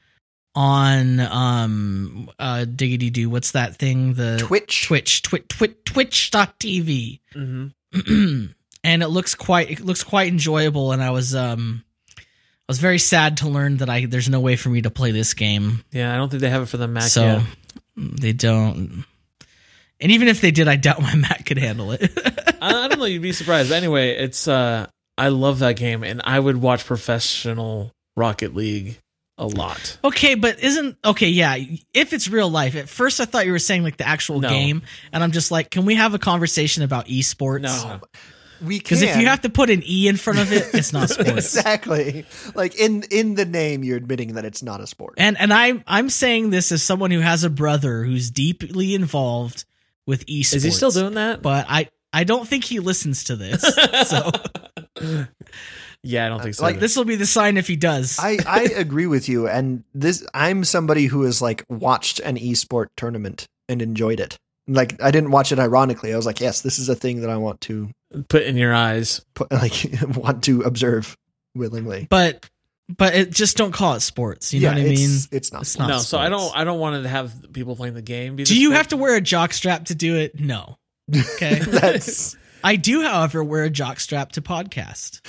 on 0.57 1.19
um 1.21 2.31
uh 2.39 2.65
diggity 2.65 3.11
doo. 3.11 3.29
What's 3.31 3.53
that 3.53 3.77
thing? 3.77 4.15
The 4.15 4.39
Twitch. 4.41 4.87
Twitch 4.87 5.23
Twitch 5.23 5.49
Twitch 5.49 5.77
Twitch.tv. 5.85 7.21
mm-hmm. 7.35 8.47
and 8.85 9.03
it 9.03 9.09
looks 9.09 9.35
quite 9.35 9.71
it 9.71 9.81
looks 9.81 10.03
quite 10.05 10.29
enjoyable 10.29 10.93
and 10.93 11.03
I 11.03 11.11
was 11.11 11.35
um 11.35 11.85
I 12.17 12.23
was 12.69 12.79
very 12.79 12.99
sad 12.99 13.39
to 13.39 13.49
learn 13.49 13.79
that 13.79 13.91
I 13.91 14.07
there's 14.07 14.29
no 14.29 14.41
way 14.41 14.57
for 14.57 14.69
me 14.69 14.83
to 14.83 14.91
play 14.91 15.11
this 15.11 15.35
game. 15.35 15.85
yeah 15.91 16.12
i 16.12 16.17
don't 16.17 16.29
think 16.31 16.41
they 16.41 16.51
have 16.51 16.62
it 16.62 16.67
for 16.67 16.77
the 16.77 16.89
mac 16.89 17.05
so 17.05 17.25
yet. 17.25 17.43
they 17.97 18.33
don't. 18.33 19.05
And 20.01 20.12
even 20.12 20.29
if 20.29 20.41
they 20.41 20.51
did, 20.51 20.69
I 20.69 20.77
doubt 20.77 21.01
my 21.03 21.15
Mac 21.15 21.47
could 21.47 21.57
handle 21.59 21.93
it. 21.93 22.03
I, 22.61 22.85
I 22.85 22.89
don't 22.89 22.99
know. 22.99 23.05
You'd 23.05 23.23
be 23.23 23.33
surprised. 23.33 23.71
But 23.71 23.77
anyway, 23.77 24.11
it's 24.11 24.47
uh, 24.49 24.87
I 25.17 25.29
love 25.29 25.61
that 25.61 25.77
game, 25.77 26.03
and 26.03 26.21
I 26.25 26.39
would 26.41 26.57
watch 26.61 26.85
professional 26.85 27.93
Rocket 28.17 28.55
League 28.55 28.99
a 29.39 29.47
lot. 29.47 29.99
okay, 30.05 30.35
but 30.37 30.61
isn't 30.61 30.97
okay? 31.05 31.29
Yeah, 31.29 31.57
if 31.93 32.12
it's 32.12 32.29
real 32.29 32.49
life. 32.49 32.77
At 32.77 32.89
first, 32.89 33.21
I 33.21 33.25
thought 33.25 33.47
you 33.47 33.53
were 33.53 33.59
saying 33.59 33.83
like 33.83 33.97
the 33.97 34.07
actual 34.07 34.41
No. 34.41 34.49
game, 34.49 34.83
and 35.12 35.23
I'm 35.23 35.33
just 35.33 35.51
like, 35.51 35.71
can 35.71 35.85
we 35.87 35.95
have 35.97 36.15
a 36.15 36.19
conversation 36.19 36.83
about 36.85 37.07
esports? 37.07 37.62
No, 37.62 38.01
We 38.65 38.79
because 38.79 39.03
if 39.03 39.17
you 39.17 39.27
have 39.27 39.41
to 39.43 39.51
put 39.51 39.71
an 39.71 39.83
e 39.85 40.07
in 40.09 40.17
front 40.17 40.39
of 40.39 40.53
it, 40.53 40.69
it's 40.75 40.93
not 40.93 41.11
sports. 41.11 41.31
exactly 41.57 42.25
like 42.55 42.77
in 42.77 43.03
in 43.11 43.35
the 43.35 43.45
name, 43.45 43.83
you're 43.83 43.97
admitting 43.97 44.35
that 44.35 44.45
it's 44.45 44.62
not 44.62 44.81
a 44.81 44.87
sport. 44.87 45.15
And 45.19 45.37
and 45.39 45.53
I 45.53 45.83
I'm 45.87 46.11
saying 46.11 46.51
this 46.51 46.71
as 46.73 46.83
someone 46.83 47.11
who 47.11 47.21
has 47.21 47.43
a 47.45 47.51
brother 47.51 48.05
who's 48.05 48.31
deeply 48.31 48.95
involved 48.95 49.65
with 50.07 50.27
esports. 50.27 50.55
is 50.55 50.62
he 50.62 50.71
still 50.71 50.91
doing 50.93 51.15
that? 51.15 51.43
But 51.43 51.67
I 51.69 51.89
I 52.12 52.23
don't 52.23 52.47
think 52.47 52.62
he 52.65 52.79
listens 52.79 53.25
to 53.25 53.35
this. 53.37 53.62
so 54.09 54.31
yeah, 56.03 56.26
I 56.26 56.28
don't 56.28 56.42
think 56.42 56.55
so. 56.55 56.62
Like, 56.62 56.74
either. 56.74 56.80
this 56.80 56.97
will 56.97 57.05
be 57.05 57.16
the 57.16 57.26
sign 57.26 57.57
if 57.57 57.66
he 57.66 57.76
does. 57.76 58.18
I, 58.20 58.38
I 58.47 58.62
agree 58.76 59.07
with 59.07 59.28
you. 59.28 59.49
And 59.49 59.84
this, 59.95 60.26
I'm 60.34 60.64
somebody 60.64 61.07
who 61.07 61.22
has 61.22 61.40
like 61.42 61.64
watched 61.68 62.20
an 62.20 62.36
esport 62.36 62.86
tournament 62.97 63.47
and 63.68 63.80
enjoyed 63.82 64.20
it. 64.20 64.38
Like, 64.66 65.01
I 65.03 65.11
didn't 65.11 65.30
watch 65.30 65.53
it 65.53 65.59
ironically. 65.59 66.12
I 66.12 66.16
was 66.16 66.26
like, 66.26 66.40
yes, 66.40 66.62
this 66.62 66.78
is 66.78 66.88
a 66.88 66.95
thing 66.95 67.20
that 67.20 67.30
I 67.30 67.36
want 67.36 67.61
to 67.62 67.90
put 68.28 68.42
in 68.42 68.57
your 68.57 68.74
eyes. 68.74 69.20
put, 69.34 69.51
like, 69.53 69.74
want 70.16 70.45
to 70.45 70.62
observe 70.62 71.16
willingly. 71.55 72.07
but 72.11 72.49
but 72.99 73.14
it 73.14 73.30
just 73.30 73.57
don't 73.57 73.72
call 73.72 73.95
it 73.95 74.01
sports. 74.01 74.53
You 74.53 74.61
know 74.61 74.68
what 74.68 74.76
I 74.76 74.82
mean? 74.82 74.92
it's, 74.92 75.28
it's 75.32 75.53
not. 75.53 75.62
It's 75.62 75.78
not 75.78 75.88
no, 75.88 75.99
so 75.99 76.18
I 76.18 76.28
don't. 76.28 76.55
I 76.55 76.64
don't 76.64 76.78
want 76.78 77.03
to 77.03 77.09
have 77.09 77.53
people 77.53 77.76
playing 77.76 77.95
the 77.95 78.03
game. 78.03 78.36
Be 78.36 78.42
the 78.45 78.49
Do 78.49 78.61
you 78.61 78.68
sport. 78.68 78.76
have 78.76 78.88
to 78.88 78.97
wear 78.99 79.16
a 79.16 79.20
jock 79.22 79.55
strap 79.55 79.86
to 79.86 79.95
do 79.95 80.16
it? 80.16 80.38
No. 80.38 80.76
Okay. 81.36 81.59
That's 81.59 82.34
I 82.65 82.77
do, 82.77 83.03
however, 83.03 83.45
wear 83.45 83.65
a 83.65 83.71
jockstrap 83.71 84.31
to 84.33 84.43
podcast 84.43 85.21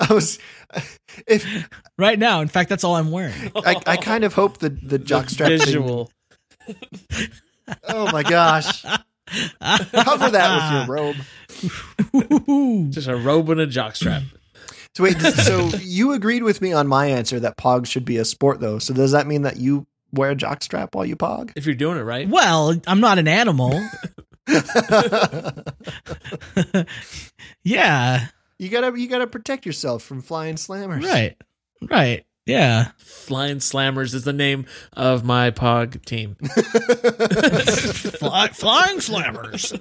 I 0.10 0.12
was, 0.12 0.38
if 1.26 1.68
right 1.98 2.18
now. 2.18 2.42
In 2.42 2.48
fact, 2.48 2.68
that's 2.68 2.84
all 2.84 2.94
I'm 2.94 3.10
wearing. 3.10 3.50
I, 3.56 3.80
I 3.86 3.96
kind 3.96 4.22
of 4.22 4.34
hope 4.34 4.58
the 4.58 4.68
the 4.68 4.98
jockstrap 4.98 5.48
thing. 5.48 5.58
visual. 5.60 6.10
Oh 7.88 8.12
my 8.12 8.22
gosh! 8.22 8.82
Cover 8.82 10.30
that 10.30 10.86
with 10.86 10.88
your 10.88 11.14
robe. 12.46 12.90
Just 12.92 13.08
a 13.08 13.16
robe 13.16 13.48
and 13.50 13.60
a 13.60 13.66
jockstrap. 13.66 14.24
So 14.94 15.04
wait, 15.04 15.18
so 15.20 15.68
you 15.80 16.12
agreed 16.12 16.42
with 16.42 16.60
me 16.60 16.74
on 16.74 16.86
my 16.86 17.06
answer 17.06 17.40
that 17.40 17.56
Pog 17.56 17.86
should 17.86 18.04
be 18.04 18.18
a 18.18 18.26
sport, 18.26 18.60
though. 18.60 18.78
So 18.78 18.92
does 18.92 19.12
that 19.12 19.26
mean 19.26 19.42
that 19.42 19.56
you 19.56 19.86
wear 20.12 20.32
a 20.32 20.36
jockstrap 20.36 20.94
while 20.94 21.06
you 21.06 21.16
Pog? 21.16 21.52
if 21.56 21.64
you're 21.64 21.74
doing 21.74 21.96
it 21.98 22.02
right. 22.02 22.28
Well, 22.28 22.74
I'm 22.86 23.00
not 23.00 23.18
an 23.18 23.26
animal. 23.26 23.82
yeah, 27.64 28.26
you 28.58 28.68
gotta 28.68 28.98
you 28.98 29.08
gotta 29.08 29.26
protect 29.26 29.66
yourself 29.66 30.02
from 30.02 30.22
flying 30.22 30.56
slammers. 30.56 31.04
right, 31.04 31.36
right. 31.90 32.24
Yeah, 32.44 32.88
Flying 32.98 33.58
Slammers 33.58 34.14
is 34.14 34.24
the 34.24 34.32
name 34.32 34.66
of 34.94 35.24
my 35.24 35.52
Pog 35.52 36.04
team. 36.04 36.34
Fly, 38.18 38.48
flying 38.48 38.98
slammers. 38.98 39.72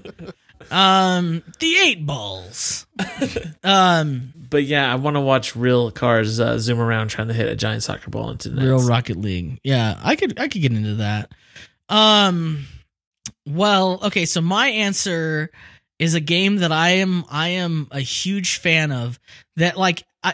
Um, 0.69 1.41
the 1.59 1.75
eight 1.77 2.05
balls. 2.05 2.85
Um, 3.63 4.31
But 4.51 4.65
yeah, 4.65 4.91
I 4.91 4.95
want 4.97 5.15
to 5.15 5.21
watch 5.21 5.55
real 5.55 5.89
cars 5.89 6.39
uh, 6.39 6.59
zoom 6.59 6.79
around 6.79 7.07
trying 7.07 7.29
to 7.29 7.33
hit 7.33 7.49
a 7.49 7.55
giant 7.55 7.81
soccer 7.81 8.11
ball 8.11 8.29
into 8.29 8.49
the. 8.49 8.61
Real 8.61 8.87
Rocket 8.87 9.17
League. 9.17 9.59
Yeah, 9.63 9.99
I 10.03 10.15
could 10.15 10.39
I 10.39 10.47
could 10.47 10.61
get 10.61 10.71
into 10.71 10.95
that. 10.97 11.31
Um 11.89 12.67
well, 13.47 13.99
okay, 14.03 14.25
so 14.25 14.41
my 14.41 14.67
answer 14.67 15.49
is 15.99 16.15
a 16.15 16.19
game 16.19 16.57
that 16.57 16.71
I 16.71 16.89
am 16.89 17.25
I 17.29 17.49
am 17.49 17.87
a 17.91 17.99
huge 17.99 18.57
fan 18.57 18.91
of 18.91 19.19
that 19.57 19.77
like 19.77 20.03
I 20.23 20.33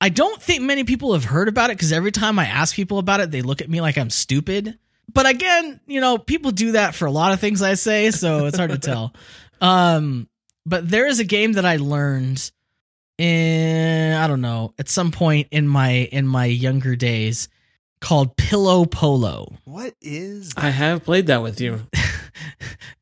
I 0.00 0.08
don't 0.08 0.42
think 0.42 0.62
many 0.62 0.82
people 0.82 1.12
have 1.12 1.24
heard 1.24 1.48
about 1.48 1.70
it 1.70 1.78
cuz 1.78 1.92
every 1.92 2.10
time 2.10 2.38
I 2.38 2.46
ask 2.46 2.74
people 2.74 2.98
about 2.98 3.20
it 3.20 3.30
they 3.30 3.40
look 3.40 3.60
at 3.60 3.70
me 3.70 3.80
like 3.80 3.96
I'm 3.96 4.10
stupid. 4.10 4.76
But 5.12 5.26
again, 5.26 5.80
you 5.86 6.00
know, 6.00 6.18
people 6.18 6.50
do 6.50 6.72
that 6.72 6.96
for 6.96 7.06
a 7.06 7.12
lot 7.12 7.32
of 7.32 7.38
things 7.38 7.62
I 7.62 7.74
say, 7.74 8.10
so 8.10 8.46
it's 8.46 8.58
hard 8.58 8.72
to 8.72 8.78
tell. 8.90 9.14
Um 9.60 10.28
but 10.66 10.88
there 10.88 11.06
is 11.06 11.20
a 11.20 11.24
game 11.24 11.52
that 11.52 11.64
I 11.64 11.76
learned 11.76 12.50
in 13.16 14.14
I 14.14 14.26
don't 14.26 14.40
know 14.40 14.74
at 14.80 14.88
some 14.88 15.12
point 15.12 15.48
in 15.52 15.68
my 15.68 15.90
in 15.90 16.26
my 16.26 16.46
younger 16.46 16.96
days 16.96 17.48
called 18.00 18.36
Pillow 18.36 18.84
Polo. 18.84 19.56
What 19.64 19.94
is? 20.02 20.52
I 20.56 20.70
have 20.70 21.04
played 21.04 21.28
that 21.28 21.42
with 21.42 21.60
you. 21.60 21.86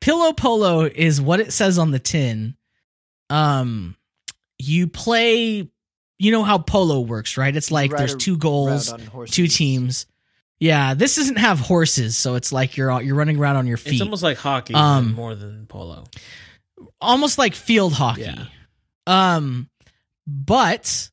Pillow 0.01 0.33
Polo 0.33 0.81
is 0.85 1.19
what 1.21 1.39
it 1.39 1.53
says 1.53 1.77
on 1.77 1.91
the 1.91 1.99
tin. 1.99 2.55
Um, 3.29 3.95
you 4.59 4.87
play. 4.87 5.69
You 6.19 6.31
know 6.31 6.43
how 6.43 6.57
polo 6.59 7.01
works, 7.01 7.37
right? 7.37 7.53
It's 7.55 7.71
like 7.71 7.91
there's 7.91 8.15
two 8.15 8.37
goals, 8.37 8.89
Round 8.91 9.01
on 9.03 9.07
horses. 9.07 9.35
two 9.35 9.47
teams. 9.47 10.05
Yeah, 10.59 10.93
this 10.93 11.17
doesn't 11.17 11.37
have 11.37 11.59
horses, 11.59 12.15
so 12.15 12.35
it's 12.35 12.53
like 12.53 12.77
you're 12.77 13.01
you're 13.01 13.15
running 13.15 13.37
around 13.39 13.57
on 13.57 13.67
your 13.67 13.75
feet, 13.77 13.93
It's 13.93 14.01
almost 14.01 14.23
like 14.23 14.37
hockey, 14.37 14.73
Um, 14.73 15.13
more 15.13 15.35
than 15.35 15.65
polo. 15.65 16.05
almost 17.01 17.37
like 17.37 17.55
field 17.55 17.91
hockey. 17.93 18.21
Yeah. 18.21 18.45
Um, 19.07 19.69
but 20.25 21.09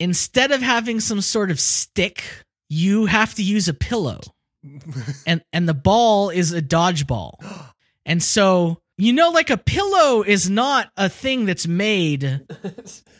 instead 0.00 0.52
of 0.52 0.62
having 0.62 1.00
some 1.00 1.20
sort 1.20 1.50
of 1.50 1.60
stick, 1.60 2.24
you 2.70 3.04
have 3.06 3.34
to 3.34 3.42
use 3.42 3.68
a 3.68 3.74
pillow. 3.74 4.20
And 5.26 5.42
and 5.52 5.68
the 5.68 5.74
ball 5.74 6.30
is 6.30 6.52
a 6.52 6.62
dodgeball. 6.62 7.34
And 8.06 8.22
so, 8.22 8.80
you 8.96 9.12
know 9.12 9.30
like 9.30 9.50
a 9.50 9.56
pillow 9.56 10.22
is 10.22 10.48
not 10.48 10.90
a 10.96 11.08
thing 11.08 11.46
that's 11.46 11.66
made 11.66 12.46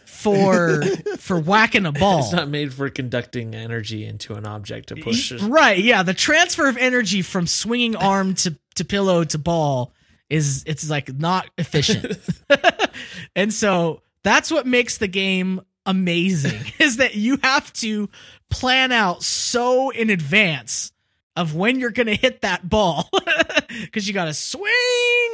for 0.04 0.82
for 1.18 1.38
whacking 1.38 1.86
a 1.86 1.92
ball. 1.92 2.20
It's 2.20 2.32
not 2.32 2.48
made 2.48 2.72
for 2.72 2.88
conducting 2.88 3.54
energy 3.54 4.04
into 4.04 4.34
an 4.34 4.46
object 4.46 4.88
to 4.88 4.96
push. 4.96 5.32
It. 5.32 5.42
Right, 5.42 5.78
yeah, 5.78 6.02
the 6.02 6.14
transfer 6.14 6.68
of 6.68 6.76
energy 6.76 7.22
from 7.22 7.46
swinging 7.46 7.96
arm 7.96 8.34
to 8.36 8.56
to 8.76 8.84
pillow 8.84 9.24
to 9.24 9.38
ball 9.38 9.92
is 10.30 10.64
it's 10.66 10.88
like 10.88 11.12
not 11.12 11.50
efficient. 11.58 12.18
and 13.36 13.52
so 13.52 14.02
that's 14.22 14.50
what 14.50 14.66
makes 14.66 14.98
the 14.98 15.08
game 15.08 15.60
amazing 15.86 16.60
is 16.78 16.96
that 16.96 17.14
you 17.14 17.38
have 17.42 17.70
to 17.74 18.08
plan 18.48 18.90
out 18.90 19.22
so 19.22 19.90
in 19.90 20.08
advance 20.08 20.92
of 21.36 21.54
when 21.54 21.80
you're 21.80 21.90
going 21.90 22.06
to 22.06 22.14
hit 22.14 22.42
that 22.42 22.68
ball 22.68 23.10
because 23.82 24.06
you 24.06 24.14
got 24.14 24.26
to 24.26 24.34
swing 24.34 24.72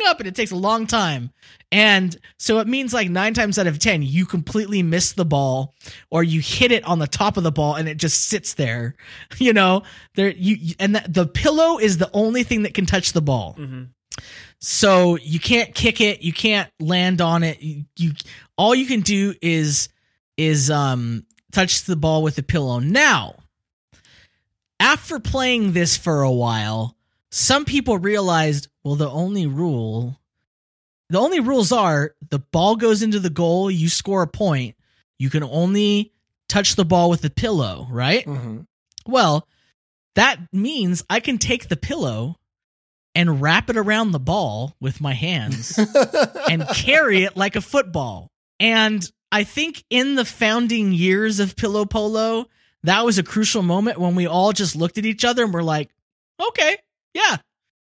up 0.06 0.18
and 0.18 0.26
it 0.26 0.34
takes 0.34 0.50
a 0.50 0.56
long 0.56 0.86
time. 0.86 1.30
And 1.72 2.16
so 2.38 2.58
it 2.58 2.66
means 2.66 2.92
like 2.92 3.08
nine 3.10 3.34
times 3.34 3.58
out 3.58 3.66
of 3.66 3.78
10, 3.78 4.02
you 4.02 4.26
completely 4.26 4.82
miss 4.82 5.12
the 5.12 5.24
ball 5.24 5.74
or 6.10 6.24
you 6.24 6.40
hit 6.40 6.72
it 6.72 6.84
on 6.84 6.98
the 6.98 7.06
top 7.06 7.36
of 7.36 7.44
the 7.44 7.52
ball 7.52 7.74
and 7.74 7.88
it 7.88 7.96
just 7.96 8.26
sits 8.28 8.54
there, 8.54 8.96
you 9.38 9.52
know, 9.52 9.82
there 10.14 10.30
you, 10.30 10.74
and 10.80 10.94
that 10.94 11.12
the 11.12 11.26
pillow 11.26 11.78
is 11.78 11.98
the 11.98 12.10
only 12.12 12.42
thing 12.42 12.62
that 12.62 12.74
can 12.74 12.86
touch 12.86 13.12
the 13.12 13.22
ball. 13.22 13.52
hmm 13.52 13.84
So 14.58 15.16
you 15.18 15.38
can't 15.38 15.74
kick 15.74 16.00
it, 16.00 16.22
you 16.22 16.32
can't 16.32 16.70
land 16.80 17.20
on 17.20 17.42
it. 17.42 17.60
You, 17.60 17.84
you 17.96 18.12
all 18.56 18.74
you 18.74 18.86
can 18.86 19.00
do 19.00 19.34
is 19.40 19.88
is 20.36 20.70
um 20.70 21.24
touch 21.52 21.84
the 21.84 21.96
ball 21.96 22.22
with 22.22 22.36
the 22.36 22.42
pillow. 22.42 22.78
Now, 22.78 23.34
after 24.80 25.20
playing 25.20 25.72
this 25.72 25.96
for 25.96 26.22
a 26.22 26.32
while, 26.32 26.96
some 27.30 27.64
people 27.64 27.98
realized, 27.98 28.66
well, 28.82 28.96
the 28.96 29.08
only 29.10 29.46
rule 29.46 30.16
the 31.10 31.18
only 31.18 31.40
rules 31.40 31.72
are 31.72 32.14
the 32.30 32.38
ball 32.38 32.76
goes 32.76 33.02
into 33.02 33.18
the 33.18 33.30
goal, 33.30 33.68
you 33.68 33.88
score 33.88 34.22
a 34.22 34.28
point. 34.28 34.76
You 35.18 35.28
can 35.28 35.42
only 35.42 36.12
touch 36.48 36.76
the 36.76 36.84
ball 36.84 37.10
with 37.10 37.20
the 37.20 37.30
pillow, 37.30 37.88
right? 37.90 38.24
Mhm. 38.24 38.66
Well, 39.06 39.48
that 40.14 40.38
means 40.52 41.02
I 41.10 41.18
can 41.18 41.38
take 41.38 41.68
the 41.68 41.76
pillow 41.76 42.36
and 43.16 43.42
wrap 43.42 43.68
it 43.68 43.76
around 43.76 44.12
the 44.12 44.20
ball 44.20 44.76
with 44.80 45.00
my 45.00 45.14
hands 45.14 45.76
and 46.48 46.64
carry 46.68 47.24
it 47.24 47.36
like 47.36 47.56
a 47.56 47.60
football. 47.60 48.28
And 48.60 49.10
I 49.32 49.42
think 49.42 49.82
in 49.90 50.14
the 50.14 50.24
founding 50.24 50.92
years 50.92 51.40
of 51.40 51.56
Pillow 51.56 51.86
Polo, 51.86 52.46
that 52.84 53.04
was 53.04 53.18
a 53.18 53.22
crucial 53.22 53.62
moment 53.62 53.98
when 53.98 54.14
we 54.14 54.26
all 54.26 54.52
just 54.52 54.74
looked 54.76 54.98
at 54.98 55.04
each 55.06 55.24
other 55.24 55.44
and 55.44 55.52
were 55.52 55.62
like, 55.62 55.90
okay, 56.48 56.76
yeah, 57.14 57.36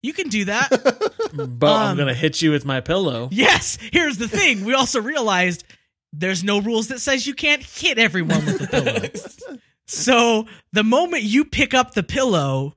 you 0.02 0.12
can 0.12 0.28
do 0.28 0.44
that. 0.46 0.68
But 1.34 1.72
I'm 1.72 1.90
Um, 1.92 1.96
gonna 1.96 2.14
hit 2.14 2.40
you 2.42 2.50
with 2.52 2.64
my 2.64 2.80
pillow. 2.80 3.28
yes, 3.32 3.76
here's 3.92 4.18
the 4.18 4.28
thing. 4.28 4.64
We 4.64 4.74
also 4.74 5.00
realized 5.00 5.64
there's 6.12 6.44
no 6.44 6.60
rules 6.60 6.88
that 6.88 7.00
says 7.00 7.26
you 7.26 7.34
can't 7.34 7.62
hit 7.62 7.98
everyone 7.98 8.44
with 8.46 8.58
the 8.60 8.66
pillow. 8.68 9.58
So 9.86 10.46
the 10.72 10.82
moment 10.84 11.24
you 11.24 11.44
pick 11.44 11.74
up 11.74 11.92
the 11.92 12.02
pillow, 12.02 12.74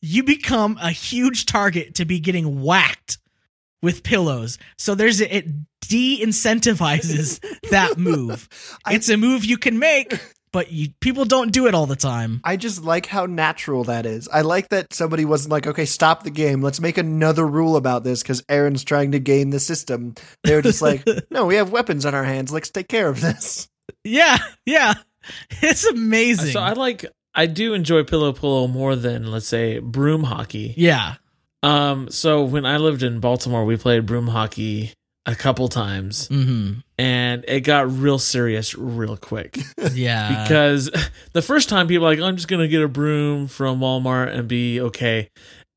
you 0.00 0.22
become 0.22 0.78
a 0.80 0.90
huge 0.92 1.46
target 1.46 1.96
to 1.96 2.04
be 2.04 2.20
getting 2.20 2.62
whacked 2.62 3.18
with 3.82 4.04
pillows. 4.04 4.58
So 4.78 4.94
there's 4.94 5.20
it 5.20 5.46
de-incentivizes 5.80 7.40
that 7.70 7.98
move. 7.98 8.48
I- 8.84 8.94
It's 8.94 9.08
a 9.08 9.16
move 9.16 9.44
you 9.44 9.58
can 9.58 9.78
make, 9.78 10.14
but 10.54 10.70
you 10.70 10.90
people 11.00 11.24
don't 11.24 11.52
do 11.52 11.66
it 11.66 11.74
all 11.74 11.84
the 11.84 11.96
time. 11.96 12.40
I 12.44 12.56
just 12.56 12.84
like 12.84 13.06
how 13.06 13.26
natural 13.26 13.82
that 13.84 14.06
is. 14.06 14.28
I 14.28 14.42
like 14.42 14.68
that 14.68 14.94
somebody 14.94 15.24
wasn't 15.24 15.50
like, 15.50 15.66
okay, 15.66 15.84
stop 15.84 16.22
the 16.22 16.30
game. 16.30 16.62
Let's 16.62 16.80
make 16.80 16.96
another 16.96 17.44
rule 17.44 17.74
about 17.74 18.04
this 18.04 18.22
because 18.22 18.42
Aaron's 18.48 18.84
trying 18.84 19.12
to 19.12 19.18
game 19.18 19.50
the 19.50 19.58
system. 19.58 20.14
They 20.44 20.54
were 20.54 20.62
just 20.62 20.80
like, 20.80 21.04
no, 21.30 21.44
we 21.46 21.56
have 21.56 21.72
weapons 21.72 22.06
on 22.06 22.14
our 22.14 22.22
hands. 22.22 22.52
Let's 22.52 22.70
take 22.70 22.88
care 22.88 23.08
of 23.08 23.20
this. 23.20 23.68
Yeah, 24.04 24.38
yeah. 24.64 24.94
It's 25.62 25.86
amazing. 25.86 26.52
So 26.52 26.60
I 26.60 26.74
like. 26.74 27.06
I 27.34 27.46
do 27.46 27.72
enjoy 27.72 28.04
pillow 28.04 28.34
polo 28.34 28.66
more 28.68 28.94
than 28.94 29.30
let's 29.30 29.48
say 29.48 29.78
broom 29.78 30.22
hockey. 30.22 30.74
yeah. 30.76 31.14
Um. 31.62 32.10
So 32.10 32.44
when 32.44 32.66
I 32.66 32.76
lived 32.76 33.02
in 33.02 33.20
Baltimore, 33.20 33.64
we 33.64 33.78
played 33.78 34.04
broom 34.04 34.28
hockey 34.28 34.92
a 35.26 35.34
couple 35.34 35.68
times, 35.68 36.28
Mhm. 36.28 36.82
and 36.98 37.44
it 37.48 37.60
got 37.60 37.90
real 37.90 38.18
serious 38.18 38.74
real 38.76 39.16
quick. 39.16 39.58
Yeah. 39.94 40.42
because 40.42 40.90
the 41.32 41.42
first 41.42 41.68
time 41.68 41.86
people 41.88 42.04
were 42.06 42.10
like 42.14 42.20
I'm 42.20 42.36
just 42.36 42.48
gonna 42.48 42.68
get 42.68 42.82
a 42.82 42.88
broom 42.88 43.46
from 43.48 43.80
Walmart 43.80 44.34
and 44.36 44.46
be 44.48 44.80
okay, 44.80 45.28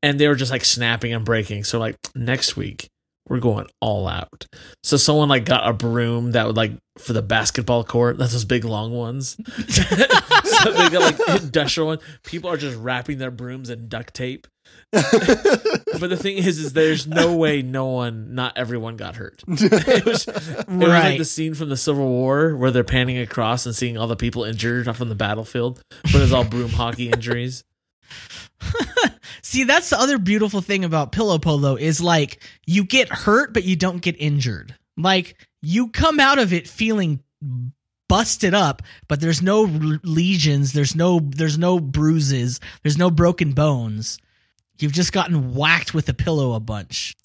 and 0.02 0.18
they 0.20 0.28
were 0.28 0.34
just 0.34 0.50
like 0.52 0.64
snapping 0.64 1.12
and 1.14 1.24
breaking. 1.24 1.64
So 1.64 1.78
like 1.78 1.96
next 2.14 2.56
week 2.56 2.88
we're 3.28 3.38
going 3.40 3.66
all 3.82 4.08
out. 4.08 4.46
So 4.82 4.96
someone 4.96 5.28
like 5.28 5.44
got 5.44 5.68
a 5.68 5.72
broom 5.74 6.32
that 6.32 6.46
would 6.46 6.56
like 6.56 6.72
for 6.98 7.12
the 7.12 7.20
basketball 7.22 7.84
court. 7.84 8.16
That's 8.16 8.32
those 8.32 8.46
big 8.46 8.64
long 8.64 8.90
ones. 8.92 9.36
so 9.68 10.72
they 10.72 10.88
got 10.88 11.18
like 11.28 11.42
industrial 11.42 11.88
one. 11.88 11.98
People 12.24 12.50
are 12.50 12.56
just 12.56 12.76
wrapping 12.78 13.18
their 13.18 13.30
brooms 13.30 13.68
in 13.70 13.88
duct 13.88 14.14
tape. 14.14 14.46
But 16.00 16.10
the 16.10 16.16
thing 16.16 16.36
is, 16.36 16.58
is 16.60 16.74
there's 16.74 17.08
no 17.08 17.34
way 17.34 17.60
no 17.60 17.86
one, 17.86 18.34
not 18.34 18.56
everyone 18.56 18.96
got 18.96 19.16
hurt. 19.16 19.42
It 19.48 20.04
was, 20.04 20.28
it 20.28 20.68
was 20.68 20.88
like 20.88 21.18
the 21.18 21.24
scene 21.24 21.54
from 21.54 21.70
the 21.70 21.76
Civil 21.76 22.08
War 22.08 22.54
where 22.54 22.70
they're 22.70 22.84
panning 22.84 23.18
across 23.18 23.66
and 23.66 23.74
seeing 23.74 23.98
all 23.98 24.06
the 24.06 24.14
people 24.14 24.44
injured 24.44 24.86
off 24.86 25.00
on 25.00 25.08
the 25.08 25.16
battlefield, 25.16 25.82
but 26.04 26.22
it's 26.22 26.32
all 26.32 26.44
broom 26.44 26.70
hockey 26.70 27.10
injuries. 27.12 27.64
See, 29.42 29.64
that's 29.64 29.90
the 29.90 29.98
other 29.98 30.18
beautiful 30.18 30.60
thing 30.60 30.84
about 30.84 31.10
pillow 31.10 31.38
polo 31.38 31.74
is 31.74 32.00
like 32.00 32.42
you 32.66 32.84
get 32.84 33.08
hurt, 33.08 33.52
but 33.52 33.64
you 33.64 33.76
don't 33.76 34.02
get 34.02 34.14
injured. 34.20 34.76
Like 34.96 35.36
you 35.62 35.88
come 35.88 36.20
out 36.20 36.38
of 36.38 36.52
it 36.52 36.68
feeling 36.68 37.22
busted 38.08 38.54
up, 38.54 38.82
but 39.08 39.20
there's 39.20 39.42
no 39.42 39.62
lesions, 40.02 40.72
there's 40.72 40.94
no 40.94 41.20
there's 41.20 41.58
no 41.58 41.80
bruises, 41.80 42.60
there's 42.82 42.98
no 42.98 43.10
broken 43.10 43.52
bones. 43.52 44.18
You've 44.78 44.92
just 44.92 45.12
gotten 45.12 45.54
whacked 45.54 45.94
with 45.94 46.08
a 46.08 46.14
pillow 46.14 46.52
a 46.52 46.60
bunch. 46.60 47.16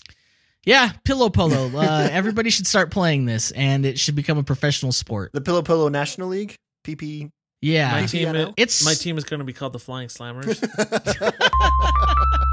Yeah, 0.65 0.91
pillow 1.03 1.29
polo. 1.29 1.69
Uh, 1.73 2.07
everybody 2.11 2.49
should 2.49 2.67
start 2.67 2.91
playing 2.91 3.25
this, 3.25 3.51
and 3.51 3.85
it 3.85 3.99
should 3.99 4.15
become 4.15 4.37
a 4.37 4.43
professional 4.43 4.91
sport. 4.91 5.31
The 5.33 5.41
Pillow 5.41 5.61
Polo 5.61 5.89
National 5.89 6.29
League, 6.29 6.55
PP. 6.85 7.29
Yeah, 7.61 7.91
My 7.91 8.05
team, 8.05 8.27
I 8.35 8.53
it's 8.57 8.83
my 8.83 8.93
team 8.93 9.17
is 9.17 9.23
going 9.23 9.39
to 9.39 9.45
be 9.45 9.53
called 9.53 9.73
the 9.73 9.79
Flying 9.79 10.09
Slammers. 10.09 10.59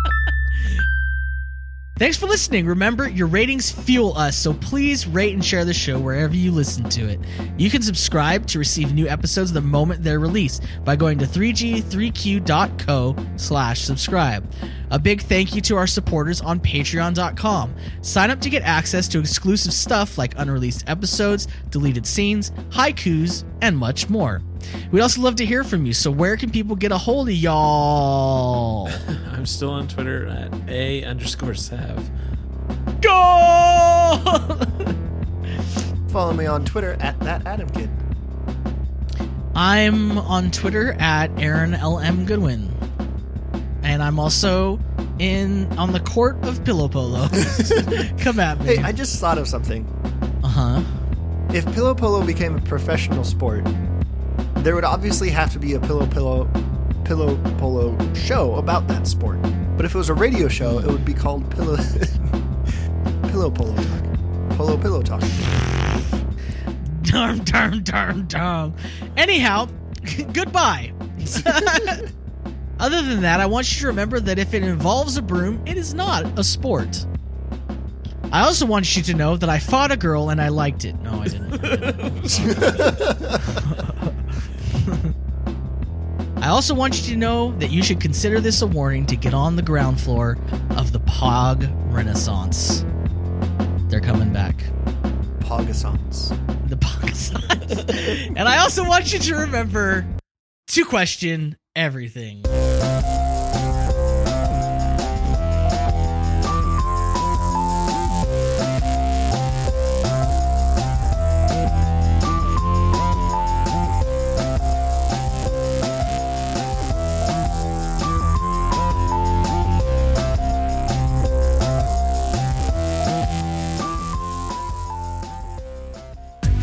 Thanks 2.00 2.16
for 2.16 2.24
listening. 2.24 2.64
Remember, 2.64 3.06
your 3.06 3.26
ratings 3.26 3.70
fuel 3.70 4.16
us, 4.16 4.34
so 4.34 4.54
please 4.54 5.06
rate 5.06 5.34
and 5.34 5.44
share 5.44 5.66
the 5.66 5.74
show 5.74 5.98
wherever 5.98 6.34
you 6.34 6.50
listen 6.50 6.88
to 6.88 7.06
it. 7.06 7.20
You 7.58 7.68
can 7.68 7.82
subscribe 7.82 8.46
to 8.46 8.58
receive 8.58 8.94
new 8.94 9.06
episodes 9.06 9.52
the 9.52 9.60
moment 9.60 10.02
they're 10.02 10.18
released 10.18 10.64
by 10.82 10.96
going 10.96 11.18
to 11.18 11.26
3g3q.co 11.26 13.16
slash 13.36 13.82
subscribe. 13.82 14.50
A 14.90 14.98
big 14.98 15.20
thank 15.20 15.54
you 15.54 15.60
to 15.60 15.76
our 15.76 15.86
supporters 15.86 16.40
on 16.40 16.58
patreon.com. 16.58 17.76
Sign 18.00 18.30
up 18.30 18.40
to 18.40 18.48
get 18.48 18.62
access 18.62 19.06
to 19.08 19.18
exclusive 19.18 19.74
stuff 19.74 20.16
like 20.16 20.32
unreleased 20.38 20.88
episodes, 20.88 21.48
deleted 21.68 22.06
scenes, 22.06 22.50
haikus, 22.70 23.44
and 23.60 23.76
much 23.76 24.08
more. 24.08 24.40
We'd 24.90 25.00
also 25.00 25.20
love 25.20 25.36
to 25.36 25.44
hear 25.46 25.64
from 25.64 25.86
you, 25.86 25.92
so 25.92 26.10
where 26.10 26.36
can 26.36 26.50
people 26.50 26.76
get 26.76 26.92
a 26.92 26.98
hold 26.98 27.28
of 27.28 27.34
y'all? 27.34 28.88
I'm 29.32 29.46
still 29.46 29.70
on 29.70 29.88
Twitter 29.88 30.26
at 30.26 30.52
a 30.68 31.04
underscore 31.04 31.54
sav. 31.54 32.10
Go! 33.00 34.20
Follow 36.08 36.32
me 36.32 36.46
on 36.46 36.64
Twitter 36.64 36.96
at 37.00 37.18
that 37.20 37.46
Adam 37.46 37.68
Kid. 37.70 37.88
I'm 39.54 40.18
on 40.18 40.50
Twitter 40.50 40.92
at 40.94 41.30
Aaron 41.40 41.72
LM 41.72 42.24
Goodwin. 42.26 42.68
And 43.82 44.02
I'm 44.02 44.18
also 44.18 44.78
in 45.18 45.66
on 45.78 45.92
the 45.92 46.00
court 46.00 46.36
of 46.44 46.64
pillow 46.64 46.88
polo. 46.88 47.28
Come 48.18 48.40
at 48.40 48.58
me. 48.60 48.76
Hey, 48.76 48.78
I 48.82 48.92
just 48.92 49.20
thought 49.20 49.38
of 49.38 49.46
something. 49.48 49.84
uh-huh. 50.44 50.82
If 51.54 51.64
pillow 51.74 51.94
polo 51.94 52.24
became 52.24 52.56
a 52.56 52.60
professional 52.60 53.24
sport, 53.24 53.64
there 54.62 54.74
would 54.74 54.84
obviously 54.84 55.30
have 55.30 55.52
to 55.52 55.58
be 55.58 55.74
a 55.74 55.80
pillow 55.80 56.06
pillow 56.06 56.48
pillow 57.04 57.36
polo 57.58 57.96
show 58.14 58.54
about 58.56 58.86
that 58.88 59.06
sport. 59.06 59.40
But 59.76 59.84
if 59.84 59.94
it 59.94 59.98
was 59.98 60.10
a 60.10 60.14
radio 60.14 60.48
show, 60.48 60.78
it 60.78 60.86
would 60.86 61.04
be 61.04 61.14
called 61.14 61.50
pillow 61.50 61.76
pillow 63.28 63.50
polo 63.50 63.74
talk. 63.74 64.04
Polo 64.56 64.76
pillow 64.76 65.02
talk. 65.02 65.22
Darn, 67.02 67.42
darn, 67.44 67.82
darn, 67.82 68.26
darn. 68.26 68.74
Anyhow, 69.16 69.68
goodbye. 70.32 70.92
Other 72.78 73.02
than 73.02 73.22
that, 73.22 73.40
I 73.40 73.46
want 73.46 73.72
you 73.74 73.80
to 73.80 73.86
remember 73.88 74.20
that 74.20 74.38
if 74.38 74.54
it 74.54 74.62
involves 74.62 75.16
a 75.16 75.22
broom, 75.22 75.62
it 75.66 75.76
is 75.76 75.92
not 75.92 76.38
a 76.38 76.44
sport. 76.44 77.06
I 78.32 78.42
also 78.42 78.64
want 78.64 78.96
you 78.96 79.02
to 79.02 79.14
know 79.14 79.36
that 79.36 79.48
I 79.48 79.58
fought 79.58 79.90
a 79.90 79.96
girl 79.96 80.30
and 80.30 80.40
I 80.40 80.48
liked 80.48 80.84
it. 80.84 80.94
No, 81.00 81.20
I 81.20 81.28
didn't. 81.28 81.64
I 84.02 84.12
also 86.60 86.74
want 86.74 87.00
you 87.00 87.14
to 87.14 87.16
know 87.16 87.52
that 87.52 87.70
you 87.70 87.82
should 87.82 88.00
consider 88.00 88.38
this 88.38 88.60
a 88.60 88.66
warning 88.66 89.06
to 89.06 89.16
get 89.16 89.32
on 89.32 89.56
the 89.56 89.62
ground 89.62 89.98
floor 89.98 90.36
of 90.76 90.92
the 90.92 91.00
Pog 91.00 91.66
Renaissance. 91.90 92.84
They're 93.88 94.02
coming 94.02 94.30
back. 94.30 94.56
Pogassons. 95.38 96.28
The 96.68 96.76
Pogassons. 96.76 98.28
and 98.36 98.46
I 98.46 98.58
also 98.58 98.84
want 98.84 99.10
you 99.12 99.18
to 99.20 99.36
remember 99.36 100.06
to 100.68 100.84
question 100.84 101.56
everything. 101.74 102.44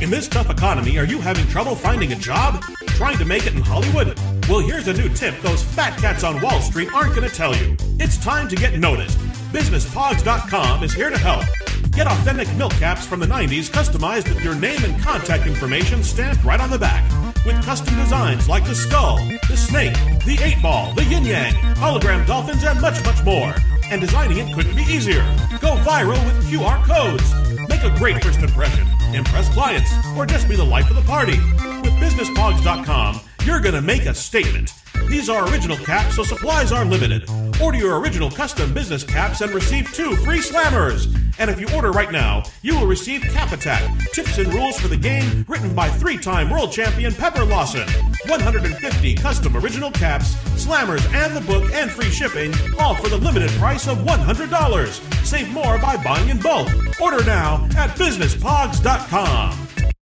In 0.07 0.11
this 0.11 0.29
tough 0.29 0.49
economy, 0.49 0.97
are 0.97 1.03
you 1.03 1.19
having 1.19 1.45
trouble 1.47 1.75
finding 1.75 2.13
a 2.13 2.15
job? 2.15 2.63
Trying 2.95 3.17
to 3.17 3.25
make 3.25 3.45
it 3.45 3.53
in 3.53 3.61
Hollywood? 3.61 4.17
Well, 4.47 4.59
here's 4.59 4.87
a 4.87 4.93
new 4.93 5.09
tip 5.09 5.37
those 5.41 5.61
fat 5.61 5.99
cats 5.99 6.23
on 6.23 6.39
Wall 6.39 6.61
Street 6.61 6.87
aren't 6.93 7.13
going 7.13 7.29
to 7.29 7.35
tell 7.35 7.53
you. 7.53 7.75
It's 7.99 8.17
time 8.17 8.47
to 8.47 8.55
get 8.55 8.79
noticed. 8.79 9.19
BusinessPogs.com 9.51 10.81
is 10.81 10.93
here 10.93 11.09
to 11.09 11.17
help. 11.17 11.43
Get 11.91 12.07
authentic 12.07 12.47
milk 12.55 12.71
caps 12.75 13.05
from 13.05 13.19
the 13.19 13.25
90s 13.25 13.69
customized 13.69 14.33
with 14.33 14.41
your 14.41 14.55
name 14.55 14.81
and 14.85 14.97
contact 15.03 15.45
information 15.45 16.01
stamped 16.03 16.41
right 16.45 16.61
on 16.61 16.69
the 16.69 16.79
back. 16.79 17.03
With 17.45 17.61
custom 17.65 17.93
designs 17.97 18.47
like 18.47 18.65
the 18.65 18.75
skull, 18.75 19.17
the 19.49 19.57
snake, 19.57 19.95
the 20.23 20.39
eight 20.41 20.61
ball, 20.61 20.93
the 20.93 21.03
yin 21.03 21.25
yang, 21.25 21.53
hologram 21.75 22.25
dolphins, 22.25 22.63
and 22.63 22.79
much, 22.79 23.03
much 23.03 23.21
more. 23.25 23.53
And 23.91 23.99
designing 23.99 24.37
it 24.37 24.55
couldn't 24.55 24.77
be 24.77 24.83
easier. 24.83 25.25
Go 25.59 25.75
viral 25.83 26.23
with 26.25 26.49
QR 26.49 26.81
codes. 26.85 27.46
Make 27.77 27.93
a 27.93 27.95
great 27.95 28.23
first 28.23 28.39
impression, 28.39 28.87
impress 29.13 29.49
clients, 29.49 29.91
or 30.17 30.25
just 30.25 30.49
be 30.49 30.55
the 30.55 30.63
life 30.63 30.89
of 30.89 30.95
the 30.95 31.03
party. 31.03 31.37
With 31.81 31.93
BusinessPogs.com, 32.01 33.21
you're 33.45 33.59
going 33.59 33.75
to 33.75 33.81
make 33.81 34.07
a 34.07 34.15
statement. 34.15 34.73
These 35.07 35.29
are 35.29 35.49
original 35.49 35.77
caps, 35.77 36.15
so 36.17 36.23
supplies 36.23 36.71
are 36.71 36.83
limited. 36.83 37.29
Order 37.61 37.77
your 37.77 37.99
original 37.99 38.29
custom 38.29 38.73
business 38.73 39.03
caps 39.03 39.41
and 39.41 39.53
receive 39.53 39.91
two 39.93 40.15
free 40.17 40.39
slammers. 40.39 41.07
And 41.39 41.49
if 41.49 41.59
you 41.59 41.67
order 41.75 41.91
right 41.91 42.11
now, 42.11 42.43
you 42.61 42.77
will 42.77 42.87
receive 42.87 43.21
Cap 43.21 43.51
Attack, 43.51 44.11
tips 44.11 44.37
and 44.37 44.53
rules 44.53 44.79
for 44.79 44.87
the 44.87 44.97
game 44.97 45.45
written 45.47 45.73
by 45.73 45.87
three-time 45.89 46.49
world 46.49 46.71
champion 46.71 47.13
Pepper 47.13 47.45
Lawson. 47.45 47.87
150 48.25 49.15
custom 49.15 49.55
original 49.55 49.91
caps, 49.91 50.35
slammers, 50.55 51.05
and 51.13 51.35
the 51.35 51.41
book 51.41 51.71
and 51.73 51.89
free 51.89 52.09
shipping, 52.09 52.53
all 52.79 52.95
for 52.95 53.09
the 53.09 53.17
limited 53.17 53.51
price 53.51 53.87
of 53.87 53.99
$100. 53.99 55.25
Save 55.25 55.49
more 55.49 55.77
by 55.79 55.95
buying 56.03 56.29
in 56.29 56.39
bulk. 56.39 56.67
Order 56.99 57.23
now 57.23 57.65
at 57.77 57.91
businesspogs.com. 57.97 59.66